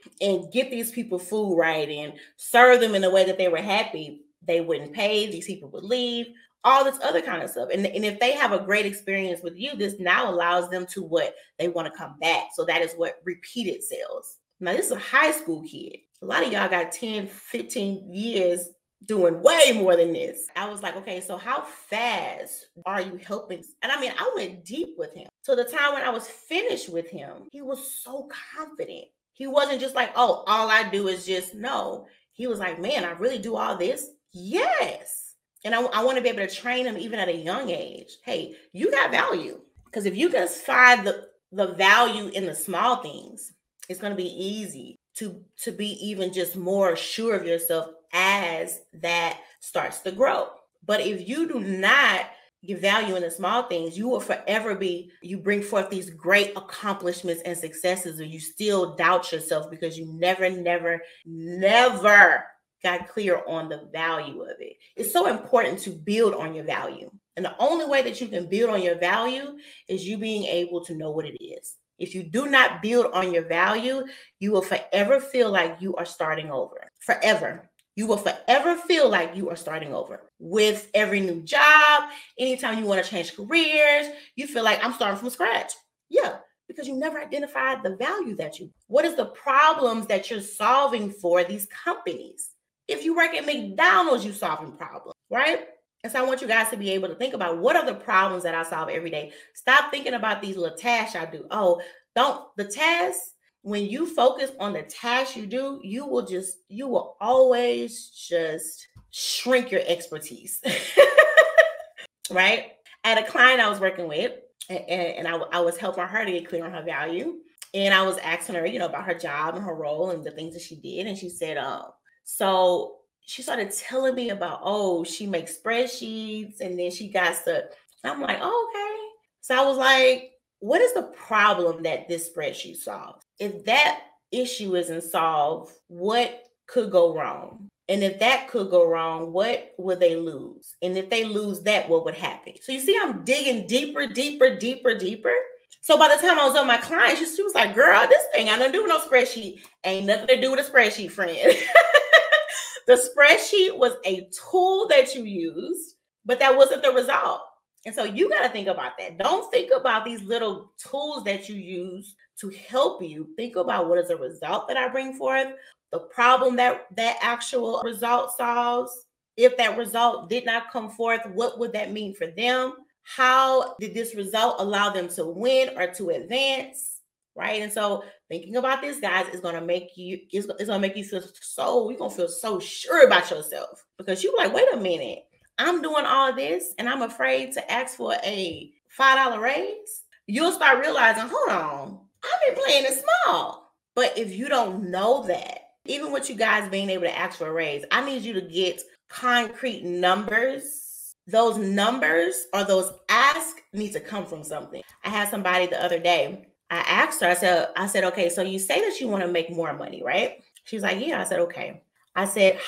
and 0.22 0.52
get 0.52 0.70
these 0.70 0.92
people 0.92 1.20
food 1.20 1.58
right 1.58 1.90
and 1.90 2.14
serve 2.38 2.80
them 2.80 2.96
in 2.96 3.04
a 3.04 3.10
way 3.10 3.26
that 3.26 3.38
they 3.38 3.48
were 3.48 3.62
happy 3.62 4.22
they 4.46 4.62
wouldn't 4.62 4.94
pay 4.94 5.30
these 5.30 5.46
people 5.46 5.70
would 5.70 5.84
leave 5.84 6.28
all 6.64 6.84
this 6.84 7.00
other 7.04 7.22
kind 7.22 7.44
of 7.44 7.50
stuff. 7.50 7.70
And, 7.74 7.86
and 7.86 8.06
if 8.06 8.20
they 8.20 8.32
have 8.34 8.54
a 8.54 8.64
great 8.64 8.86
experience 8.86 9.42
with 9.44 9.58
you 9.58 9.76
this 9.76 10.00
now 10.00 10.30
allows 10.30 10.70
them 10.70 10.86
to 10.88 11.04
what? 11.04 11.36
They 11.60 11.68
want 11.68 11.92
to 11.92 11.98
come 11.98 12.16
back. 12.20 12.48
So 12.54 12.64
that 12.66 12.82
is 12.82 12.94
what 12.94 13.22
repeated 13.24 13.84
sales. 13.84 14.38
Now 14.60 14.74
this 14.74 14.88
is 14.88 14.92
a 14.94 15.00
high 15.00 15.32
school 15.32 15.64
kid. 15.64 15.98
A 16.22 16.26
lot 16.26 16.46
of 16.46 16.52
y'all 16.52 16.70
got 16.70 16.92
10 16.92 17.28
15 17.28 18.14
years 18.14 18.70
doing 19.06 19.42
way 19.42 19.72
more 19.74 19.96
than 19.96 20.14
this. 20.14 20.48
I 20.56 20.70
was 20.70 20.82
like, 20.82 20.96
okay, 20.98 21.22
so 21.22 21.38
how 21.38 21.62
fast 21.62 22.68
are 22.86 23.02
you 23.02 23.20
helping? 23.26 23.64
And 23.82 23.92
I 23.92 24.00
mean, 24.00 24.14
I 24.18 24.32
went 24.36 24.66
deep 24.66 24.96
with 24.98 25.14
him. 25.14 25.28
So 25.42 25.56
the 25.56 25.64
time 25.64 25.94
when 25.94 26.04
I 26.04 26.10
was 26.10 26.28
finished 26.28 26.90
with 26.90 27.10
him, 27.10 27.48
he 27.52 27.62
was 27.62 28.02
so 28.04 28.30
confident. 28.56 29.06
He 29.34 29.48
wasn't 29.48 29.82
just 29.82 29.96
like, 29.96 30.12
oh, 30.16 30.44
all 30.48 30.70
I 30.70 30.90
do 30.90 31.08
is 31.08 31.26
just 31.26 31.56
no. 31.56 32.08
He 32.32 32.48
was 32.48 32.60
like, 32.60 32.80
man, 32.80 33.04
I 33.04 33.12
really 33.12 33.40
do 33.40 33.56
all 33.56 33.78
this. 33.78 34.10
Yes. 34.32 35.36
And 35.66 35.74
I, 35.74 35.82
I 35.82 36.04
want 36.04 36.18
to 36.18 36.24
be 36.24 36.30
able 36.30 36.46
to 36.46 36.54
train 36.54 36.86
him 36.86 36.98
even 36.98 37.20
at 37.20 37.30
a 37.30 37.36
young 37.36 37.70
age. 37.70 38.18
Hey, 38.24 38.56
you 38.74 38.92
got 38.92 39.12
value. 39.12 39.60
Because 39.86 40.06
if 40.06 40.16
you 40.16 40.30
can 40.30 40.48
find 40.48 41.06
the, 41.06 41.28
the 41.52 41.74
value 41.74 42.30
in 42.30 42.46
the 42.46 42.56
small 42.56 42.98
things, 42.98 43.54
it's 43.90 44.00
going 44.00 44.12
to 44.12 44.18
be 44.18 44.30
easy 44.30 44.96
to 45.16 45.44
to 45.62 45.72
be 45.72 45.90
even 46.06 46.34
just 46.34 46.56
more 46.56 46.96
sure 46.96 47.36
of 47.36 47.46
yourself 47.46 47.90
as 48.14 48.80
that 48.94 49.40
starts 49.60 50.00
to 50.00 50.12
grow. 50.12 50.50
But 50.86 51.02
if 51.02 51.28
you 51.28 51.48
do 51.48 51.60
not 51.60 52.30
give 52.66 52.80
value 52.80 53.16
in 53.16 53.24
the 53.24 53.32
small 53.32 53.64
things, 53.64 53.98
you 53.98 54.08
will 54.08 54.20
forever 54.20 54.76
be, 54.76 55.12
you 55.22 55.38
bring 55.38 55.62
forth 55.62 55.90
these 55.90 56.10
great 56.10 56.52
accomplishments 56.56 57.42
and 57.46 57.58
successes, 57.58 58.20
and 58.20 58.32
you 58.32 58.40
still 58.40 58.96
doubt 58.96 59.32
yourself 59.32 59.70
because 59.70 59.98
you 59.98 60.06
never, 60.14 60.50
never, 60.50 61.02
never 61.26 62.46
got 62.84 63.08
clear 63.10 63.42
on 63.48 63.70
the 63.70 63.90
value 63.92 64.42
of 64.42 64.56
it. 64.60 64.78
It's 64.96 65.12
so 65.12 65.28
important 65.28 65.80
to 65.80 65.90
build 65.90 66.34
on 66.34 66.54
your 66.54 66.66
value. 66.66 67.10
And 67.36 67.46
the 67.46 67.56
only 67.60 67.86
way 67.86 68.02
that 68.04 68.22
you 68.22 68.28
can 68.28 68.48
build 68.48 68.70
on 68.70 68.82
your 68.82 68.98
value 68.98 69.58
is 69.88 70.08
you 70.08 70.18
being 70.18 70.44
able 70.44 70.84
to 70.86 70.96
know 70.96 71.12
what 71.12 71.26
it 71.26 71.42
is. 71.44 71.76
If 71.98 72.14
you 72.14 72.24
do 72.24 72.48
not 72.48 72.82
build 72.82 73.08
on 73.14 73.34
your 73.34 73.46
value, 73.46 74.04
you 74.40 74.52
will 74.52 74.62
forever 74.62 75.20
feel 75.20 75.50
like 75.52 75.78
you 75.80 75.96
are 75.96 76.06
starting 76.06 76.52
over. 76.52 76.90
Forever. 77.00 77.70
You 77.96 78.08
will 78.08 78.18
forever 78.18 78.76
feel 78.76 79.10
like 79.10 79.36
you 79.36 79.50
are 79.50 79.56
starting 79.56 79.94
over 79.94 80.22
with 80.40 80.90
every 80.94 81.20
new 81.20 81.42
job. 81.42 82.10
Anytime 82.40 82.80
you 82.80 82.86
want 82.86 83.04
to 83.04 83.10
change 83.10 83.36
careers, 83.36 84.08
you 84.36 84.48
feel 84.48 84.64
like 84.64 84.84
I'm 84.84 84.94
starting 84.94 85.20
from 85.20 85.30
scratch. 85.30 85.74
Yeah, 86.10 86.38
because 86.68 86.88
you 86.88 86.96
never 86.96 87.20
identified 87.20 87.84
the 87.84 87.96
value 87.96 88.36
that 88.38 88.60
you. 88.60 88.72
What 88.88 89.06
is 89.06 89.16
the 89.16 89.28
problems 89.28 90.08
that 90.08 90.32
you're 90.32 90.42
solving 90.42 91.12
for 91.12 91.44
these 91.44 91.68
companies? 91.84 92.50
If 92.88 93.04
you 93.04 93.16
work 93.16 93.34
at 93.34 93.46
McDonald's, 93.46 94.26
you're 94.26 94.34
solving 94.34 94.72
problems, 94.74 95.16
right? 95.30 95.68
And 96.04 96.12
so 96.12 96.20
I 96.20 96.28
want 96.28 96.42
you 96.42 96.48
guys 96.48 96.70
to 96.70 96.78
be 96.78 96.92
able 96.92 97.08
to 97.10 97.16
think 97.16 97.34
about 97.34 97.60
what 97.60 97.76
are 97.76 97.86
the 97.86 97.94
problems 97.94 98.44
that 98.44 98.56
I 98.56 98.64
solve 98.64 98.90
every 98.90 99.10
day. 99.10 99.32
Stop 99.54 99.90
thinking 99.90 100.16
about 100.16 100.42
these 100.42 100.58
little 100.58 100.78
tasks 100.78 101.16
I 101.16 101.26
do. 101.26 101.46
Oh, 101.50 101.82
don't 102.16 102.46
the 102.58 102.66
tasks 102.66 103.33
when 103.64 103.86
you 103.86 104.06
focus 104.06 104.52
on 104.60 104.74
the 104.74 104.84
task 104.84 105.36
you 105.36 105.46
do, 105.46 105.80
you 105.84 106.06
will 106.06 106.26
just, 106.26 106.58
you 106.68 106.88
will 106.88 107.16
always 107.20 108.10
just 108.10 108.88
shrink 109.10 109.72
your 109.72 109.82
expertise. 109.88 110.62
right? 112.32 112.74
Had 113.06 113.18
a 113.18 113.26
client 113.26 113.62
I 113.62 113.70
was 113.70 113.80
working 113.80 114.08
with, 114.08 114.34
and, 114.70 114.80
and 114.90 115.28
I, 115.28 115.36
I 115.54 115.60
was 115.62 115.78
helping 115.78 116.04
her 116.04 116.26
to 116.26 116.32
get 116.32 116.48
clear 116.48 116.66
on 116.66 116.74
her 116.74 116.84
value. 116.84 117.36
And 117.74 117.94
I 117.94 118.04
was 118.04 118.18
asking 118.18 118.56
her, 118.56 118.66
you 118.66 118.80
know, 118.80 118.86
about 118.86 119.06
her 119.06 119.14
job 119.14 119.56
and 119.56 119.64
her 119.64 119.74
role 119.74 120.12
and 120.12 120.24
the 120.24 120.32
things 120.32 120.54
that 120.54 120.62
she 120.62 120.76
did. 120.76 121.08
And 121.08 121.18
she 121.18 121.30
said, 121.30 121.58
um, 121.58 121.86
so 122.26 122.98
she 123.22 123.42
started 123.42 123.72
telling 123.72 124.14
me 124.14 124.30
about, 124.30 124.60
oh, 124.62 125.06
she 125.06 125.26
makes 125.26 125.58
spreadsheets 125.58 126.60
and 126.60 126.78
then 126.78 126.92
she 126.92 127.08
got 127.08 127.34
the, 127.46 127.70
I'm 128.04 128.22
like, 128.22 128.40
oh, 128.42 128.70
okay. 128.70 129.14
So 129.40 129.56
I 129.56 129.66
was 129.66 129.78
like, 129.78 130.34
what 130.60 130.82
is 130.82 130.94
the 130.94 131.04
problem 131.04 131.84
that 131.84 132.08
this 132.08 132.30
spreadsheet 132.30 132.78
solves? 132.78 133.23
If 133.40 133.66
that 133.66 134.02
issue 134.32 134.76
isn't 134.76 135.04
solved, 135.04 135.74
what 135.88 136.44
could 136.68 136.92
go 136.92 137.16
wrong? 137.16 137.70
And 137.90 138.04
if 138.04 138.20
that 138.20 138.48
could 138.48 138.70
go 138.70 138.88
wrong, 138.88 139.34
what 139.34 139.74
would 139.78 140.00
they 140.00 140.16
lose? 140.16 140.76
And 140.82 140.98
if 140.98 141.10
they 141.10 141.26
lose 141.26 141.62
that, 141.64 141.90
what 141.90 142.06
would 142.06 142.16
happen? 142.16 142.54
So 142.62 142.72
you 142.72 142.80
see, 142.80 142.98
I'm 143.00 143.24
digging 143.24 143.68
deeper, 143.68 144.08
deeper, 144.08 144.56
deeper, 144.56 144.98
deeper. 144.98 145.34
So 145.82 145.98
by 145.98 146.08
the 146.08 146.22
time 146.26 146.40
I 146.40 146.48
was 146.48 146.56
on 146.56 146.66
my 146.66 146.78
client, 146.78 147.20
she, 147.20 147.26
she 147.26 147.44
was 147.44 147.54
like, 147.54 147.76
girl, 147.76 148.08
this 148.08 148.24
thing 148.34 148.48
I 148.48 148.58
don't 148.58 148.72
do 148.72 148.88
no 148.88 149.00
spreadsheet. 149.00 149.60
Ain't 149.84 150.06
nothing 150.06 150.28
to 150.28 150.40
do 150.40 150.52
with 150.52 150.66
a 150.66 150.72
spreadsheet, 150.72 151.12
friend. 151.12 151.38
the 152.88 152.94
spreadsheet 152.94 153.78
was 153.78 153.94
a 154.06 154.30
tool 154.52 154.88
that 154.88 155.14
you 155.14 155.26
used, 155.26 155.96
but 156.26 156.40
that 156.40 156.56
wasn't 156.56 156.84
the 156.84 156.92
result. 156.92 157.42
And 157.86 157.94
so 157.94 158.06
you 158.06 158.30
got 158.30 158.44
to 158.44 158.50
think 158.50 158.70
about 158.70 158.98
that. 158.98 159.18
Don't 159.18 159.52
think 159.52 159.72
about 159.76 160.06
these 160.06 160.22
little 160.24 160.72
tools 160.78 161.26
that 161.26 161.50
you 161.50 161.56
use 161.56 162.16
to 162.44 162.50
help 162.50 163.02
you. 163.02 163.28
Think 163.36 163.56
about 163.56 163.90
what 163.90 163.98
is 163.98 164.10
the 164.10 164.18
result 164.18 164.68
that 164.68 164.78
I 164.78 164.88
bring 164.88 165.14
forth, 165.16 165.48
the 165.92 166.00
problem 166.00 166.56
that 166.58 166.88
that 166.96 167.18
actual 167.22 167.82
result 167.84 168.38
solves. 168.38 169.06
If 169.36 169.58
that 169.58 169.78
result 169.78 170.30
did 170.30 170.46
not 170.46 170.72
come 170.72 170.92
forth, 170.92 171.22
what 171.34 171.58
would 171.58 171.74
that 171.74 171.92
mean 171.92 172.14
for 172.14 172.28
them? 172.28 172.74
how 173.04 173.76
did 173.80 173.94
this 173.94 174.16
result 174.16 174.56
allow 174.60 174.90
them 174.90 175.08
to 175.10 175.26
win 175.26 175.78
or 175.78 175.88
to 175.94 176.10
advance? 176.10 177.00
Right. 177.36 177.62
And 177.62 177.74
so 177.74 178.04
thinking 178.30 178.58
about 178.58 178.82
this, 178.82 179.00
guys, 179.00 179.28
is 179.34 179.42
gonna 179.42 179.62
make 179.62 179.98
you 179.98 180.20
it's, 180.32 180.48
it's 180.60 180.66
gonna 180.66 180.80
make 180.80 180.96
you 180.96 181.04
feel 181.04 181.24
so 181.42 181.90
you're 181.90 182.00
gonna 182.00 182.14
feel 182.14 182.28
so 182.28 182.60
sure 182.60 183.06
about 183.06 183.30
yourself 183.30 183.84
because 183.98 184.24
you're 184.24 184.38
like, 184.38 184.54
wait 184.54 184.72
a 184.72 184.78
minute, 184.78 185.26
I'm 185.58 185.82
doing 185.82 186.06
all 186.06 186.34
this 186.34 186.74
and 186.78 186.88
I'm 186.88 187.02
afraid 187.02 187.52
to 187.54 187.72
ask 187.72 187.98
for 187.98 188.14
a 188.24 188.72
five 188.88 189.18
dollar 189.18 189.42
raise. 189.42 190.04
You'll 190.28 190.52
start 190.52 190.80
realizing, 190.80 191.28
hold 191.28 191.50
on, 191.50 192.00
I've 192.24 192.56
been 192.56 192.64
playing 192.64 192.86
it 192.86 193.04
small. 193.26 193.72
But 193.96 194.18
if 194.18 194.36
you 194.36 194.50
don't 194.50 194.90
know 194.90 195.24
that, 195.28 195.60
even 195.86 196.12
with 196.12 196.30
you 196.30 196.36
guys 196.36 196.70
being 196.70 196.90
able 196.90 197.04
to 197.04 197.18
ask 197.18 197.38
for 197.38 197.48
a 197.48 197.54
raise, 197.54 197.84
I 197.92 198.04
need 198.06 198.24
you 198.24 198.34
to 198.34 198.42
get 198.42 198.82
concrete 199.10 199.84
numbers 199.84 200.84
those 201.28 201.58
numbers 201.58 202.48
or 202.54 202.64
those 202.64 202.92
ask 203.10 203.62
need 203.72 203.94
to 203.94 204.00
come 204.00 204.26
from 204.26 204.44
something. 204.44 204.82
I 205.04 205.10
had 205.10 205.30
somebody 205.30 205.68
the 205.68 205.84
other 205.84 206.00
day. 206.00 206.48
I 206.70 206.80
asked 206.80 207.22
her, 207.22 207.28
I 207.28 207.34
said, 207.36 207.70
I 207.76 207.88
said, 207.88 208.04
okay, 208.06 208.30
so 208.30 208.42
you 208.42 208.60
say 208.60 208.82
that 208.82 209.00
you 209.00 209.08
want 209.08 209.24
to 209.24 209.30
make 209.30 209.52
more 209.52 209.74
money, 209.74 210.02
right? 210.04 210.44
She's 210.66 210.82
like, 210.82 211.06
yeah. 211.06 211.22
I 211.22 211.24
said, 211.24 211.40
okay. 211.42 211.84
I 212.16 212.26
said, 212.26 212.60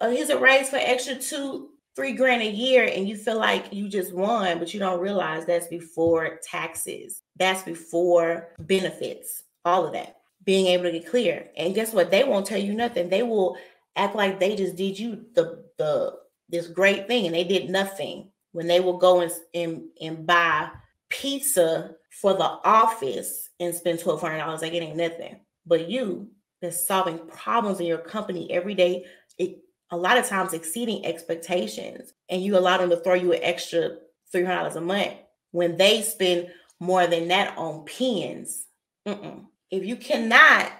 uh, 0.00 0.10
here's 0.10 0.30
a 0.30 0.38
raise 0.38 0.68
for 0.68 0.76
extra 0.76 1.14
two, 1.16 1.70
three 1.94 2.12
grand 2.12 2.42
a 2.42 2.50
year," 2.50 2.90
and 2.92 3.08
you 3.08 3.16
feel 3.16 3.38
like 3.38 3.72
you 3.72 3.88
just 3.88 4.12
won, 4.12 4.58
but 4.58 4.74
you 4.74 4.80
don't 4.80 5.00
realize 5.00 5.46
that's 5.46 5.68
before 5.68 6.40
taxes, 6.42 7.22
that's 7.36 7.62
before 7.62 8.48
benefits, 8.58 9.44
all 9.64 9.86
of 9.86 9.92
that 9.92 10.16
being 10.44 10.66
able 10.66 10.84
to 10.84 10.92
get 10.92 11.06
clear. 11.06 11.48
And 11.56 11.74
guess 11.74 11.92
what? 11.92 12.10
They 12.10 12.24
won't 12.24 12.46
tell 12.46 12.58
you 12.58 12.74
nothing. 12.74 13.08
They 13.08 13.22
will 13.22 13.56
act 13.96 14.14
like 14.14 14.38
they 14.38 14.56
just 14.56 14.76
did 14.76 14.98
you 14.98 15.24
the 15.34 15.64
the 15.78 16.18
this 16.48 16.66
great 16.66 17.06
thing 17.06 17.26
and 17.26 17.34
they 17.34 17.44
did 17.44 17.70
nothing 17.70 18.30
when 18.52 18.66
they 18.66 18.80
will 18.80 18.98
go 18.98 19.20
and 19.20 19.32
and, 19.54 19.82
and 20.00 20.26
buy 20.26 20.68
pizza 21.08 21.94
for 22.10 22.34
the 22.34 22.44
office 22.64 23.48
and 23.58 23.74
spend 23.74 24.00
twelve 24.00 24.20
hundred 24.20 24.38
dollars. 24.38 24.62
Like 24.62 24.74
it 24.74 24.82
ain't 24.82 24.96
nothing. 24.96 25.40
But 25.66 25.88
you 25.88 26.28
that's 26.60 26.86
solving 26.86 27.18
problems 27.28 27.80
in 27.80 27.86
your 27.86 27.98
company 27.98 28.50
every 28.50 28.74
day, 28.74 29.06
it 29.38 29.58
a 29.90 29.96
lot 29.96 30.18
of 30.18 30.26
times 30.26 30.52
exceeding 30.52 31.06
expectations, 31.06 32.12
and 32.28 32.42
you 32.42 32.56
allow 32.56 32.78
them 32.78 32.90
to 32.90 32.96
throw 32.96 33.14
you 33.14 33.32
an 33.32 33.40
extra 33.42 33.96
three 34.30 34.44
hundred 34.44 34.56
dollars 34.56 34.76
a 34.76 34.80
month 34.80 35.14
when 35.52 35.76
they 35.76 36.02
spend 36.02 36.48
more 36.78 37.06
than 37.06 37.28
that 37.28 37.56
on 37.56 37.84
pens. 37.84 38.66
Mm-mm 39.06 39.44
if 39.70 39.84
you 39.84 39.96
cannot 39.96 40.72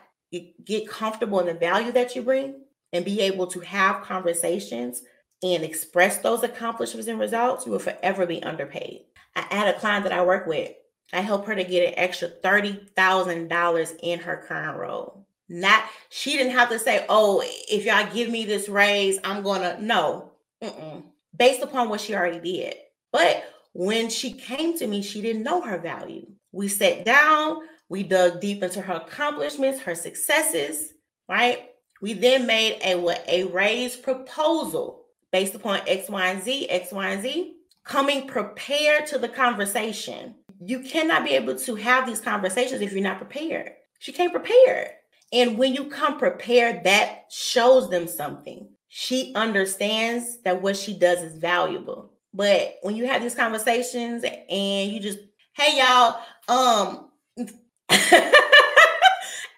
get 0.64 0.88
comfortable 0.88 1.40
in 1.40 1.46
the 1.46 1.54
value 1.54 1.92
that 1.92 2.14
you 2.14 2.22
bring 2.22 2.60
and 2.92 3.04
be 3.04 3.20
able 3.20 3.46
to 3.48 3.60
have 3.60 4.02
conversations 4.02 5.02
and 5.42 5.62
express 5.64 6.18
those 6.18 6.42
accomplishments 6.42 7.08
and 7.08 7.18
results, 7.18 7.66
you 7.66 7.72
will 7.72 7.78
forever 7.78 8.26
be 8.26 8.42
underpaid. 8.42 9.02
I 9.34 9.42
had 9.54 9.74
a 9.74 9.78
client 9.78 10.04
that 10.04 10.12
I 10.12 10.24
work 10.24 10.46
with. 10.46 10.72
I 11.12 11.20
help 11.20 11.46
her 11.46 11.54
to 11.54 11.64
get 11.64 11.88
an 11.88 11.94
extra 11.96 12.28
$30,000 12.28 13.96
in 14.02 14.18
her 14.20 14.44
current 14.46 14.78
role. 14.78 15.26
Not, 15.48 15.84
she 16.10 16.36
didn't 16.36 16.52
have 16.52 16.68
to 16.68 16.78
say, 16.78 17.04
oh, 17.08 17.42
if 17.44 17.84
y'all 17.84 18.12
give 18.14 18.30
me 18.30 18.44
this 18.44 18.68
raise, 18.68 19.18
I'm 19.24 19.42
going 19.42 19.62
to, 19.62 19.84
no, 19.84 20.32
Mm-mm. 20.62 21.02
based 21.36 21.62
upon 21.62 21.88
what 21.88 22.00
she 22.00 22.14
already 22.14 22.38
did. 22.38 22.74
But 23.10 23.44
when 23.72 24.08
she 24.08 24.32
came 24.32 24.78
to 24.78 24.86
me, 24.86 25.02
she 25.02 25.20
didn't 25.20 25.42
know 25.42 25.60
her 25.60 25.78
value. 25.78 26.26
We 26.52 26.68
sat 26.68 27.04
down, 27.04 27.58
we 27.88 28.04
dug 28.04 28.40
deep 28.40 28.62
into 28.62 28.80
her 28.80 28.94
accomplishments, 28.94 29.80
her 29.80 29.96
successes, 29.96 30.92
right? 31.28 31.70
We 32.00 32.12
then 32.14 32.46
made 32.46 32.78
a 32.84 32.94
what 32.94 33.24
a 33.28 33.44
raise 33.44 33.96
proposal 33.96 35.04
based 35.32 35.54
upon 35.54 35.80
X, 35.86 36.08
Y, 36.08 36.26
and 36.26 36.42
Z, 36.42 36.68
X, 36.68 36.92
Y, 36.92 37.08
and 37.08 37.22
Z, 37.22 37.56
coming 37.84 38.26
prepared 38.26 39.06
to 39.08 39.18
the 39.18 39.28
conversation. 39.28 40.34
You 40.62 40.80
cannot 40.80 41.24
be 41.24 41.30
able 41.30 41.56
to 41.56 41.74
have 41.76 42.06
these 42.06 42.20
conversations 42.20 42.80
if 42.80 42.92
you're 42.92 43.02
not 43.02 43.18
prepared. 43.18 43.72
She 43.98 44.12
came 44.12 44.30
prepared. 44.30 44.90
And 45.32 45.58
when 45.58 45.74
you 45.74 45.86
come 45.86 46.18
prepared, 46.18 46.84
that 46.84 47.24
shows 47.30 47.88
them 47.88 48.06
something. 48.06 48.68
She 48.88 49.32
understands 49.34 50.38
that 50.42 50.60
what 50.60 50.76
she 50.76 50.98
does 50.98 51.20
is 51.22 51.36
valuable. 51.36 52.12
But 52.34 52.76
when 52.82 52.96
you 52.96 53.06
have 53.06 53.22
these 53.22 53.34
conversations 53.34 54.24
and 54.24 54.92
you 54.92 55.00
just, 55.00 55.18
hey 55.54 55.78
y'all, 55.78 56.20
um, 56.48 57.10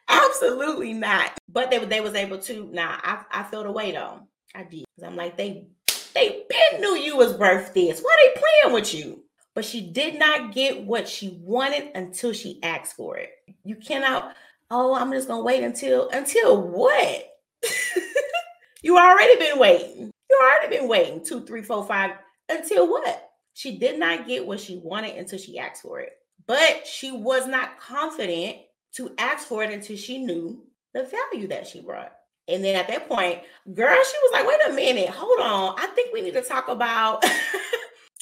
Absolutely 0.08 0.92
not. 0.92 1.38
But 1.48 1.70
they 1.70 1.84
they 1.84 2.00
was 2.00 2.14
able 2.14 2.38
to. 2.38 2.68
Nah, 2.72 2.98
I 3.02 3.24
I 3.30 3.42
felt 3.44 3.66
away 3.66 3.92
though. 3.92 4.20
I 4.54 4.64
did. 4.64 4.84
I'm 5.04 5.16
like 5.16 5.36
they 5.36 5.66
they 6.14 6.44
knew 6.78 6.96
you 6.96 7.16
was 7.16 7.34
worth 7.34 7.72
this. 7.74 8.00
Why 8.00 8.16
they 8.24 8.40
playing 8.40 8.74
with 8.74 8.94
you? 8.94 9.21
But 9.54 9.64
she 9.64 9.82
did 9.82 10.18
not 10.18 10.52
get 10.52 10.82
what 10.82 11.08
she 11.08 11.38
wanted 11.42 11.90
until 11.94 12.32
she 12.32 12.58
asked 12.62 12.96
for 12.96 13.18
it. 13.18 13.30
You 13.64 13.76
cannot. 13.76 14.34
Oh, 14.70 14.94
I'm 14.94 15.12
just 15.12 15.28
gonna 15.28 15.42
wait 15.42 15.62
until 15.62 16.08
until 16.10 16.62
what? 16.62 17.28
you 18.82 18.96
already 18.96 19.36
been 19.38 19.58
waiting. 19.58 20.10
You 20.30 20.40
already 20.42 20.78
been 20.78 20.88
waiting 20.88 21.24
two, 21.24 21.44
three, 21.44 21.62
four, 21.62 21.84
five. 21.84 22.12
Until 22.48 22.88
what? 22.88 23.30
She 23.54 23.76
did 23.76 23.98
not 23.98 24.26
get 24.26 24.46
what 24.46 24.60
she 24.60 24.78
wanted 24.78 25.16
until 25.16 25.38
she 25.38 25.58
asked 25.58 25.82
for 25.82 26.00
it 26.00 26.18
but 26.46 26.86
she 26.86 27.12
was 27.12 27.46
not 27.46 27.78
confident 27.80 28.56
to 28.94 29.12
ask 29.18 29.46
for 29.46 29.62
it 29.62 29.72
until 29.72 29.96
she 29.96 30.18
knew 30.18 30.62
the 30.94 31.04
value 31.04 31.48
that 31.48 31.66
she 31.66 31.80
brought. 31.80 32.12
And 32.48 32.62
then 32.64 32.76
at 32.76 32.88
that 32.88 33.08
point, 33.08 33.40
girl, 33.72 33.94
she 33.94 34.16
was 34.22 34.32
like, 34.32 34.46
wait 34.46 34.60
a 34.68 34.72
minute, 34.72 35.08
hold 35.08 35.40
on. 35.40 35.76
I 35.78 35.86
think 35.88 36.12
we 36.12 36.20
need 36.20 36.34
to 36.34 36.42
talk 36.42 36.68
about 36.68 37.24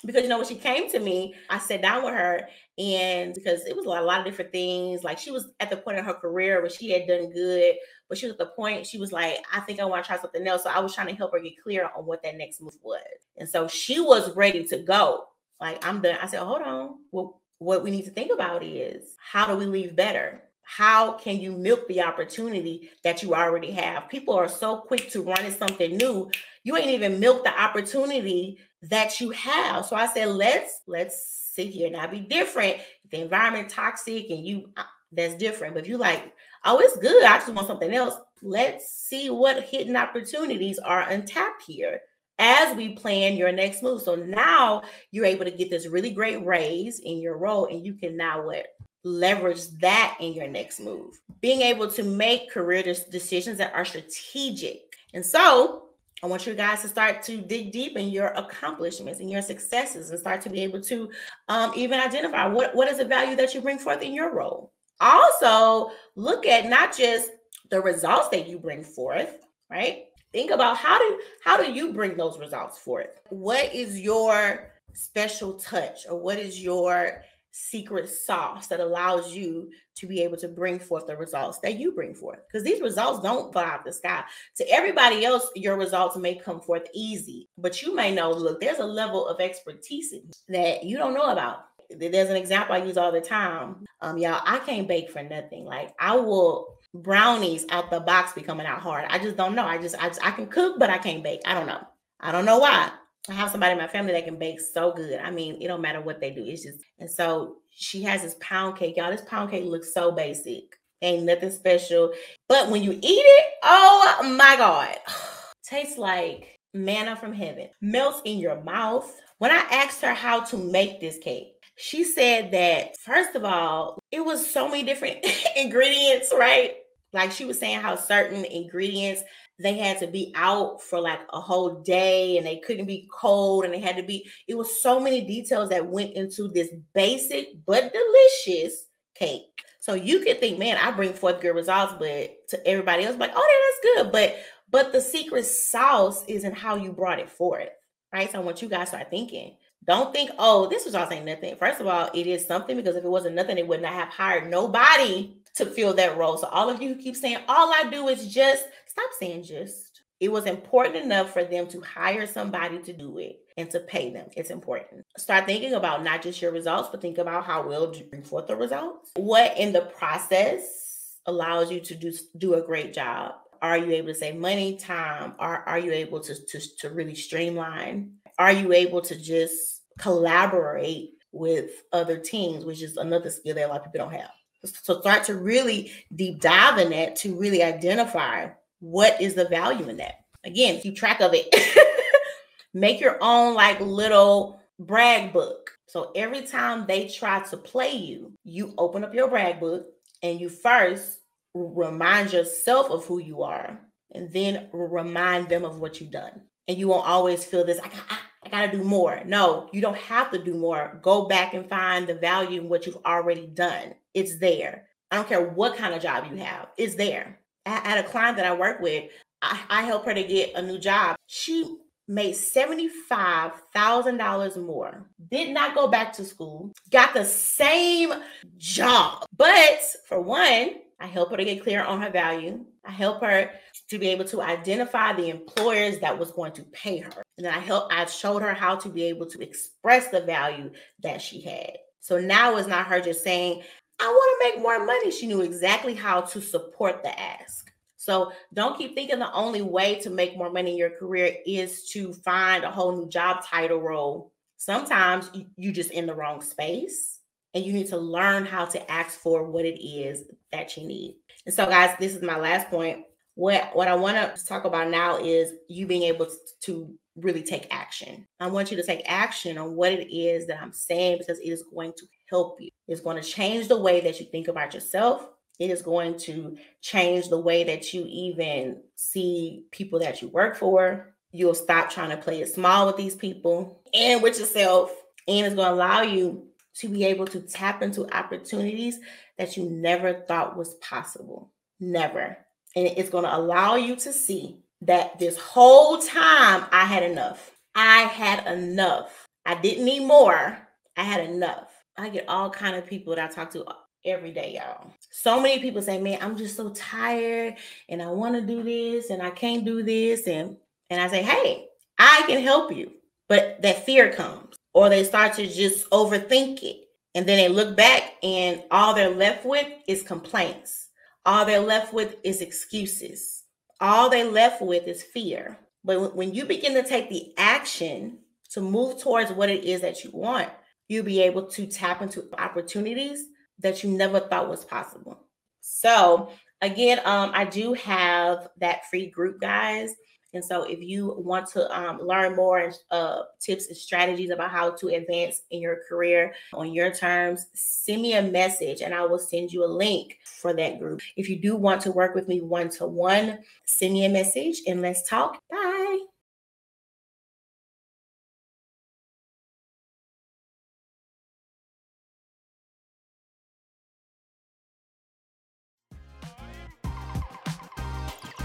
because 0.04 0.22
you 0.22 0.28
know 0.28 0.38
when 0.38 0.46
she 0.46 0.54
came 0.54 0.90
to 0.90 0.98
me, 0.98 1.34
I 1.48 1.58
sat 1.58 1.82
down 1.82 2.04
with 2.04 2.14
her 2.14 2.48
and 2.78 3.34
because 3.34 3.64
it 3.66 3.76
was 3.76 3.84
a 3.84 3.88
lot, 3.88 4.02
a 4.02 4.06
lot 4.06 4.20
of 4.20 4.24
different 4.24 4.52
things. 4.52 5.04
Like 5.04 5.18
she 5.18 5.30
was 5.30 5.52
at 5.60 5.70
the 5.70 5.76
point 5.76 5.98
in 5.98 6.04
her 6.04 6.14
career 6.14 6.60
where 6.60 6.70
she 6.70 6.90
had 6.90 7.06
done 7.06 7.30
good, 7.30 7.74
but 8.08 8.16
she 8.16 8.26
was 8.26 8.32
at 8.32 8.38
the 8.38 8.46
point 8.46 8.86
she 8.86 8.98
was 8.98 9.12
like, 9.12 9.38
I 9.52 9.60
think 9.60 9.80
I 9.80 9.84
want 9.84 10.04
to 10.04 10.08
try 10.08 10.20
something 10.20 10.46
else. 10.46 10.62
So 10.62 10.70
I 10.70 10.80
was 10.80 10.94
trying 10.94 11.08
to 11.08 11.14
help 11.14 11.32
her 11.32 11.40
get 11.40 11.60
clear 11.62 11.90
on 11.96 12.06
what 12.06 12.22
that 12.22 12.36
next 12.36 12.60
move 12.60 12.76
was. 12.82 13.00
And 13.36 13.48
so 13.48 13.68
she 13.68 14.00
was 14.00 14.34
ready 14.34 14.64
to 14.64 14.78
go. 14.78 15.24
Like 15.60 15.84
I'm 15.86 16.00
done. 16.00 16.18
I 16.20 16.26
said, 16.26 16.40
hold 16.40 16.62
on. 16.62 16.96
Well, 17.12 17.40
what 17.58 17.82
we 17.82 17.90
need 17.90 18.06
to 18.06 18.10
think 18.10 18.32
about 18.32 18.64
is 18.64 19.16
how 19.18 19.46
do 19.46 19.56
we 19.56 19.66
leave 19.66 19.94
better? 19.94 20.42
how 20.70 21.14
can 21.14 21.40
you 21.40 21.50
milk 21.50 21.88
the 21.88 22.00
opportunity 22.00 22.90
that 23.02 23.24
you 23.24 23.34
already 23.34 23.72
have? 23.72 24.08
People 24.08 24.34
are 24.34 24.48
so 24.48 24.76
quick 24.76 25.10
to 25.10 25.20
run 25.20 25.40
at 25.40 25.58
something 25.58 25.96
new. 25.96 26.30
You 26.62 26.76
ain't 26.76 26.90
even 26.90 27.18
milk 27.18 27.42
the 27.42 27.60
opportunity 27.60 28.56
that 28.82 29.20
you 29.20 29.30
have. 29.30 29.86
So 29.86 29.96
I 29.96 30.06
said, 30.06 30.28
let's 30.28 30.80
let's 30.86 31.50
sit 31.54 31.68
here 31.68 31.90
now 31.90 32.06
be 32.06 32.20
different. 32.20 32.76
If 33.04 33.10
the 33.10 33.20
environment 33.20 33.68
toxic 33.68 34.30
and 34.30 34.44
you 34.44 34.70
uh, 34.76 34.82
that's 35.12 35.34
different. 35.34 35.74
But 35.74 35.84
if 35.84 35.88
you 35.88 35.98
like, 35.98 36.32
oh, 36.64 36.78
it's 36.78 36.96
good. 36.96 37.24
I 37.24 37.38
just 37.38 37.52
want 37.52 37.66
something 37.66 37.92
else. 37.92 38.14
Let's 38.42 38.90
see 38.92 39.28
what 39.28 39.64
hidden 39.64 39.96
opportunities 39.96 40.78
are 40.78 41.08
untapped 41.08 41.62
here 41.66 42.00
as 42.38 42.74
we 42.76 42.94
plan 42.94 43.36
your 43.36 43.52
next 43.52 43.82
move. 43.82 44.00
So 44.02 44.14
now 44.14 44.82
you're 45.10 45.26
able 45.26 45.44
to 45.44 45.50
get 45.50 45.68
this 45.68 45.86
really 45.86 46.10
great 46.10 46.44
raise 46.44 47.00
in 47.00 47.18
your 47.18 47.36
role, 47.36 47.66
and 47.66 47.84
you 47.84 47.94
can 47.94 48.16
now 48.16 48.46
what 48.46 48.66
leverage 49.02 49.66
that 49.80 50.16
in 50.20 50.32
your 50.32 50.48
next 50.48 50.80
move. 50.80 51.18
Being 51.40 51.62
able 51.62 51.88
to 51.90 52.02
make 52.02 52.50
career 52.50 52.82
decisions 52.82 53.58
that 53.58 53.74
are 53.74 53.84
strategic. 53.84 54.80
And 55.12 55.24
so 55.24 55.89
I 56.22 56.26
want 56.26 56.46
you 56.46 56.54
guys 56.54 56.82
to 56.82 56.88
start 56.88 57.22
to 57.24 57.38
dig 57.38 57.72
deep 57.72 57.96
in 57.96 58.10
your 58.10 58.28
accomplishments 58.28 59.20
and 59.20 59.30
your 59.30 59.40
successes 59.40 60.10
and 60.10 60.18
start 60.18 60.42
to 60.42 60.50
be 60.50 60.60
able 60.60 60.80
to 60.82 61.10
um, 61.48 61.72
even 61.74 61.98
identify 61.98 62.46
what, 62.46 62.74
what 62.74 62.88
is 62.88 62.98
the 62.98 63.06
value 63.06 63.36
that 63.36 63.54
you 63.54 63.62
bring 63.62 63.78
forth 63.78 64.02
in 64.02 64.12
your 64.12 64.34
role. 64.34 64.72
Also, 65.00 65.92
look 66.16 66.44
at 66.44 66.68
not 66.68 66.96
just 66.96 67.30
the 67.70 67.80
results 67.80 68.28
that 68.28 68.46
you 68.48 68.58
bring 68.58 68.84
forth, 68.84 69.38
right? 69.70 70.04
Think 70.32 70.50
about 70.50 70.76
how 70.76 70.98
do 70.98 71.20
how 71.42 71.56
do 71.56 71.72
you 71.72 71.92
bring 71.92 72.16
those 72.16 72.38
results 72.38 72.78
forth? 72.78 73.20
What 73.30 73.74
is 73.74 73.98
your 73.98 74.72
special 74.94 75.54
touch 75.54 76.06
or 76.08 76.18
what 76.18 76.38
is 76.38 76.62
your 76.62 77.22
secret 77.52 78.08
sauce 78.08 78.66
that 78.68 78.80
allows 78.80 79.34
you 79.34 79.70
to 79.96 80.06
be 80.06 80.22
able 80.22 80.36
to 80.36 80.48
bring 80.48 80.78
forth 80.78 81.06
the 81.06 81.16
results 81.16 81.58
that 81.58 81.78
you 81.78 81.92
bring 81.92 82.14
forth 82.14 82.38
because 82.46 82.64
these 82.64 82.80
results 82.80 83.20
don't 83.20 83.52
fall 83.52 83.62
out 83.62 83.84
the 83.84 83.92
sky. 83.92 84.22
To 84.56 84.68
everybody 84.70 85.24
else 85.24 85.48
your 85.54 85.76
results 85.76 86.16
may 86.16 86.36
come 86.36 86.60
forth 86.60 86.86
easy 86.94 87.48
but 87.58 87.82
you 87.82 87.94
may 87.94 88.14
know 88.14 88.30
look 88.30 88.60
there's 88.60 88.78
a 88.78 88.86
level 88.86 89.26
of 89.26 89.40
expertise 89.40 90.14
that 90.48 90.84
you 90.84 90.96
don't 90.96 91.14
know 91.14 91.30
about. 91.30 91.64
There's 91.90 92.30
an 92.30 92.36
example 92.36 92.76
i 92.76 92.78
use 92.78 92.96
all 92.96 93.12
the 93.12 93.20
time. 93.20 93.84
Um 94.00 94.16
y'all 94.16 94.42
i 94.44 94.58
can't 94.60 94.88
bake 94.88 95.10
for 95.10 95.22
nothing. 95.22 95.64
Like 95.64 95.92
i 95.98 96.14
will 96.14 96.76
brownies 96.94 97.66
out 97.70 97.90
the 97.90 98.00
box 98.00 98.32
be 98.32 98.42
coming 98.42 98.66
out 98.66 98.80
hard. 98.80 99.06
I 99.10 99.18
just 99.18 99.36
don't 99.36 99.54
know. 99.54 99.64
I 99.64 99.78
just 99.78 100.00
i, 100.02 100.08
just, 100.08 100.24
I 100.24 100.30
can 100.30 100.46
cook 100.46 100.78
but 100.78 100.90
i 100.90 100.98
can't 100.98 101.24
bake. 101.24 101.40
I 101.44 101.54
don't 101.54 101.66
know. 101.66 101.80
I 102.20 102.32
don't 102.32 102.44
know 102.44 102.58
why 102.58 102.90
I 103.28 103.34
have 103.34 103.50
somebody 103.50 103.72
in 103.72 103.78
my 103.78 103.86
family 103.86 104.12
that 104.12 104.24
can 104.24 104.38
bake 104.38 104.60
so 104.60 104.92
good. 104.92 105.20
I 105.20 105.30
mean, 105.30 105.60
it 105.60 105.68
don't 105.68 105.82
matter 105.82 106.00
what 106.00 106.20
they 106.20 106.30
do. 106.30 106.44
It's 106.44 106.62
just, 106.62 106.80
and 106.98 107.10
so 107.10 107.58
she 107.70 108.02
has 108.02 108.22
this 108.22 108.36
pound 108.40 108.76
cake. 108.76 108.96
Y'all, 108.96 109.10
this 109.10 109.22
pound 109.22 109.50
cake 109.50 109.64
looks 109.64 109.92
so 109.92 110.10
basic. 110.10 110.76
Ain't 111.02 111.24
nothing 111.24 111.50
special. 111.50 112.12
But 112.48 112.70
when 112.70 112.82
you 112.82 112.92
eat 112.92 113.02
it, 113.02 113.46
oh 113.62 114.34
my 114.38 114.56
God. 114.56 114.96
Tastes 115.62 115.98
like 115.98 116.58
manna 116.74 117.16
from 117.16 117.32
heaven. 117.32 117.68
Melts 117.80 118.22
in 118.24 118.38
your 118.38 118.60
mouth. 118.62 119.14
When 119.38 119.50
I 119.50 119.64
asked 119.70 120.02
her 120.02 120.14
how 120.14 120.40
to 120.40 120.56
make 120.56 121.00
this 121.00 121.18
cake, 121.18 121.52
she 121.76 122.04
said 122.04 122.50
that 122.50 122.98
first 122.98 123.34
of 123.34 123.44
all, 123.44 123.98
it 124.10 124.22
was 124.22 124.46
so 124.46 124.68
many 124.68 124.82
different 124.82 125.24
ingredients, 125.56 126.32
right? 126.36 126.74
Like 127.12 127.32
she 127.32 127.44
was 127.44 127.58
saying 127.58 127.80
how 127.80 127.96
certain 127.96 128.44
ingredients 128.44 129.22
they 129.62 129.76
had 129.76 129.98
to 129.98 130.06
be 130.06 130.32
out 130.34 130.80
for 130.80 131.00
like 131.00 131.20
a 131.32 131.40
whole 131.40 131.82
day 131.82 132.38
and 132.38 132.46
they 132.46 132.58
couldn't 132.58 132.86
be 132.86 133.08
cold 133.12 133.64
and 133.64 133.74
they 133.74 133.80
had 133.80 133.96
to 133.96 134.02
be 134.02 134.28
it 134.48 134.56
was 134.56 134.82
so 134.82 134.98
many 134.98 135.20
details 135.26 135.68
that 135.68 135.86
went 135.86 136.12
into 136.14 136.48
this 136.48 136.68
basic 136.94 137.48
but 137.66 137.92
delicious 137.92 138.86
cake. 139.14 139.42
So 139.80 139.94
you 139.94 140.20
could 140.20 140.40
think 140.40 140.58
man 140.58 140.78
i 140.78 140.90
bring 140.90 141.12
forth 141.12 141.40
good 141.40 141.54
results 141.54 141.94
but 141.98 142.48
to 142.48 142.66
everybody 142.66 143.04
else 143.04 143.16
like 143.16 143.32
oh 143.34 143.82
yeah 143.94 144.00
that's 144.00 144.04
good 144.04 144.12
but 144.12 144.36
but 144.70 144.92
the 144.92 145.00
secret 145.00 145.44
sauce 145.44 146.24
isn't 146.26 146.54
how 146.54 146.76
you 146.76 146.92
brought 146.92 147.18
it 147.18 147.30
forth 147.30 147.70
right? 148.12 148.30
So 148.30 148.38
i 148.38 148.42
want 148.42 148.62
you 148.62 148.68
guys 148.68 148.90
to 148.90 148.96
start 148.96 149.10
thinking. 149.10 149.56
Don't 149.86 150.12
think 150.12 150.30
oh 150.38 150.68
this 150.68 150.84
was 150.84 150.94
all 150.94 151.08
saying 151.08 151.24
nothing. 151.24 151.56
First 151.56 151.80
of 151.80 151.86
all 151.86 152.10
it 152.14 152.26
is 152.26 152.46
something 152.46 152.76
because 152.76 152.96
if 152.96 153.04
it 153.04 153.10
wasn't 153.10 153.34
nothing 153.34 153.56
they 153.56 153.62
would 153.62 153.82
not 153.82 153.94
have 153.94 154.08
hired 154.08 154.48
nobody 154.48 155.36
to 155.56 155.66
fill 155.66 155.94
that 155.94 156.16
role 156.16 156.36
so 156.36 156.46
all 156.48 156.70
of 156.70 156.80
you 156.80 156.88
who 156.88 157.02
keep 157.02 157.16
saying 157.16 157.38
all 157.48 157.72
i 157.72 157.88
do 157.90 158.08
is 158.08 158.32
just 158.32 158.64
Stop 158.90 159.10
saying 159.20 159.44
just. 159.44 160.02
It 160.18 160.32
was 160.32 160.46
important 160.46 160.96
enough 160.96 161.32
for 161.32 161.44
them 161.44 161.68
to 161.68 161.80
hire 161.80 162.26
somebody 162.26 162.80
to 162.80 162.92
do 162.92 163.18
it 163.18 163.38
and 163.56 163.70
to 163.70 163.78
pay 163.80 164.12
them. 164.12 164.26
It's 164.36 164.50
important. 164.50 165.06
Start 165.16 165.46
thinking 165.46 165.74
about 165.74 166.02
not 166.02 166.22
just 166.22 166.42
your 166.42 166.50
results, 166.50 166.88
but 166.90 167.00
think 167.00 167.18
about 167.18 167.44
how 167.44 167.66
well 167.66 167.94
you 167.94 168.04
bring 168.04 168.24
forth 168.24 168.48
the 168.48 168.56
results. 168.56 169.12
What 169.14 169.56
in 169.56 169.72
the 169.72 169.82
process 169.82 171.18
allows 171.26 171.70
you 171.70 171.80
to 171.80 171.94
do, 171.94 172.12
do 172.36 172.54
a 172.54 172.62
great 172.62 172.92
job? 172.92 173.34
Are 173.62 173.78
you 173.78 173.92
able 173.92 174.08
to 174.08 174.14
save 174.14 174.36
money, 174.36 174.76
time? 174.76 175.34
Are, 175.38 175.62
are 175.66 175.78
you 175.78 175.92
able 175.92 176.20
to, 176.20 176.34
to, 176.34 176.76
to 176.78 176.90
really 176.90 177.14
streamline? 177.14 178.14
Are 178.38 178.52
you 178.52 178.72
able 178.72 179.02
to 179.02 179.16
just 179.16 179.82
collaborate 179.98 181.12
with 181.32 181.84
other 181.92 182.18
teams, 182.18 182.64
which 182.64 182.82
is 182.82 182.96
another 182.96 183.30
skill 183.30 183.54
that 183.54 183.66
a 183.66 183.68
lot 183.68 183.78
of 183.78 183.84
people 183.84 184.06
don't 184.06 184.20
have? 184.20 184.30
So 184.64 185.00
start 185.00 185.24
to 185.24 185.34
really 185.36 185.92
deep 186.14 186.40
dive 186.40 186.78
in 186.78 186.90
that 186.90 187.16
to 187.16 187.34
really 187.34 187.62
identify 187.62 188.48
what 188.80 189.20
is 189.20 189.34
the 189.34 189.48
value 189.48 189.88
in 189.88 189.98
that? 189.98 190.20
Again, 190.44 190.80
keep 190.80 190.96
track 190.96 191.20
of 191.20 191.32
it. 191.34 191.54
Make 192.74 193.00
your 193.00 193.18
own 193.20 193.54
like 193.54 193.80
little 193.80 194.60
brag 194.78 195.32
book. 195.32 195.70
So 195.86 196.12
every 196.14 196.42
time 196.42 196.86
they 196.86 197.08
try 197.08 197.40
to 197.40 197.56
play 197.56 197.92
you, 197.92 198.32
you 198.44 198.74
open 198.78 199.04
up 199.04 199.14
your 199.14 199.28
brag 199.28 199.60
book 199.60 199.86
and 200.22 200.40
you 200.40 200.48
first 200.48 201.18
remind 201.54 202.32
yourself 202.32 202.90
of 202.90 203.04
who 203.06 203.18
you 203.18 203.42
are 203.42 203.80
and 204.12 204.32
then 204.32 204.68
remind 204.72 205.48
them 205.48 205.64
of 205.64 205.80
what 205.80 206.00
you've 206.00 206.10
done. 206.10 206.42
And 206.68 206.78
you 206.78 206.88
won't 206.88 207.06
always 207.06 207.44
feel 207.44 207.64
this, 207.64 207.80
I, 207.80 207.88
got, 207.88 208.18
gotta 208.48 208.72
do 208.72 208.82
more. 208.82 209.22
No, 209.26 209.68
you 209.72 209.80
don't 209.80 209.96
have 209.96 210.30
to 210.30 210.42
do 210.42 210.54
more. 210.54 210.98
Go 211.02 211.26
back 211.26 211.54
and 211.54 211.68
find 211.68 212.06
the 212.06 212.14
value 212.14 212.62
in 212.62 212.68
what 212.68 212.86
you've 212.86 213.04
already 213.04 213.46
done. 213.46 213.94
It's 214.14 214.38
there. 214.38 214.86
I 215.10 215.16
don't 215.16 215.28
care 215.28 215.50
what 215.50 215.76
kind 215.76 215.92
of 215.92 216.02
job 216.02 216.26
you 216.30 216.36
have, 216.38 216.68
it's 216.76 216.94
there. 216.94 217.38
I 217.66 217.88
had 217.88 218.04
a 218.04 218.08
client 218.08 218.36
that 218.38 218.46
I 218.46 218.54
work 218.54 218.80
with. 218.80 219.10
I, 219.42 219.60
I 219.68 219.82
helped 219.82 220.06
her 220.06 220.14
to 220.14 220.22
get 220.22 220.54
a 220.54 220.62
new 220.62 220.78
job. 220.78 221.16
She 221.26 221.76
made 222.08 222.34
$75,000 222.34 224.66
more, 224.66 225.06
did 225.30 225.52
not 225.54 225.74
go 225.74 225.88
back 225.88 226.12
to 226.14 226.24
school, 226.24 226.72
got 226.90 227.12
the 227.14 227.24
same 227.24 228.12
job. 228.58 229.24
But 229.36 229.80
for 230.06 230.20
one, 230.20 230.74
I 230.98 231.06
help 231.06 231.30
her 231.30 231.36
to 231.36 231.44
get 231.44 231.62
clear 231.62 231.82
on 231.82 232.02
her 232.02 232.10
value. 232.10 232.64
I 232.84 232.90
help 232.90 233.22
her 233.22 233.52
to 233.90 233.98
be 233.98 234.08
able 234.08 234.24
to 234.24 234.40
identify 234.40 235.12
the 235.12 235.28
employers 235.28 235.98
that 235.98 236.16
was 236.16 236.30
going 236.30 236.52
to 236.52 236.62
pay 236.64 236.98
her. 236.98 237.22
And 237.36 237.44
then 237.44 237.52
I 237.52 237.58
helped, 237.58 237.92
I 237.92 238.04
showed 238.06 238.40
her 238.40 238.54
how 238.54 238.76
to 238.76 238.88
be 238.88 239.02
able 239.04 239.26
to 239.26 239.42
express 239.42 240.08
the 240.08 240.20
value 240.20 240.70
that 241.02 241.20
she 241.20 241.40
had. 241.40 241.72
So 242.00 242.18
now 242.18 242.56
it's 242.56 242.68
not 242.68 242.86
her 242.86 243.00
just 243.00 243.24
saying, 243.24 243.62
I 243.98 244.06
want 244.06 244.40
to 244.40 244.48
make 244.48 244.62
more 244.62 244.84
money. 244.84 245.10
She 245.10 245.26
knew 245.26 245.42
exactly 245.42 245.94
how 245.94 246.20
to 246.22 246.40
support 246.40 247.02
the 247.02 247.18
ask. 247.18 247.70
So 247.96 248.32
don't 248.54 248.78
keep 248.78 248.94
thinking 248.94 249.18
the 249.18 249.32
only 249.32 249.60
way 249.60 249.96
to 250.00 250.08
make 250.08 250.38
more 250.38 250.50
money 250.50 250.70
in 250.70 250.78
your 250.78 250.90
career 250.90 251.34
is 251.44 251.90
to 251.90 252.14
find 252.14 252.64
a 252.64 252.70
whole 252.70 252.96
new 252.96 253.08
job 253.08 253.44
title 253.44 253.80
role. 253.80 254.32
Sometimes 254.56 255.30
you 255.56 255.72
just 255.72 255.90
in 255.90 256.06
the 256.06 256.14
wrong 256.14 256.40
space 256.40 257.18
and 257.54 257.64
you 257.64 257.72
need 257.72 257.88
to 257.88 257.98
learn 257.98 258.46
how 258.46 258.64
to 258.66 258.90
ask 258.90 259.18
for 259.18 259.44
what 259.44 259.64
it 259.64 259.84
is 259.84 260.24
that 260.52 260.76
you 260.76 260.86
need. 260.86 261.16
And 261.44 261.54
so 261.54 261.66
guys, 261.66 261.96
this 261.98 262.14
is 262.14 262.22
my 262.22 262.38
last 262.38 262.68
point. 262.70 263.04
What 263.34 263.74
what 263.74 263.88
I 263.88 263.94
want 263.94 264.36
to 264.36 264.46
talk 264.46 264.64
about 264.64 264.90
now 264.90 265.18
is 265.18 265.52
you 265.68 265.86
being 265.86 266.02
able 266.02 266.28
to 266.62 266.94
really 267.16 267.42
take 267.42 267.66
action. 267.70 268.26
I 268.38 268.46
want 268.48 268.70
you 268.70 268.76
to 268.76 268.82
take 268.82 269.02
action 269.06 269.58
on 269.58 269.74
what 269.74 269.92
it 269.92 270.14
is 270.14 270.46
that 270.46 270.60
I'm 270.60 270.72
saying 270.72 271.18
because 271.18 271.38
it 271.38 271.48
is 271.48 271.64
going 271.74 271.92
to 271.96 272.06
help 272.28 272.60
you. 272.60 272.70
It's 272.88 273.00
going 273.00 273.20
to 273.20 273.28
change 273.28 273.68
the 273.68 273.80
way 273.80 274.00
that 274.00 274.20
you 274.20 274.26
think 274.26 274.48
about 274.48 274.74
yourself. 274.74 275.28
It 275.58 275.70
is 275.70 275.82
going 275.82 276.18
to 276.20 276.56
change 276.80 277.28
the 277.28 277.38
way 277.38 277.64
that 277.64 277.92
you 277.92 278.06
even 278.08 278.82
see 278.96 279.64
people 279.70 279.98
that 279.98 280.22
you 280.22 280.28
work 280.28 280.56
for. 280.56 281.14
You'll 281.32 281.54
stop 281.54 281.90
trying 281.90 282.10
to 282.10 282.16
play 282.16 282.40
it 282.40 282.52
small 282.52 282.86
with 282.86 282.96
these 282.96 283.14
people 283.14 283.82
and 283.92 284.22
with 284.22 284.38
yourself. 284.38 284.90
And 285.28 285.46
it's 285.46 285.54
going 285.54 285.68
to 285.68 285.74
allow 285.74 286.02
you 286.02 286.46
to 286.76 286.88
be 286.88 287.04
able 287.04 287.26
to 287.26 287.40
tap 287.40 287.82
into 287.82 288.10
opportunities 288.16 289.00
that 289.36 289.56
you 289.56 289.68
never 289.68 290.14
thought 290.14 290.56
was 290.56 290.74
possible. 290.74 291.52
Never. 291.78 292.38
And 292.76 292.86
it's 292.86 293.10
going 293.10 293.24
to 293.24 293.36
allow 293.36 293.76
you 293.76 293.96
to 293.96 294.12
see 294.12 294.56
that 294.82 295.18
this 295.18 295.36
whole 295.38 295.98
time 295.98 296.66
I 296.72 296.84
had 296.84 297.02
enough. 297.02 297.50
I 297.74 298.02
had 298.02 298.46
enough. 298.46 299.26
I 299.44 299.54
didn't 299.54 299.84
need 299.84 300.06
more. 300.06 300.58
I 300.96 301.02
had 301.02 301.28
enough. 301.28 301.72
I 301.96 302.08
get 302.08 302.28
all 302.28 302.50
kind 302.50 302.76
of 302.76 302.86
people 302.86 303.14
that 303.14 303.30
I 303.30 303.32
talk 303.32 303.50
to 303.52 303.64
every 304.04 304.32
day, 304.32 304.54
y'all. 304.54 304.92
So 305.10 305.40
many 305.40 305.60
people 305.60 305.82
say, 305.82 306.00
"Man, 306.00 306.18
I'm 306.20 306.36
just 306.36 306.56
so 306.56 306.70
tired 306.70 307.56
and 307.88 308.02
I 308.02 308.08
want 308.08 308.34
to 308.34 308.40
do 308.40 308.62
this 308.62 309.10
and 309.10 309.22
I 309.22 309.30
can't 309.30 309.64
do 309.64 309.82
this." 309.82 310.26
And 310.26 310.56
and 310.88 311.00
I 311.00 311.08
say, 311.08 311.22
"Hey, 311.22 311.66
I 311.98 312.24
can 312.26 312.42
help 312.42 312.74
you." 312.74 312.92
But 313.28 313.62
that 313.62 313.84
fear 313.84 314.12
comes 314.12 314.56
or 314.72 314.88
they 314.88 315.04
start 315.04 315.34
to 315.34 315.46
just 315.46 315.88
overthink 315.90 316.62
it. 316.62 316.88
And 317.14 317.26
then 317.26 317.38
they 317.38 317.48
look 317.48 317.76
back 317.76 318.14
and 318.22 318.62
all 318.70 318.94
they're 318.94 319.14
left 319.14 319.44
with 319.44 319.66
is 319.86 320.02
complaints. 320.02 320.89
All 321.26 321.44
they're 321.44 321.60
left 321.60 321.92
with 321.92 322.16
is 322.24 322.40
excuses. 322.40 323.44
All 323.80 324.10
they're 324.10 324.30
left 324.30 324.62
with 324.62 324.86
is 324.86 325.02
fear. 325.02 325.58
But 325.84 326.14
when 326.14 326.34
you 326.34 326.44
begin 326.44 326.74
to 326.74 326.82
take 326.82 327.08
the 327.08 327.32
action 327.38 328.18
to 328.50 328.60
move 328.60 329.00
towards 329.00 329.32
what 329.32 329.48
it 329.48 329.64
is 329.64 329.80
that 329.80 330.04
you 330.04 330.10
want, 330.12 330.48
you'll 330.88 331.04
be 331.04 331.22
able 331.22 331.46
to 331.46 331.66
tap 331.66 332.02
into 332.02 332.28
opportunities 332.38 333.24
that 333.60 333.82
you 333.82 333.90
never 333.90 334.20
thought 334.20 334.48
was 334.48 334.64
possible. 334.64 335.18
So, 335.60 336.30
again, 336.60 337.00
um, 337.04 337.30
I 337.34 337.44
do 337.44 337.74
have 337.74 338.48
that 338.58 338.88
free 338.90 339.06
group, 339.06 339.40
guys. 339.40 339.94
And 340.32 340.44
so, 340.44 340.62
if 340.62 340.80
you 340.80 341.14
want 341.18 341.48
to 341.50 341.70
um, 341.76 342.00
learn 342.00 342.36
more 342.36 342.72
uh, 342.90 343.22
tips 343.40 343.66
and 343.66 343.76
strategies 343.76 344.30
about 344.30 344.50
how 344.50 344.70
to 344.70 344.88
advance 344.88 345.42
in 345.50 345.60
your 345.60 345.80
career 345.88 346.34
on 346.52 346.72
your 346.72 346.92
terms, 346.92 347.46
send 347.54 348.02
me 348.02 348.14
a 348.14 348.22
message 348.22 348.80
and 348.80 348.94
I 348.94 349.04
will 349.06 349.18
send 349.18 349.52
you 349.52 349.64
a 349.64 349.66
link 349.66 350.18
for 350.22 350.52
that 350.54 350.78
group. 350.78 351.00
If 351.16 351.28
you 351.28 351.36
do 351.36 351.56
want 351.56 351.80
to 351.82 351.92
work 351.92 352.14
with 352.14 352.28
me 352.28 352.40
one 352.40 352.70
to 352.70 352.86
one, 352.86 353.40
send 353.64 353.92
me 353.92 354.04
a 354.04 354.08
message 354.08 354.62
and 354.66 354.80
let's 354.80 355.08
talk. 355.08 355.40
Bye. 355.50 355.79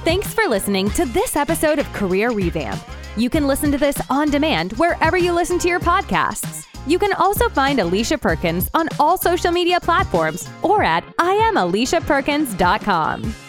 Thanks 0.05 0.33
for 0.35 0.47
listening 0.47 0.91
to 0.91 1.05
this 1.05 1.35
episode 1.35 1.79
of 1.79 1.91
Career 1.91 2.29
Revamp. 2.29 2.79
You 3.17 3.27
can 3.27 3.47
listen 3.47 3.71
to 3.71 3.79
this 3.79 3.99
on 4.07 4.29
demand 4.29 4.73
wherever 4.73 5.17
you 5.17 5.33
listen 5.33 5.57
to 5.57 5.67
your 5.67 5.79
podcasts. 5.79 6.67
You 6.85 6.99
can 6.99 7.13
also 7.13 7.49
find 7.49 7.79
Alicia 7.79 8.19
Perkins 8.19 8.69
on 8.75 8.87
all 8.99 9.17
social 9.17 9.51
media 9.51 9.79
platforms 9.79 10.47
or 10.61 10.83
at 10.83 11.03
IamAliciaPerkins.com. 11.17 13.44